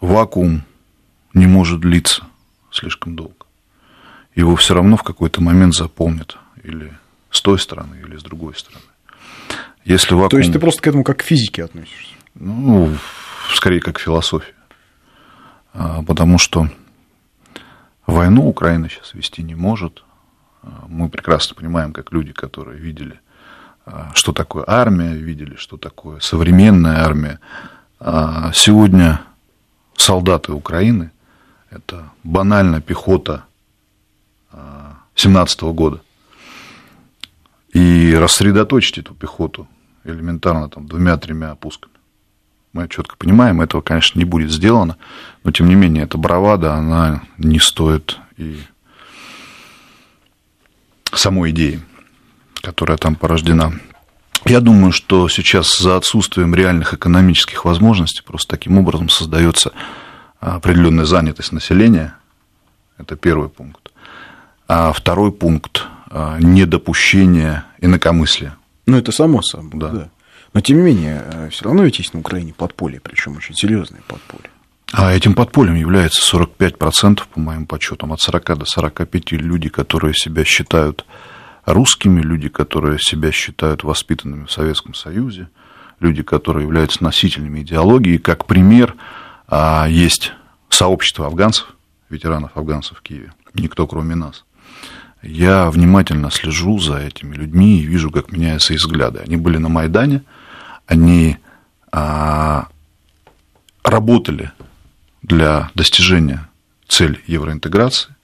вакуум 0.00 0.64
не 1.34 1.46
может 1.46 1.80
длиться 1.80 2.24
слишком 2.70 3.14
долго. 3.14 3.44
Его 4.34 4.56
все 4.56 4.72
равно 4.72 4.96
в 4.96 5.02
какой-то 5.02 5.42
момент 5.42 5.74
заполнит 5.74 6.38
или 6.64 6.96
с 7.30 7.42
той 7.42 7.58
стороны, 7.58 7.96
или 7.96 8.16
с 8.16 8.22
другой 8.22 8.54
стороны. 8.54 8.86
Если 9.84 10.14
вакуум... 10.14 10.30
То 10.30 10.38
есть 10.38 10.50
ты 10.50 10.58
просто 10.58 10.80
к 10.80 10.86
этому 10.86 11.04
как 11.04 11.18
к 11.18 11.22
физике 11.22 11.64
относишься? 11.64 12.14
Ну, 12.34 12.90
скорее 13.52 13.80
как 13.80 13.96
к 13.96 14.00
философии. 14.00 14.54
А, 15.74 16.02
потому 16.02 16.38
что 16.38 16.70
войну 18.12 18.48
Украина 18.48 18.88
сейчас 18.88 19.14
вести 19.14 19.42
не 19.42 19.54
может. 19.54 20.04
А, 20.62 20.84
мы 20.88 21.08
прекрасно 21.08 21.54
понимаем, 21.54 21.92
как 21.92 22.12
люди, 22.12 22.32
которые 22.32 22.78
видели, 22.78 23.20
а, 23.84 24.10
что 24.14 24.32
такое 24.32 24.64
армия, 24.66 25.14
видели, 25.14 25.56
что 25.56 25.76
такое 25.76 26.20
современная 26.20 27.04
армия. 27.04 27.40
Сегодня 28.52 29.22
солдаты 29.96 30.52
Украины– 30.52 31.10
это 31.70 32.10
банально 32.22 32.82
пехота 32.82 33.46
17 35.14 35.62
года. 35.62 36.02
И 37.72 38.14
рассредоточить 38.14 38.98
эту 38.98 39.14
пехоту 39.14 39.66
элементарно 40.04 40.68
там 40.68 40.86
двумя-тремя 40.86 41.52
опусками. 41.52 41.95
Мы 42.76 42.88
четко 42.88 43.16
понимаем, 43.16 43.62
этого, 43.62 43.80
конечно, 43.80 44.18
не 44.18 44.26
будет 44.26 44.50
сделано, 44.50 44.98
но 45.44 45.50
тем 45.50 45.66
не 45.66 45.74
менее, 45.74 46.04
эта 46.04 46.18
бравада, 46.18 46.74
она 46.74 47.22
не 47.38 47.58
стоит 47.58 48.18
и 48.36 48.58
самой 51.10 51.52
идеи, 51.52 51.80
которая 52.60 52.98
там 52.98 53.14
порождена. 53.14 53.72
Я 54.44 54.60
думаю, 54.60 54.92
что 54.92 55.26
сейчас 55.30 55.78
за 55.78 55.96
отсутствием 55.96 56.54
реальных 56.54 56.92
экономических 56.92 57.64
возможностей 57.64 58.22
просто 58.22 58.50
таким 58.50 58.76
образом 58.76 59.08
создается 59.08 59.72
определенная 60.40 61.06
занятость 61.06 61.52
населения. 61.52 62.14
Это 62.98 63.16
первый 63.16 63.48
пункт. 63.48 63.90
А 64.68 64.92
второй 64.92 65.32
пункт– 65.32 65.86
недопущение 66.40 67.64
инакомыслия. 67.78 68.54
Ну, 68.84 68.98
это 68.98 69.12
само 69.12 69.40
собой, 69.40 69.80
да. 69.80 69.88
да. 69.88 70.10
Но, 70.56 70.62
тем 70.62 70.78
не 70.78 70.84
менее, 70.84 71.22
э, 71.22 71.48
все 71.50 71.66
равно 71.66 71.82
ведь 71.82 71.98
есть 71.98 72.14
на 72.14 72.20
Украине 72.20 72.54
подполье, 72.54 72.98
причем 72.98 73.36
очень 73.36 73.54
серьезное 73.54 74.00
подполье. 74.08 74.48
А 74.90 75.12
этим 75.12 75.34
подпольем 75.34 75.74
является 75.74 76.22
45%, 76.34 77.28
по 77.28 77.38
моим 77.38 77.66
подсчетам, 77.66 78.14
от 78.14 78.22
40 78.22 78.56
до 78.60 78.64
45 78.64 79.32
люди, 79.32 79.68
которые 79.68 80.14
себя 80.14 80.46
считают 80.46 81.04
русскими, 81.66 82.22
люди, 82.22 82.48
которые 82.48 82.98
себя 82.98 83.32
считают 83.32 83.84
воспитанными 83.84 84.46
в 84.46 84.50
Советском 84.50 84.94
Союзе, 84.94 85.50
люди, 86.00 86.22
которые 86.22 86.64
являются 86.64 87.04
носителями 87.04 87.60
идеологии. 87.60 88.16
Как 88.16 88.46
пример, 88.46 88.94
а, 89.48 89.86
есть 89.86 90.32
сообщество 90.70 91.26
афганцев, 91.26 91.76
ветеранов 92.08 92.52
афганцев 92.56 92.96
в 92.96 93.02
Киеве, 93.02 93.34
никто 93.52 93.86
кроме 93.86 94.14
нас. 94.14 94.46
Я 95.22 95.70
внимательно 95.70 96.30
слежу 96.30 96.78
за 96.78 96.96
этими 96.96 97.34
людьми 97.34 97.78
и 97.78 97.84
вижу, 97.84 98.10
как 98.10 98.32
меняются 98.32 98.72
их 98.72 98.80
взгляды. 98.80 99.18
Они 99.18 99.36
были 99.36 99.58
на 99.58 99.68
Майдане, 99.68 100.22
они 100.86 101.38
а, 101.92 102.68
работали 103.82 104.52
для 105.22 105.70
достижения 105.74 106.48
цели 106.88 107.20
евроинтеграции. 107.26 108.14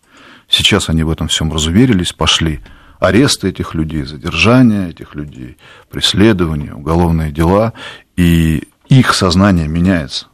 Сейчас 0.49 0.89
они 0.89 1.03
в 1.03 1.11
этом 1.11 1.29
всем 1.29 1.53
разуверились, 1.53 2.13
пошли 2.13 2.61
аресты 3.01 3.49
этих 3.49 3.75
людей, 3.75 4.05
задержания 4.05 4.89
этих 4.89 5.15
людей, 5.15 5.57
преследования, 5.91 6.73
уголовные 6.73 7.33
дела, 7.33 7.73
и 8.17 8.69
их 8.89 9.15
сознание 9.15 9.67
меняется. 9.67 10.27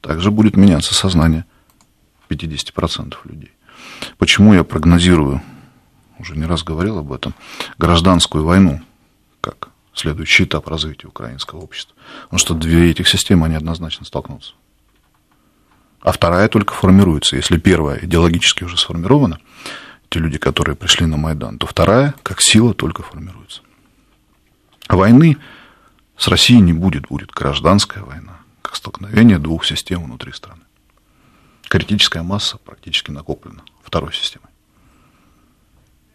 Также 0.00 0.30
будет 0.30 0.56
меняться 0.56 0.94
сознание 0.94 1.44
50% 2.28 3.14
людей. 3.24 3.52
Почему 4.18 4.54
я 4.54 4.64
прогнозирую, 4.64 5.42
уже 6.18 6.36
не 6.36 6.44
раз 6.44 6.62
говорил 6.62 6.98
об 6.98 7.12
этом, 7.12 7.34
гражданскую 7.78 8.44
войну 8.44 8.80
как 9.40 9.69
следующий 10.00 10.44
этап 10.44 10.68
развития 10.68 11.06
украинского 11.06 11.60
общества? 11.60 11.94
Потому 12.24 12.38
что 12.38 12.54
две 12.54 12.90
этих 12.90 13.08
системы, 13.08 13.46
они 13.46 13.56
однозначно 13.56 14.04
столкнутся. 14.04 14.52
А 16.00 16.12
вторая 16.12 16.48
только 16.48 16.74
формируется. 16.74 17.36
Если 17.36 17.58
первая 17.58 17.98
идеологически 18.02 18.64
уже 18.64 18.76
сформирована, 18.76 19.38
те 20.08 20.18
люди, 20.18 20.38
которые 20.38 20.76
пришли 20.76 21.06
на 21.06 21.16
Майдан, 21.16 21.58
то 21.58 21.66
вторая, 21.66 22.14
как 22.22 22.40
сила, 22.40 22.74
только 22.74 23.02
формируется. 23.02 23.62
Войны 24.88 25.36
с 26.16 26.26
Россией 26.28 26.60
не 26.60 26.72
будет, 26.72 27.08
будет 27.08 27.30
гражданская 27.30 28.02
война, 28.02 28.40
как 28.62 28.76
столкновение 28.76 29.38
двух 29.38 29.64
систем 29.64 30.02
внутри 30.04 30.32
страны. 30.32 30.62
Критическая 31.68 32.22
масса 32.22 32.58
практически 32.58 33.10
накоплена 33.10 33.62
второй 33.82 34.12
системой. 34.12 34.49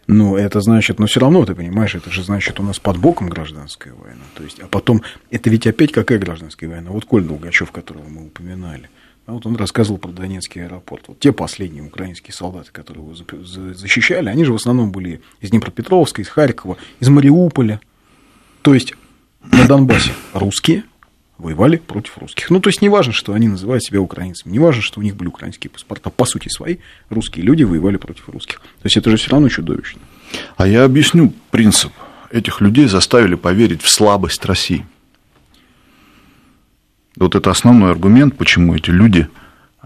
Ну, 0.08 0.36
это 0.38 0.62
значит, 0.62 1.00
но 1.00 1.08
все 1.08 1.20
равно, 1.20 1.46
ты 1.46 1.56
понимаешь, 1.56 1.96
это 1.96 2.12
же 2.12 2.24
значит, 2.24 2.60
у 2.60 2.64
нас 2.64 2.78
под 2.78 2.98
боком 2.98 3.28
гражданская 3.28 3.94
война. 3.94 4.22
То 4.36 4.44
есть, 4.44 4.60
а 4.60 4.68
потом, 4.68 5.02
это 5.32 5.50
ведь 5.50 5.66
опять 5.66 5.92
какая 5.92 6.20
гражданская 6.20 6.70
война? 6.70 6.92
Вот 6.92 7.06
Коль 7.06 7.24
Долгачев, 7.24 7.72
которого 7.72 8.08
мы 8.08 8.28
упоминали. 8.28 8.90
А 9.26 9.34
вот 9.34 9.48
он 9.48 9.56
рассказывал 9.56 9.98
про 9.98 10.10
Донецкий 10.10 10.64
аэропорт. 10.64 11.06
Вот 11.08 11.20
те 11.20 11.32
последние 11.32 11.84
украинские 11.84 12.34
солдаты, 12.34 12.70
которые 12.72 13.04
его 13.04 13.44
защищали, 13.74 14.30
они 14.30 14.46
же 14.46 14.54
в 14.54 14.58
основном 14.58 14.92
были 14.92 15.22
из 15.42 15.50
Днепропетровска, 15.50 16.22
из 16.22 16.28
Харькова, 16.28 16.78
из 17.00 17.10
Мариуполя. 17.10 17.82
То 18.62 18.76
есть 18.76 18.94
на 19.42 19.68
Донбассе 19.68 20.12
русские 20.34 20.84
воевали 21.38 21.78
против 21.78 22.18
русских. 22.18 22.50
Ну, 22.50 22.60
то 22.60 22.70
есть 22.70 22.82
не 22.82 22.90
важно, 22.90 23.14
что 23.14 23.34
они 23.34 23.48
называют 23.48 23.84
себя 23.84 24.00
украинцами, 24.00 24.54
не 24.54 24.60
важно, 24.60 24.82
что 24.82 25.00
у 25.00 25.04
них 25.04 25.16
были 25.16 25.28
украинские 25.28 25.70
паспорта. 25.70 26.10
По 26.10 26.26
сути 26.26 26.50
свои 26.50 26.78
русские 27.10 27.46
люди 27.46 27.64
воевали 27.64 27.98
против 27.98 28.30
русских. 28.30 28.60
То 28.60 28.86
есть 28.86 28.98
это 28.98 29.10
же 29.10 29.18
все 29.18 29.32
равно 29.32 29.50
чудовищно. 29.50 30.02
А 30.58 30.68
я 30.68 30.84
объясню 30.84 31.34
принцип. 31.52 31.92
Этих 32.32 32.62
людей 32.62 32.88
заставили 32.88 33.36
поверить 33.36 33.82
в 33.82 33.90
слабость 33.90 34.44
России. 34.46 34.86
Вот 37.16 37.36
это 37.36 37.52
основной 37.52 37.92
аргумент, 37.92 38.38
почему 38.38 38.76
эти 38.76 38.90
люди 38.90 39.28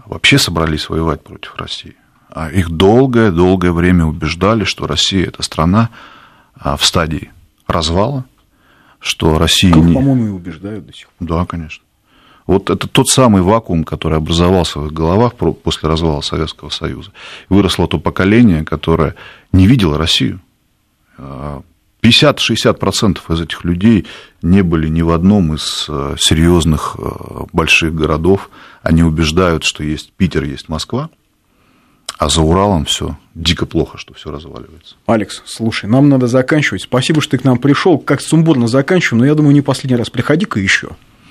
вообще 0.04 0.38
собрались 0.38 0.88
воевать 0.88 1.22
против 1.22 1.54
России. 1.56 1.94
А 2.28 2.50
их 2.50 2.70
долгое-долгое 2.70 3.72
время 3.72 4.04
убеждали, 4.04 4.64
что 4.64 4.86
Россия– 4.86 5.26
это 5.28 5.42
страна 5.42 5.90
а, 6.54 6.76
в 6.76 6.84
стадии 6.84 7.30
развала, 7.66 8.24
что 9.00 9.38
Россия... 9.38 9.72
Как, 9.72 9.82
не... 9.82 9.94
по-моему, 9.94 10.26
и 10.26 10.30
убеждают 10.30 10.86
до 10.86 10.92
сих 10.92 11.08
пор. 11.08 11.28
Да, 11.28 11.46
конечно. 11.46 11.82
Вот 12.46 12.70
это 12.70 12.88
тот 12.88 13.08
самый 13.08 13.42
вакуум, 13.42 13.84
который 13.84 14.18
образовался 14.18 14.80
в 14.80 14.86
их 14.86 14.92
головах 14.92 15.34
после 15.34 15.88
развала 15.88 16.20
Советского 16.20 16.68
Союза. 16.70 17.12
Выросло 17.48 17.86
то 17.86 17.98
поколение, 17.98 18.64
которое 18.64 19.14
не 19.52 19.66
видело 19.66 19.96
Россию. 19.98 20.40
А, 21.16 21.62
50-60% 22.02 23.18
из 23.32 23.40
этих 23.40 23.64
людей 23.64 24.06
не 24.42 24.62
были 24.62 24.88
ни 24.88 25.02
в 25.02 25.10
одном 25.10 25.54
из 25.54 25.86
э, 25.88 26.16
серьезных 26.18 26.96
э, 26.98 27.44
больших 27.52 27.94
городов. 27.94 28.50
Они 28.82 29.02
убеждают, 29.02 29.64
что 29.64 29.84
есть 29.84 30.12
Питер, 30.14 30.44
есть 30.44 30.68
Москва, 30.68 31.10
а 32.20 32.28
за 32.28 32.42
Уралом 32.42 32.84
все 32.84 33.16
дико 33.34 33.64
плохо, 33.64 33.96
что 33.96 34.12
все 34.12 34.30
разваливается. 34.30 34.94
Алекс, 35.06 35.42
слушай, 35.46 35.88
нам 35.88 36.10
надо 36.10 36.26
заканчивать. 36.26 36.82
Спасибо, 36.82 37.22
что 37.22 37.30
ты 37.30 37.38
к 37.38 37.44
нам 37.44 37.56
пришел. 37.56 37.98
Как 37.98 38.20
сумбурно 38.20 38.68
заканчиваю, 38.68 39.20
но 39.20 39.26
я 39.26 39.34
думаю, 39.34 39.54
не 39.54 39.62
последний 39.62 39.96
раз. 39.96 40.10
Приходи-ка 40.10 40.60
еще. 40.60 40.90